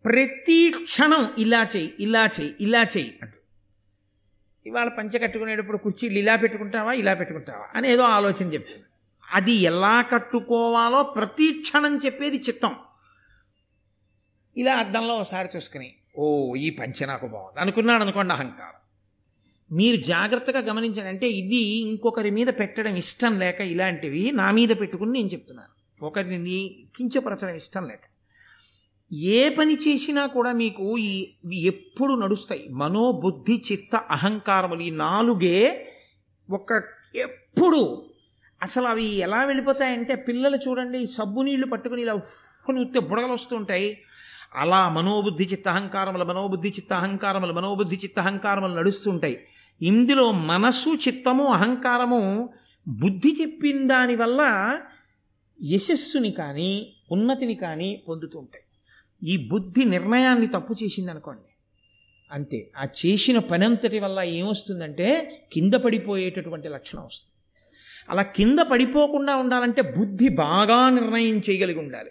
ప్రతి 0.05 0.75
క్షణం 0.83 1.29
ఇలా 1.39 1.69
చెయ్యి 1.77 1.93
ఇలా 2.01 2.27
చెయ్యి 2.27 2.55
ఇలా 2.61 2.83
చెయ్యి 2.83 3.19
అంటు 3.23 3.37
ఇవాళ 4.67 4.89
పంచ 4.89 5.19
కట్టుకునేటప్పుడు 5.19 5.77
కుర్చీలు 5.77 6.19
ఇలా 6.19 6.37
పెట్టుకుంటావా 6.37 6.93
ఇలా 6.93 7.15
పెట్టుకుంటావా 7.15 7.67
అని 7.75 7.91
ఏదో 7.91 8.03
ఆలోచన 8.03 8.53
చెప్తుంది. 8.53 8.85
అది 9.33 9.53
ఎలా 9.53 10.03
కట్టుకోవాలో 10.03 11.03
ప్రతి 11.03 11.53
క్షణం 11.61 11.97
చెప్పేది 11.97 12.37
చిత్తం. 12.37 12.75
ఇలా 14.57 14.77
అద్దంలో 14.77 15.15
ఒకసారి 15.15 15.49
చూసుకుని 15.57 15.95
ఓ 16.19 16.55
ఈ 16.55 16.71
పంచ 16.71 17.07
నాకు 17.07 17.27
బాగుంది. 17.27 17.61
అనుకున్నాడు 17.61 18.03
అనుకోండి 18.03 18.33
అహంకారం. 18.33 18.79
మీరు 19.77 19.97
జాగ్రత్తగా 19.97 20.61
గమనించారంటే 20.61 21.29
ఇది 21.29 21.57
ఇంకొకరి 21.57 22.31
మీద 22.31 22.47
పెట్టడం 22.47 22.97
ఇష్టం 22.97 23.39
లేక 23.39 23.61
ఇలాంటివి 23.61 24.31
నా 24.31 24.51
మీద 24.51 24.69
పెట్టుకుని 24.69 25.13
నేను 25.13 25.27
చెప్తున్నాను. 25.27 26.05
ఒకరిని 26.05 26.87
కించపరచడం 26.97 27.55
ఇష్టం 27.55 27.89
లేక. 27.89 28.01
ఏ 29.13 29.49
పని 29.49 29.75
చేసినా 29.75 30.27
కూడా 30.27 30.53
మీకు 30.53 30.99
ఈ 30.99 31.35
ఇవి 31.45 31.57
ఎప్పుడు 31.63 32.15
నడుస్తాయి. 32.15 32.67
మనోబుద్ధి 32.71 33.63
చిత్త 33.73 33.97
అహంకారములు 33.97 34.81
ఈ 34.81 34.91
నాలుగే 34.91 35.87
ఒక 36.51 36.83
ఎప్పుడు 37.17 38.07
అసలు 38.63 38.87
అవి 38.87 39.05
ఎలా 39.05 39.45
వెళ్ళిపోతాయంటే 39.45 40.15
పిల్లలు 40.15 40.57
చూడండి 40.57 41.07
సబ్బు 41.07 41.43
నీళ్ళు 41.43 41.67
పట్టుకుని 41.67 42.03
ఇలా 42.03 42.15
ఉఫ్ఫు 42.15 42.73
నూస్తే 42.73 43.01
బుడగలు 43.01 43.33
వస్తుంటాయి 43.33 44.03
అలా 44.55 44.89
మనోబుద్ధి 44.89 45.45
చిత్త 45.45 45.69
అహంకారములు 45.69 46.25
మనోబుద్ధి 46.25 46.69
చిత్త 46.69 46.93
అహంకారములు 46.93 47.53
మనోబుద్ధి 47.53 47.97
చిత్త 47.97 48.21
అహంకారములు 48.21 48.75
నడుస్తుంటాయి. 48.75 49.45
ఇందులో 49.83 50.33
మనస్సు 50.33 50.91
చిత్తము 51.09 51.45
అహంకారము 51.45 52.49
బుద్ధి 52.89 53.37
చెప్పిన 53.41 53.89
దానివల్ల 53.89 54.41
యశస్సుని 55.63 56.31
కానీ 56.31 56.93
ఉన్నతిని 57.11 57.55
కానీ 57.55 58.03
పొందుతూ 58.09 58.39
ఉంటాయి. 58.39 58.65
ఈ 59.31 59.49
బుద్ధి 59.49 59.85
నిర్ణయాన్ని 59.85 60.47
తప్పు 60.47 60.75
చేసింది 60.83 61.11
అనుకోండి 61.11 61.49
అంతే. 62.33 62.71
ఆ 62.77 62.87
చేసిన 63.07 63.39
పనంతటి 63.39 63.99
వల్ల 63.99 64.21
ఏమొస్తుందంటే 64.21 65.41
కింద 65.53 65.75
పడిపోయేటటువంటి 65.75 66.69
లక్షణం 66.69 67.05
వస్తుంది. 67.05 67.33
అలా 68.11 68.23
కింద 68.23 68.59
పడిపోకుండా 68.59 69.37
ఉండాలంటే 69.37 69.83
బుద్ధి 69.83 70.29
బాగా 70.29 70.91
నిర్ణయం 70.91 71.39
చేయగలిగి 71.39 71.79
ఉండాలి. 71.79 72.11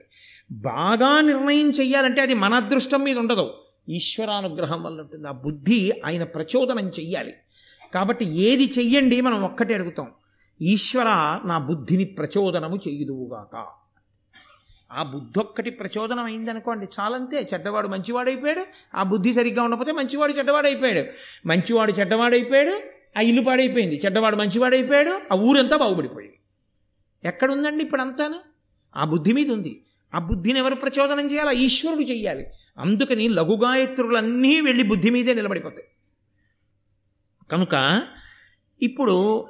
బాగా 0.51 1.21
నిర్ణయం 1.21 1.69
చెయ్యాలంటే 1.69 2.21
అది 2.21 2.33
మన 2.33 2.53
అదృష్టం 2.53 3.03
మీద 3.03 3.17
ఉండదు. 3.17 3.53
ఈశ్వరానుగ్రహం 3.89 4.83
వల్ల 4.83 5.01
ఉంటుంది. 5.01 5.27
ఆ 5.27 5.31
బుద్ధి 5.31 5.91
ఆయన 6.05 6.23
ప్రచోదనం 6.23 6.89
చెయ్యాలి. 6.89 7.33
కాబట్టి 7.93 8.25
ఏది 8.25 8.65
చెయ్యండి 8.79 9.21
మనం 9.21 9.43
ఒక్కటే 9.43 9.73
అడుగుతాం. 9.73 10.11
ఈశ్వర 10.61 11.05
నా 11.45 11.57
బుద్ధిని 11.57 12.05
ప్రచోదనము 12.05 12.75
చేయుదువుగాక. 12.75 13.65
ఆ 14.91 15.03
బుద్ధి 15.03 15.39
ఒక్కటి 15.39 15.69
ప్రచోదనం 15.69 16.23
అయిందనుకోండి 16.23 16.87
చాలంతే. 16.99 17.47
చెడ్డవాడు 17.53 17.87
మంచివాడైపోయాడు. 17.87 18.65
ఆ 18.95 19.03
బుద్ధి 19.03 19.33
సరిగ్గా 19.33 19.63
ఉండకపోతే 19.63 19.91
మంచివాడు 19.91 20.33
చెడ్డవాడైపోయాడు. 20.33 21.09
మంచివాడు 21.47 21.91
చెడ్డవాడైపోయాడు 21.91 22.79
ఆ 23.17 23.21
ఇల్లు 23.21 23.41
పాడైపోయింది. 23.41 24.01
చెడ్డవాడు 24.05 24.35
మంచివాడైపోయాడు 24.35 25.19
ఆ 25.31 25.35
ఊరంతా 25.35 25.77
బాగుపడిపోయింది. 25.77 26.39
ఎక్కడుందండి 27.23 27.83
ఇప్పుడు 27.83 28.01
అంతాను 28.01 28.35
ఆ 28.95 29.05
బుద్ధి 29.05 29.33
మీద 29.33 29.51
ఉంది 29.51 29.81
ఆ 30.15 30.19
బుద్ధిని 30.19 30.59
ఎవరు 30.59 30.75
ప్రచోదనం 30.75 31.31
చేయాలి? 31.31 31.57
ఈశ్వరుడు 31.57 32.01
చెయ్యాలి. 32.01 32.45
అందుకని 32.77 33.27
లఘుగాయత్రులన్నీ 33.27 34.61
వెళ్ళి 34.61 34.83
బుద్ధి 34.83 35.09
మీదే 35.09 35.33
నిలబడిపోతాయి. 35.33 35.87
కనుక 37.51 38.01
ఇప్పుడు 38.81 39.47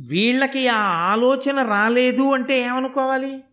వీళ్ళకి 0.00 0.68
ఆ 0.68 0.78
ఆలోచన 0.84 1.62
రాలేదు 1.62 2.22
అంటే 2.22 2.62
ఏమనుకోవాలి? 2.62 3.44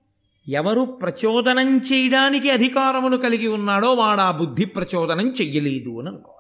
ఎవరు 0.48 0.82
ప్రచోదనం 0.82 1.78
చేయడానికి 1.78 2.50
అధికారమును 2.50 3.18
కలిగి 3.18 3.48
ఉన్నాడో 3.48 3.94
వాడు 3.94 4.22
ఆ 4.22 4.32
బుద్ధి 4.32 4.66
ప్రచోదనం 4.66 5.30
చెయ్యలేదు 5.30 6.00
అని 6.00 6.10
అనుకోవాలి. 6.10 6.38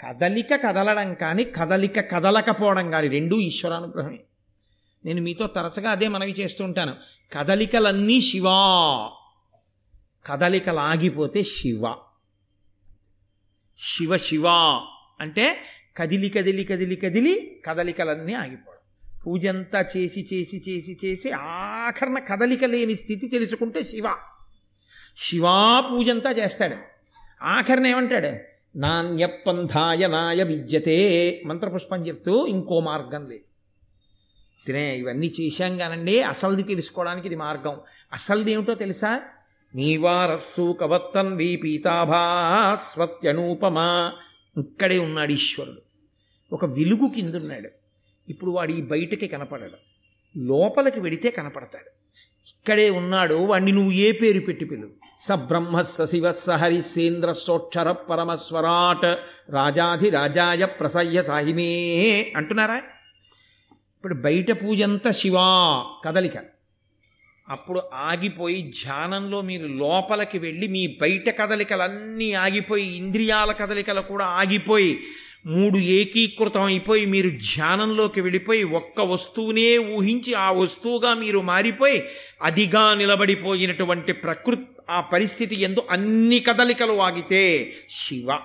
కదలిక 0.00 0.54
కదలడం 0.66 1.14
కానీ 1.14 1.44
కదలిక 1.44 2.00
కదలకపోవడం 2.00 2.90
కానీ 2.90 3.08
రెండూ 3.08 3.40
ఈశ్వరానుగ్రహమే. 3.40 4.20
నేను 5.04 5.22
మీతో 5.22 5.46
తరచుగా 5.46 5.90
అదే 5.90 6.08
మనవి 6.08 6.32
చేస్తూ 6.32 6.64
ఉంటాను. 6.64 6.96
కదలికలన్నీ 7.32 8.20
శివా. 8.20 9.10
కదలికలు 10.26 10.78
ఆగిపోతే 10.78 11.42
శివ. 11.42 11.94
శివ 13.76 14.16
శివ. 14.16 14.44
అంటే 15.20 15.62
కదిలి 15.96 16.28
కదిలి 16.28 16.64
కదిలి 16.64 16.96
కదిలి 16.96 17.62
కదలికలన్నీ 17.66 18.32
ఆగిపోవడం. 18.32 19.10
పూజంతా 19.26 19.80
చేసి 19.80 20.26
చేసి 20.34 20.62
చేసి 20.68 20.98
చేసి 21.04 21.30
ఆఖరణ 21.30 22.18
కదలిక 22.18 22.64
లేని 22.64 22.96
స్థితి 22.96 23.28
తెలుసుకుంటే 23.28 23.82
శివ. 23.82 24.14
శివా 25.16 25.80
పూజంతా 25.80 26.30
చేస్తాడు. 26.30 26.76
ఆఖరణ 27.42 27.86
ఏమంటాడు? 27.86 28.54
నాణ్యపంథాయ 28.78 30.06
నాయ 30.06 30.42
విద్యతే. 30.42 31.42
మంత్రపుష్పం 31.46 32.06
చెప్తూ 32.06 32.46
ఇంకో 32.46 32.80
మార్గం 32.80 33.24
లేదు. 33.24 33.53
తినే 34.66 34.96
ఇవన్నీ 34.96 35.26
చేశాం 35.26 35.78
కానండి 35.78 36.22
అసలుది 36.22 36.62
తెలుసుకోవడానికి 36.62 37.26
ఇది 37.26 37.36
మార్గం. 37.36 37.76
అసలుది 38.12 38.52
ఏమిటో 38.52 38.74
తెలుసా? 38.74 39.20
నీవారస్సు 39.74 40.78
కవత్తన్ 40.80 41.36
వి 41.36 41.56
పీతాభాస్వత్యనూపమా 41.56 44.12
ఇక్కడే 44.58 44.98
ఉన్నాడు 44.98 45.32
ఈశ్వరుడు. 45.32 45.80
ఒక 46.52 46.64
వెలుగు 46.64 47.12
కిందున్నాడు. 47.14 47.68
ఇప్పుడు 48.28 48.50
వాడు 48.50 48.72
ఈ 48.72 48.82
బయటకి 48.82 49.28
కనపడడు. 49.28 49.76
లోపలికి 50.38 51.00
వెడితే 51.00 51.30
కనపడతాడు. 51.30 51.90
ఇక్కడే 52.46 52.90
ఉన్నాడు 52.90 53.34
వాడిని 53.34 53.72
నువ్వు 53.72 53.92
ఏ 53.92 54.12
పేరు 54.12 54.40
పెట్టి 54.40 54.64
పిలు 54.64 54.90
స 55.20 55.32
బ్రహ్మ 55.32 55.82
స 55.82 56.02
శివ 56.02 56.32
స 56.32 56.50
హరిసేంద్ర 56.50 57.32
సోక్షర 57.32 57.92
పరమస్వరాట్ 57.92 59.16
రాజాధి 59.52 60.10
రాజాయ 60.10 60.64
ప్రసయ్య 60.64 61.22
సాహిమే. 61.22 62.32
అంటున్నారా? 62.36 62.82
ఇప్పుడు 64.04 64.20
బయట 64.20 64.50
పూజ 64.52 64.82
అంతా 64.82 65.10
శివా 65.10 65.44
కదలిక 66.04 66.32
అప్పుడు 67.48 67.82
ఆగిపోయి 67.94 68.62
ధ్యానంలో 68.62 69.40
మీరు 69.40 69.66
లోపలికి 69.66 70.38
వెళ్ళి 70.38 70.68
మీ 70.68 70.98
బయట 71.00 71.38
కదలికలన్నీ 71.38 72.32
ఆగిపోయి 72.32 72.96
ఇంద్రియాల 72.96 73.52
కదలికలు 73.52 74.00
కూడా 74.00 74.24
ఆగిపోయి 74.24 75.00
మూడు 75.46 75.78
ఏకీకృతం 75.78 76.62
అయిపోయి 76.62 77.06
మీరు 77.06 77.30
ధ్యానంలోకి 77.30 78.20
వెళ్ళిపోయి 78.20 78.64
ఒక్క 78.64 79.00
వస్తువునే 79.00 79.78
ఊహించి 79.78 80.34
ఆ 80.34 80.50
వస్తువుగా 80.50 81.14
మీరు 81.14 81.40
మారిపోయి 81.40 82.02
అదిగా 82.42 82.94
నిలబడిపోయినటువంటి 82.94 84.12
ప్రకృతి 84.12 84.66
ఆ 84.90 85.00
పరిస్థితి 85.00 85.56
ఎందు 85.56 85.82
అన్ని 85.90 86.40
కదలికలు 86.40 87.00
ఆగితే 87.00 87.72
శివ. 87.90 88.38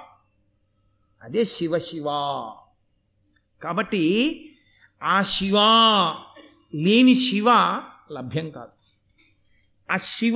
అదే 1.23 1.45
శివ 1.45 1.77
శివ. 1.77 2.07
కాబట్టి 3.63 4.03
ఆ 5.03 5.21
శివ 5.21 5.55
లేని 6.75 7.15
శివ 7.15 7.51
లభ్యం 8.11 8.49
కాదు. 8.49 8.69
ఆ 9.93 9.97
శివ 9.97 10.35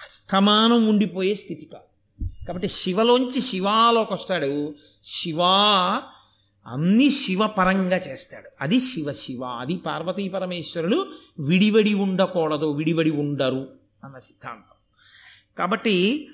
స్తమానం 0.00 0.86
ఉండిపోయే 0.86 1.34
స్థితి 1.34 1.70
కాదు. 1.72 1.84
కాబట్టి 2.44 2.68
శివలోంచి 2.68 3.40
శివాలోకి 3.40 4.12
వస్తాడు. 4.12 4.74
శివ 5.04 5.42
అన్ని 6.66 7.10
శివపరంగా 7.10 7.96
చేస్తాడు. 7.96 8.50
అది 8.60 8.80
శివ 8.80 9.12
శివ. 9.12 9.44
అది 9.44 9.76
పార్వతీ 9.76 10.28
పరమేశ్వరులు 10.28 11.12
విడివడి 11.38 11.94
ఉండకూడదు 11.94 12.72
విడివడి 12.72 13.10
ఉండరు 13.10 13.68
అన్న 14.04 14.18
సిద్ధాంతం. 14.18 14.76
కాబట్టి 15.58 16.28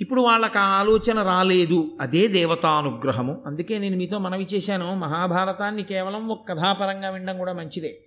ఇప్పుడు 0.00 0.20
వాళ్ళకి 0.20 0.58
ఆ 0.58 0.62
ఆలోచన 0.62 1.22
రాలేదు. 1.22 1.98
అదే 2.00 2.28
దేవతానుగ్రహము. 2.28 3.42
అందుకే 3.46 3.78
నేను 3.78 3.96
మీతో 3.96 4.18
మనవి 4.18 4.46
చేశాను. 4.54 4.94
మహాభారతాన్ని 4.94 5.82
కేవలం 5.82 6.28
ఒక 6.28 6.48
కథాపరంగా 6.48 7.10
వినడం 7.10 7.38
కూడా 7.38 7.52
మంచిదే. 7.52 8.00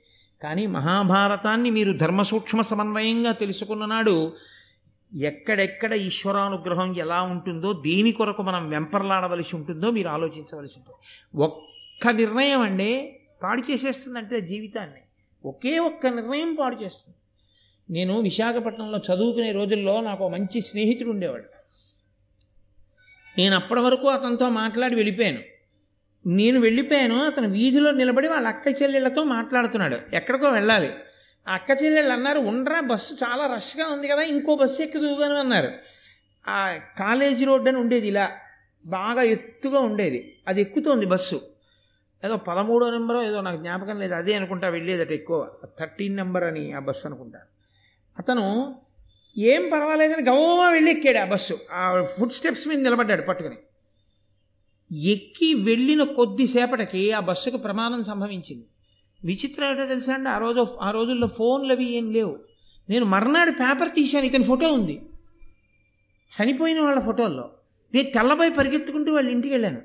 కానీ 0.44 0.68
మహాభారతాన్ని 0.68 1.70
మీరు 1.70 1.98
ధర్మసూక్ష్మ 1.98 2.62
సమన్వయంగా 2.62 3.32
తెలుసుకున్న 3.32 3.86
నాడు 3.86 4.34
ఎక్కడెక్కడ 5.18 5.94
ఈశ్వరానుగ్రహం 5.94 6.96
ఎలా 6.96 7.22
ఉంటుందో 7.22 7.74
దేని 7.74 8.12
కొరకు 8.12 8.44
మనం 8.44 8.70
వెంపర్లాడవలసి 8.70 9.56
ఉంటుందో 9.56 9.92
మీరు 9.92 10.10
ఆలోచించవలసి 10.10 10.74
ఉంటుంది. 10.78 11.42
ఒక్క 11.44 12.08
నిర్ణయం 12.08 12.62
అండి 12.62 13.20
పాడు 13.44 13.72
చేసేస్తుందంటే 13.72 14.42
జీవితాన్ని. 14.42 15.02
ఒకే 15.46 15.80
ఒక్క 15.80 16.08
నిర్ణయం 16.08 16.58
పాడు 16.60 16.76
చేస్తుంది. 16.76 17.16
నేను 17.92 18.22
విశాఖపట్నంలో 18.22 18.98
చదువుకునే 18.98 19.52
రోజుల్లో 19.52 20.02
నాకు 20.02 20.30
మంచి 20.30 20.62
స్నేహితుడు 20.62 21.10
ఉండేవాడు. 21.10 21.44
నేను 23.38 23.56
అప్పటి 23.56 23.82
వరకు 23.82 24.08
అతనితో 24.08 24.50
మాట్లాడి 24.50 24.96
వెళ్ళిపోయాను. 24.96 25.40
నేను 26.28 26.60
వెళ్ళిపోయాను 26.60 27.26
అతను 27.26 27.50
వీధిలో 27.50 27.92
నిలబడి 27.92 28.28
వాళ్ళ 28.28 28.48
అక్క 28.48 28.82
చెల్లెళ్ళతో 28.82 29.24
మాట్లాడుతున్నాడు. 29.24 30.16
ఎక్కడికో 30.16 30.50
వెళ్ళాలి. 30.50 30.92
ఆ 31.48 31.54
అక్క 31.54 31.72
చెల్లెళ్ళు 31.84 32.14
అన్నారు 32.14 32.40
ఉండరా 32.40 32.82
బస్సు 32.82 33.26
చాలా 33.26 33.56
రష్గా 33.56 33.88
ఉంది 33.88 34.08
కదా 34.08 34.22
ఇంకో 34.22 34.56
బస్సు 34.56 34.82
ఎక్కుదుగాను 34.82 35.36
అన్నారు. 35.36 35.72
ఆ 36.48 36.80
కాలేజీ 37.00 37.46
రోడ్డు 37.46 37.70
అని 37.70 37.78
ఉండేది 37.78 38.08
ఇలా 38.08 38.32
బాగా 38.86 39.22
ఎత్తుగా 39.22 39.80
ఉండేది. 39.80 40.40
అది 40.48 40.62
ఎక్కుతోంది 40.62 41.06
బస్సు. 41.06 41.42
ఏదో 42.26 42.38
పదమూడో 42.38 42.92
నెంబరో 42.92 43.24
ఏదో 43.24 43.42
నాకు 43.42 43.58
జ్ఞాపకం 43.58 44.00
లేదు 44.00 44.14
అదే 44.14 44.34
అనుకుంటా 44.34 44.70
వెళ్ళేదట 44.70 45.12
ఎక్కువ. 45.12 45.52
థర్టీన్ 45.80 46.16
నెంబర్ 46.16 46.44
అని 46.44 46.74
ఆ 46.74 46.80
బస్సు 46.80 47.08
అనుకుంటాను 47.08 47.59
అతను 48.20 48.76
ఏం 49.38 49.70
పర్వాలేదని 49.74 50.24
గౌరవ 50.24 50.70
వెళ్ళి 50.74 50.92
ఎక్కాడు 50.92 51.18
ఆ 51.18 51.26
బస్సు. 51.26 51.60
ఆ 51.72 52.02
ఫుడ్ 52.02 52.32
స్టెప్స్ 52.32 52.68
మీద 52.68 52.80
నిలబడ్డాడు 52.80 53.22
పట్టుకుని. 53.22 53.56
ఎక్కి 55.12 55.54
వెళ్ళిన 55.54 56.04
కొద్దిసేపటికి 56.04 57.12
ఆ 57.12 57.20
బస్సుకు 57.20 57.58
ప్రమాదం 57.58 58.04
సంభవించింది. 58.04 58.66
విచిత్రం 59.26 59.70
ఏంటో 59.70 59.86
తెలుసా 59.86 60.14
అండి? 60.14 60.30
ఆ 60.30 60.38
రోజు 60.38 60.68
ఆ 60.82 60.92
రోజుల్లో 60.92 61.28
ఫోన్లు 61.28 61.74
అవి 61.74 61.94
ఏం 61.94 62.12
లేవు. 62.12 62.40
నేను 62.90 63.06
మర్నాడు 63.06 63.52
పేపర్ 63.52 63.90
తీశాను 63.90 64.26
ఇతని 64.26 64.44
ఫోటో 64.44 64.74
ఉంది. 64.74 65.02
చనిపోయిన 66.30 66.80
వాళ్ళ 66.80 67.00
ఫోటోల్లో. 67.00 67.50
నేను 67.94 68.10
తెల్లబోయి 68.10 68.52
పరిగెత్తుకుంటూ 68.52 69.14
వాళ్ళ 69.14 69.30
ఇంటికి 69.30 69.54
వెళ్ళాను. 69.54 69.82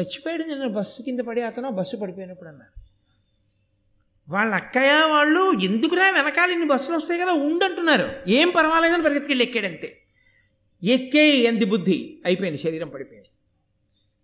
చచ్చిపోయాడు 0.00 0.42
నేను 0.42 0.68
బస్సు 0.68 1.02
కింద 1.02 1.20
పడి 1.20 1.42
అతను 1.42 1.70
బస్సు 1.70 1.96
పడిపోయినప్పుడు 1.96 2.48
అన్నారు 2.48 2.82
వాళ్ళ 4.28 4.54
అక్కయ్య 4.54 4.92
వాళ్ళు 4.92 5.52
ఎందుకురా 5.60 6.10
వెనకాల 6.10 6.50
ఇన్ని 6.50 6.66
బస్సులు 6.66 6.96
వస్తాయి 6.96 7.20
కదా 7.20 7.32
ఉండంటున్నారు. 7.32 8.30
ఏం 8.30 8.50
పర్వాలేదని 8.50 9.02
పరిగెత్తుకెళ్ళి 9.02 9.44
ఎక్కాడంతే 9.44 10.02
ఎక్కే 10.84 11.36
ఎంది 11.38 11.64
బుద్ధి? 11.64 12.22
అయిపోయింది 12.24 12.58
శరీరం 12.58 12.88
పడిపోయింది. 12.88 13.28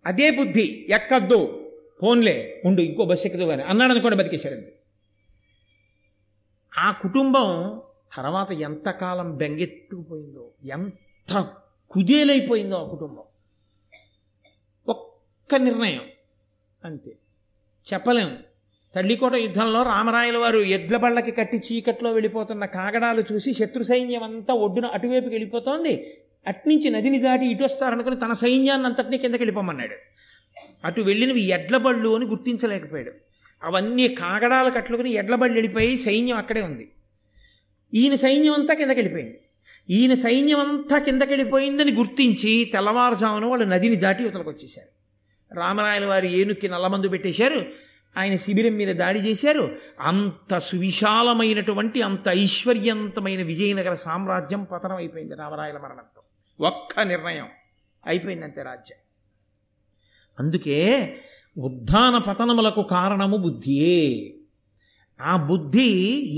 అదే 0.07 0.31
బుద్ధి 0.31 0.87
ఎక్కద్దు 0.91 1.71
ఫోన్లే 2.01 2.63
ఉండు 2.65 2.81
ఇంకో 2.81 3.05
బస్సు 3.05 3.27
ఎక్కుదు 3.27 3.45
కానీ 3.45 3.63
అన్నాడు 3.63 3.93
అనుకోండి 3.93 4.19
బతికేశాడంతే 4.19 4.79
ఆ 6.79 6.91
కుటుంబం 6.91 7.81
తర్వాత 8.17 8.53
ఎంతకాలం 8.53 9.37
బెంగెట్టుకుపోయిందో 9.37 10.51
ఎంత 10.65 11.55
కుదేలైపోయిందో 11.91 12.77
ఆ 12.77 12.89
కుటుంబం. 12.89 13.23
ఒక్క 14.89 15.55
నిర్ణయం 15.55 16.03
అంతే. 16.85 17.17
చెప్పలేం. 17.95 18.39
తల్లికోట 18.99 19.35
యుద్ధంలో 19.35 19.83
రామరాయల 19.83 20.37
వారు 20.37 20.59
ఎడ్ల 20.59 20.97
బళ్ళకి 20.97 21.31
కట్టి 21.31 21.57
చీకట్లో 21.57 22.13
వెళ్ళిపోతున్న 22.13 22.65
కాగడాలు 22.65 23.23
చూసి 23.33 23.53
శత్రు 23.53 23.83
సైన్యం 23.83 24.23
అంతా 24.23 24.55
ఒడ్డున 24.55 24.87
అటువైపుకి 24.87 25.35
వెళ్ళిపోతోంది. 25.35 26.07
అట్నుంచి 26.47 26.91
నదిని 26.91 27.19
దాటి 27.19 27.47
ఇటు 27.47 27.65
వస్తారనుకుని 27.65 28.17
తన 28.17 28.33
సైన్యాన్ని 28.33 28.87
అంతటినీ 28.87 29.19
కిందకి 29.19 29.43
వెళ్ళిపోమన్నాడు. 29.43 29.95
అటు 30.85 31.01
వెళ్ళినవి 31.01 31.43
ఎడ్ల 31.43 31.77
బళ్ళు 31.77 32.17
అని 32.17 32.27
గుర్తించలేకపోయాడు. 32.27 33.13
అవన్నీ 33.63 34.09
కాగడాలు 34.09 34.71
కట్టుకుని 34.71 35.11
ఎడ్ల 35.11 35.35
బళ్ళు 35.35 35.55
వెళ్ళిపోయి 35.55 35.97
సైన్యం 35.97 36.37
అక్కడే 36.37 36.63
ఉంది. 36.63 36.89
ఈయన 37.95 38.15
సైన్యం 38.15 38.53
అంతా 38.53 38.75
కిందకి 38.75 38.95
వెళ్ళిపోయింది. 38.95 39.41
ఈయన 39.91 40.15
సైన్యం 40.15 40.61
అంతా 40.61 40.99
కిందకి 40.99 41.29
వెళ్ళిపోయిందని 41.29 41.93
గుర్తించి 41.93 42.71
తెల్లవారుజామున 42.73 43.45
వాళ్ళు 43.45 43.65
నదిని 43.65 43.97
దాటి 43.97 44.23
ఇవతలకు 44.23 44.51
వచ్చేశారు 44.51 44.89
రామరాయల 45.55 46.05
వారి 46.05 46.41
ఏనుక్కి 46.41 46.69
నల్లమందు 46.69 47.09
పెట్టేశారు. 47.09 47.88
ఆయన 48.19 48.37
శిబిరం 48.37 48.73
మీద 48.73 48.97
దాడి 48.97 49.19
చేశారు. 49.19 49.77
అంత 50.01 50.59
సువిశాలమైనటువంటి 50.59 52.03
అంత 52.03 52.29
ఐశ్వర్యవంతమైన 52.29 53.43
విజయనగర 53.43 53.95
సామ్రాజ్యం 53.95 54.65
పతనం 54.65 54.97
అయిపోయింది 54.97 55.35
రామరాయల 55.35 55.79
మరణంతో. 55.79 56.23
ఒక్క 56.67 57.01
నిర్ణయం 57.01 57.47
అయిపోయిందంతే 58.07 58.63
రాజ్యం. 58.63 58.99
అందుకే 60.39 61.17
ఉద్ధాన 61.59 62.19
పతనములకు 62.19 62.83
కారణము 62.83 63.37
బుద్ధియే. 63.37 64.35
ఆ 65.21 65.37
బుద్ధి 65.37 65.91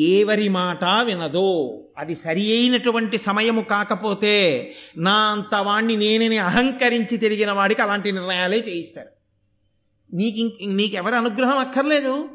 ఏవరి 0.03 0.49
మాట 0.49 0.85
వినదో. 0.85 1.81
అది 1.99 2.14
సరి 2.14 2.59
అయినటువంటి 2.59 3.18
సమయము 3.18 3.61
కాకపోతే 3.61 4.72
నా 4.97 5.12
అంత 5.12 5.55
వాణ్ణి 5.55 5.97
నేనని 5.97 6.39
అహంకరించి 6.39 7.16
తిరిగిన 7.16 7.53
వాడికి 7.53 7.83
అలాంటి 7.83 8.12
నిర్ణయాలే 8.12 8.59
చేయిస్తారు. 8.68 9.20
నీకు 10.15 10.37
ఇంక- 10.37 10.77
నీకెవరి 10.77 11.17
అనుగ్రహం 11.17 11.59
అక్కర్లేదు. 11.59 12.29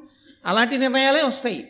అలాంటి 0.46 0.78
నిర్ణయాలే 0.78 1.22
వస్తాయి. 1.22 1.68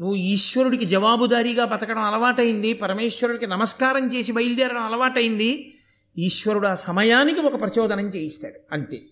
నువ్వు 0.00 0.16
ఈశ్వరుడికి 0.16 0.84
జవాబుదారీగా 0.84 1.64
బతకడం 1.64 1.98
అలవాటైంది. 1.98 2.72
పరమేశ్వరుడికి 2.72 3.46
నమస్కారం 3.46 4.14
చేసి 4.14 4.32
బయలుదేరడం 4.32 4.82
అలవాటైంది. 4.82 5.74
ఈశ్వరుడు 6.18 6.66
ఆ 6.66 6.74
సమయానికి 6.74 7.40
ఒక 7.40 7.60
ప్రచోదనం 7.60 8.08
చేయిస్తాడు. 8.08 8.60
అంతే. 8.72 9.02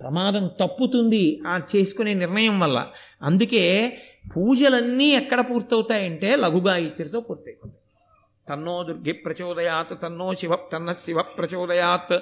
ప్రమాదం 0.00 0.50
తప్పుతుంది 0.60 1.40
ఆ 1.46 1.60
చేసుకునే 1.76 2.14
నిర్ణయం 2.14 2.60
వల్ల. 2.60 2.86
అందుకే 3.22 3.98
పూజలన్నీ 4.36 5.08
ఎక్కడ 5.08 5.50
పూర్తవుతాయంటే 5.50 6.36
లఘుగాయత్రితో 6.36 7.20
పూర్తయిపోతాయి. 7.20 7.77
తన్నో 8.48 8.82
దుర్గి 8.82 9.12
ప్రచోదయాత్ 9.12 10.02
తన్నో 10.02 10.34
శివ 10.34 10.56
తన్న 10.56 10.92
శివ 10.92 11.22
ప్రచోదయాత్. 11.22 12.18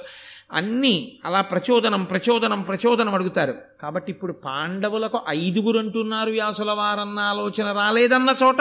అన్నీ 0.52 1.18
అలా 1.24 1.40
ప్రచోదనం 1.40 2.04
ప్రచోదనం 2.04 2.62
ప్రచోదనం 2.62 3.14
అడుగుతారు. 3.14 3.54
కాబట్టి 3.80 4.12
ఇప్పుడు 4.12 4.32
పాండవులకు 4.32 5.20
ఐదుగురు 5.28 5.78
అంటున్నారు 5.78 6.30
వ్యాసుల 6.30 6.70
వారన్న 6.70 7.18
ఆలోచన 7.18 7.72
రాలేదన్న 7.72 8.34
చోట 8.42 8.56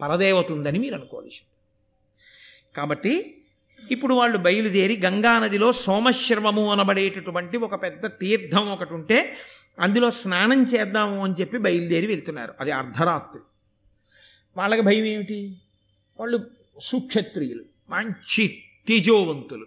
పరదేవత 0.00 0.52
ఉందని 0.52 0.78
మీరు 0.78 0.94
అనుకోవాలి. 0.94 1.30
కాబట్టి 2.76 3.38
ఇప్పుడు 3.90 4.14
వాళ్ళు 4.14 4.38
బయలుదేరి 4.38 5.00
గంగా 5.04 5.38
నదిలో 5.38 5.72
సోమశ్రవము 5.72 6.72
అనబడేటటువంటి 6.72 7.56
ఒక 7.56 7.82
పెద్ద 7.82 8.06
తీర్థం 8.06 8.72
ఒకటి 8.72 8.94
ఉంటే 8.94 9.36
అందులో 9.80 10.10
స్నానం 10.10 10.62
చేద్దాము 10.62 11.24
అని 11.24 11.34
చెప్పి 11.40 11.58
బయలుదేరి 11.58 12.06
వెళ్తున్నారు. 12.06 12.54
అది 12.60 12.70
అర్ధరాత్రి. 12.70 13.42
వాళ్ళకి 14.56 14.80
భయం 14.80 15.04
ఏమిటి? 15.04 15.56
వాళ్ళు 16.20 16.61
సుక్షత్రియులు 16.80 17.64
మంచి 17.90 18.62
తేజోవంతులు. 18.88 19.66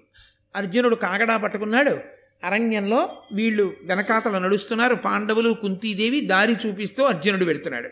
అర్జునుడు 0.56 0.96
కాగడా 0.96 1.38
పట్టుకున్నాడు. 1.38 2.00
అరణ్యంలో 2.44 3.24
వీళ్ళు 3.34 3.74
వెనకాతలు 3.84 4.38
నడుస్తున్నారు. 4.38 4.96
పాండవులు 4.96 5.54
కుంతీదేవి 5.54 6.22
దారి 6.22 6.56
చూపిస్తూ 6.66 7.04
అర్జునుడు 7.04 7.46
వెడుతున్నాడు. 7.46 7.90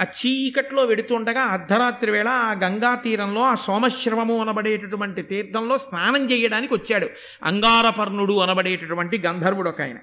ఆ 0.00 0.04
చీకట్లో 0.04 0.84
వెడుతుండగా 0.84 1.40
అర్ధరాత్రి 1.40 2.10
వేళ 2.10 2.28
ఆ 2.28 2.52
గంగా 2.52 2.94
తీరంలో 2.94 3.40
ఆ 3.40 3.54
సోమశ్రవము 3.54 4.40
అనబడేటటువంటి 4.40 5.22
తీర్థంలో 5.22 5.78
స్నానం 5.78 6.30
చేయడానికి 6.30 6.74
వచ్చాడు. 6.74 7.08
అంగారపర్ణుడు 7.42 8.38
అనబడేటటువంటి 8.38 9.22
గంధర్వుడు 9.26 9.68
ఒక 9.68 9.82
ఆయన. 9.82 9.98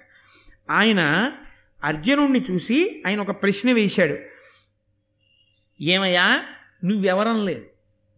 ఆయన 0.71 1.32
అర్జునుణ్ణి 1.84 2.41
చూసి 2.51 3.03
ఆయన 3.07 3.21
ఒక 3.21 3.32
ప్రశ్న 3.32 3.71
వేశాడు. 3.71 4.15
ఏమయ్యా 5.84 6.43
నువ్వెవరం 6.86 7.45
లేదు 7.45 7.65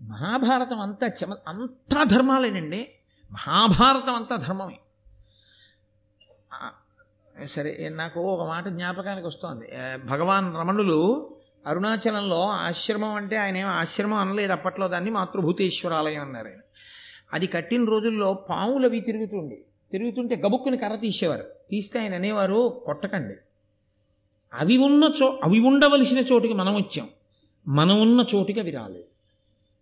మహాభారతం 0.01 0.79
అంతా 0.79 1.07
చెమ 1.07 1.35
అంతా 1.47 2.03
ధర్మాలేనండి. 2.03 2.89
మహాభారతం 3.31 4.15
అంతా 4.15 4.35
ధర్మమే. 4.35 4.79
సరే 7.45 7.89
నాకు 7.89 8.19
ఒక 8.19 8.47
మాట 8.47 8.67
జ్ఞాపకానికి 8.67 9.27
వస్తోంది. 9.27 9.65
భగవాన్ 10.05 10.57
రమణులు 10.57 11.29
అరుణాచలంలో 11.67 12.49
ఆశ్రమం 12.49 13.13
అంటే 13.13 13.35
ఆయన 13.35 13.57
ఏం 13.57 13.67
ఆశ్రమం 13.67 14.17
అనలేదు 14.17 14.51
అప్పట్లో 14.51 14.87
దాన్ని 14.87 15.11
మాతృభూతేశ్వరాలయం 15.11 16.21
అన్నారు 16.21 16.47
ఆయన. 16.47 16.59
అది 17.33 17.47
కట్టిన 17.47 17.85
రోజుల్లో 17.85 18.33
పాములు 18.33 18.85
అవి 18.85 18.99
తిరుగుతుండే. 18.99 19.65
తిరుగుతుంటే 19.91 20.35
గబుక్కుని 20.35 20.77
కర్ర 20.77 20.95
తీసేవారు. 20.95 21.45
తీస్తే 21.69 21.99
ఆయన 21.99 22.15
అనేవారు 22.15 22.83
కొట్టకండి. 22.85 23.35
అవి 24.53 24.77
ఉన్న 24.77 25.11
చో 25.21 25.39
అవి 25.43 25.59
ఉండవలసిన 25.59 26.19
చోటుకి 26.19 26.53
మనం 26.53 26.75
వచ్చాం. 26.75 27.09
మనం 27.67 28.01
ఉన్న 28.01 28.25
చోటుకి 28.35 28.59
అవి 28.59 28.71
రాలేదు. 28.71 29.16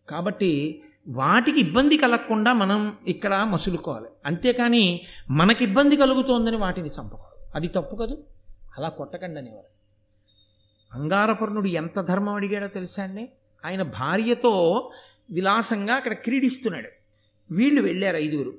కాబట్టి 0.10 0.82
వాటికి 1.08 1.60
ఇబ్బంది 1.60 1.98
కలగకుండా 1.98 2.54
మనం 2.54 2.94
ఇక్కడ 3.08 3.36
మసులుకోవాలి. 3.36 4.06
అంతేకాని 4.26 5.02
మనకి 5.30 5.64
ఇబ్బంది 5.64 5.98
కలుగుతోందని 5.98 6.58
వాటిని 6.58 6.88
చంపకూడదు. 6.88 7.52
అది 7.56 7.68
తప్పు 7.68 7.96
కదూ? 7.96 8.18
అలా 8.78 8.90
కొట్టకండి 8.90 9.40
అనేవారు. 9.40 9.76
అంగారపర్ణుడు 11.00 11.68
ఎంత 11.68 12.02
ధర్మం 12.02 12.34
అడిగాడో 12.34 12.68
తెలుసా 12.68 13.04
అండి? 13.04 13.30
ఆయన 13.66 13.82
భార్యతో 13.82 14.92
విలాసంగా 15.32 15.94
అక్కడ 15.94 16.14
క్రీడిస్తున్నాడు. 16.14 16.90
వీళ్ళు 17.52 17.82
వెళ్ళారు 17.82 18.18
ఐదుగురు. 18.18 18.54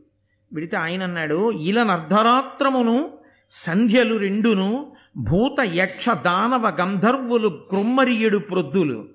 వెళితే 0.52 0.76
ఆయన 0.76 1.02
అన్నాడు 1.02 1.52
ఇలా 1.52 1.84
అర్ధరాత్రమును 1.84 3.18
సంధ్యలు 3.50 4.16
రెండును 4.16 4.92
భూత 5.16 5.60
యక్ష 5.60 6.08
దానవ 6.08 6.68
గంధర్వులు 6.68 7.48
క్రొమ్మరియుడు 7.48 8.38
ప్రొద్దులు. 8.38 9.08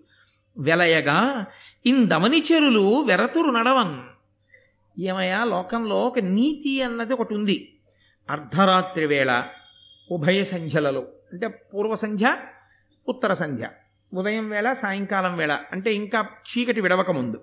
వెలయగా 0.58 1.46
ఇందమనిచెరులు 1.86 3.02
వెరతురు 3.02 3.52
నడవన్ 3.52 3.96
ఏమయ్యా 5.00 5.46
లోకంలో 5.46 5.96
ఒక 5.96 6.20
నీతి 6.20 6.82
అన్నది 6.82 7.14
ఒకటి 7.14 7.34
ఉంది. 7.34 7.80
అర్ధరాత్రి 8.30 9.06
వేళ 9.06 9.44
ఉభయ 10.12 10.44
సంధ్యలలో 10.44 11.02
అంటే 11.34 11.48
పూర్వ 11.48 11.96
సంధ్య 11.96 12.38
ఉత్తర 13.08 13.34
సంధ్య. 13.34 13.70
ఉదయం 14.14 14.50
వేళ 14.50 14.74
సాయంకాలం 14.74 15.38
వేళ 15.38 15.52
అంటే 15.72 15.94
ఇంకా 15.94 16.26
చీకటి 16.50 16.82
విడవకముందు 16.82 17.42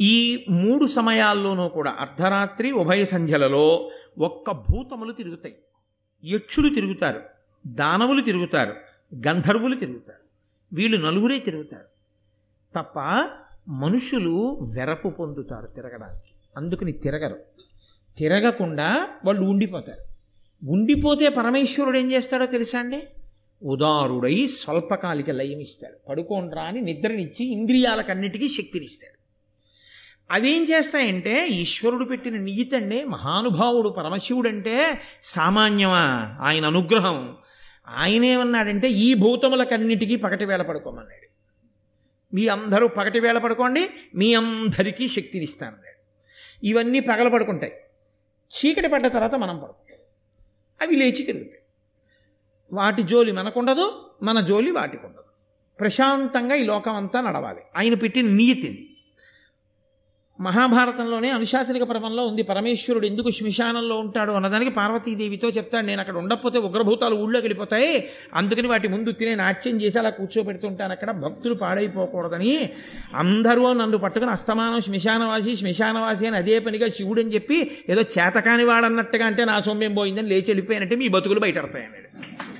ఈ 0.00 0.46
మూడు 0.50 0.86
సమయాల్లోనూ 0.86 1.68
కూడా 1.68 1.90
అర్ధరాత్రి 1.90 2.72
ఉభయ 2.72 3.04
సంధ్యలలో 3.04 3.90
ఒక్క 4.18 4.50
భూతములు 4.50 5.12
తిరుగుతాయి. 5.12 5.56
యక్షులు 6.24 6.74
తిరుగుతారు 6.74 7.22
దానవులు 7.66 8.22
తిరుగుతారు 8.22 8.76
గంధర్వులు 9.28 9.74
తిరుగుతారు 9.74 10.18
వీళ్ళు 10.72 11.06
నలుగురే 11.06 11.38
తిరుగుతారు. 11.38 11.93
తప్ప 12.76 13.28
మనుషులు 13.68 14.58
వెరపు 14.74 15.08
పొందుతారు 15.08 15.66
తిరగడానికి. 15.66 16.34
అందుకని 16.56 16.92
తిరగరు. 16.92 17.36
తిరగకుండా 18.16 19.08
వాళ్ళు 19.24 19.42
ఉండిపోతారు. 19.42 20.14
ఉండిపోతే 20.70 21.28
పరమేశ్వరుడు 21.28 21.98
ఏం 21.98 22.12
చేస్తాడో 22.12 22.46
తెలుసా 22.46 22.78
అండి? 22.78 23.02
ఉదారుడై 23.62 24.46
స్వల్పకాలిక 24.46 25.30
లయమిస్తాడు 25.30 26.08
పడుకోండ్రా 26.08 26.62
అని 26.62 26.80
నిద్రనిచ్చి 26.80 27.52
ఇంద్రియాలకన్నిటికీ 27.52 28.48
శక్తినిస్తాడు. 28.48 29.24
అవేం 30.32 30.64
చేస్తాయంటే 30.64 31.48
ఈశ్వరుడు 31.48 32.04
పెట్టిన 32.04 32.36
నియితండే 32.36 33.04
మహానుభావుడు 33.04 33.88
పరమశివుడంటే 33.88 35.00
సామాన్యమా? 35.22 36.36
ఆయన 36.40 36.66
అనుగ్రహం. 36.66 37.36
ఆయనేమన్నాడంటే 37.88 38.90
ఈ 38.90 39.14
భూతములకన్నిటికీ 39.14 40.16
పగటి 40.16 40.44
వేళ 40.44 40.62
పడుకోమన్నాడు. 40.62 41.23
మీ 42.34 42.48
అందరూ 42.48 42.88
పగటి 42.88 43.20
వేళ 43.20 43.38
పడుకోండి 43.38 43.90
మీ 44.14 44.34
అందరికీ 44.34 45.08
శక్తినిస్తానన్నాడు 45.08 46.02
ఇవన్నీ 46.66 47.00
పగల 47.00 47.28
పడుకుంటాయి. 47.28 47.72
చీకటి 48.56 48.88
పడ్డ 48.88 49.06
తర్వాత 49.06 49.34
మనం 49.34 49.58
పడుకుంటాం. 49.58 49.98
అవి 50.82 50.96
లేచి 50.96 51.22
తిరుగుతాయి. 51.22 51.62
వాటి 52.72 53.02
జోలి 53.02 53.32
మనకుండదు 53.32 54.10
మన 54.22 54.40
జోలి 54.40 54.70
వాటికి 54.70 55.06
ఉండదు 55.06 55.24
ప్రశాంతంగా 55.80 56.54
ఈ 56.54 56.64
లోకం 56.64 56.94
అంతా 56.94 57.20
నడవాలి. 57.20 57.60
ఆయన 57.76 57.94
పెట్టిన 57.94 58.26
నియతి 58.26 58.60
ఇది. 58.60 58.93
మహాభారతంలోనే 60.40 61.30
అనుశాసనిక 61.30 61.82
పర్వంలో 61.82 62.26
ఉంది. 62.26 62.42
పరమేశ్వరుడు 62.42 63.06
ఎందుకు 63.06 63.30
శ్మశానంలో 63.30 63.96
ఉంటాడు 63.96 64.32
అన్నదానికి 64.32 64.70
పార్వతీదేవితో 64.70 65.48
చెప్తాడు. 65.48 65.86
నేను 65.86 66.00
అక్కడ 66.00 66.16
ఉండకపోతే 66.16 66.58
ఉగ్రభూతాలు 66.58 67.14
ఊళ్ళోకి 67.14 67.44
వెళ్ళిపోతాయి. 67.44 68.08
అందుకని 68.34 68.68
వాటి 68.68 68.88
ముందు 68.88 69.12
తినే 69.12 69.34
నాట్యం 69.34 69.82
చేసి 69.82 69.98
అలా 69.98 70.10
కూర్చోబెడుతుంటాను. 70.10 70.92
అక్కడ 70.92 71.10
భక్తులు 71.10 71.54
పాడైపోకూడదని 71.54 72.70
అందరూ 73.14 73.72
నన్ను 73.72 73.98
పట్టుకుని 73.98 74.30
అస్తమానం 74.30 74.80
శ్మశానవాసి 74.80 75.56
శ్మశానవాసి 75.56 76.26
అని 76.26 76.36
అదే 76.36 76.58
పనిగా 76.58 76.88
శివుడు 76.88 77.20
అని 77.20 77.34
చెప్పి 77.34 77.70
ఏదో 77.88 78.00
చేతకాని 78.00 78.64
వాడన్నట్టుగా 78.64 79.26
అంటే 79.26 79.44
నా 79.44 79.60
సోమ్యం 79.60 79.94
పోయిందని 79.94 80.28
లేచి 80.28 80.44
వెళ్ళిపోయానంటే 80.48 80.96
మీ 80.96 81.08
బతుకులు 81.08 81.40
బయటడతాయి 81.40 81.84
అన్నాడు. 81.84 82.53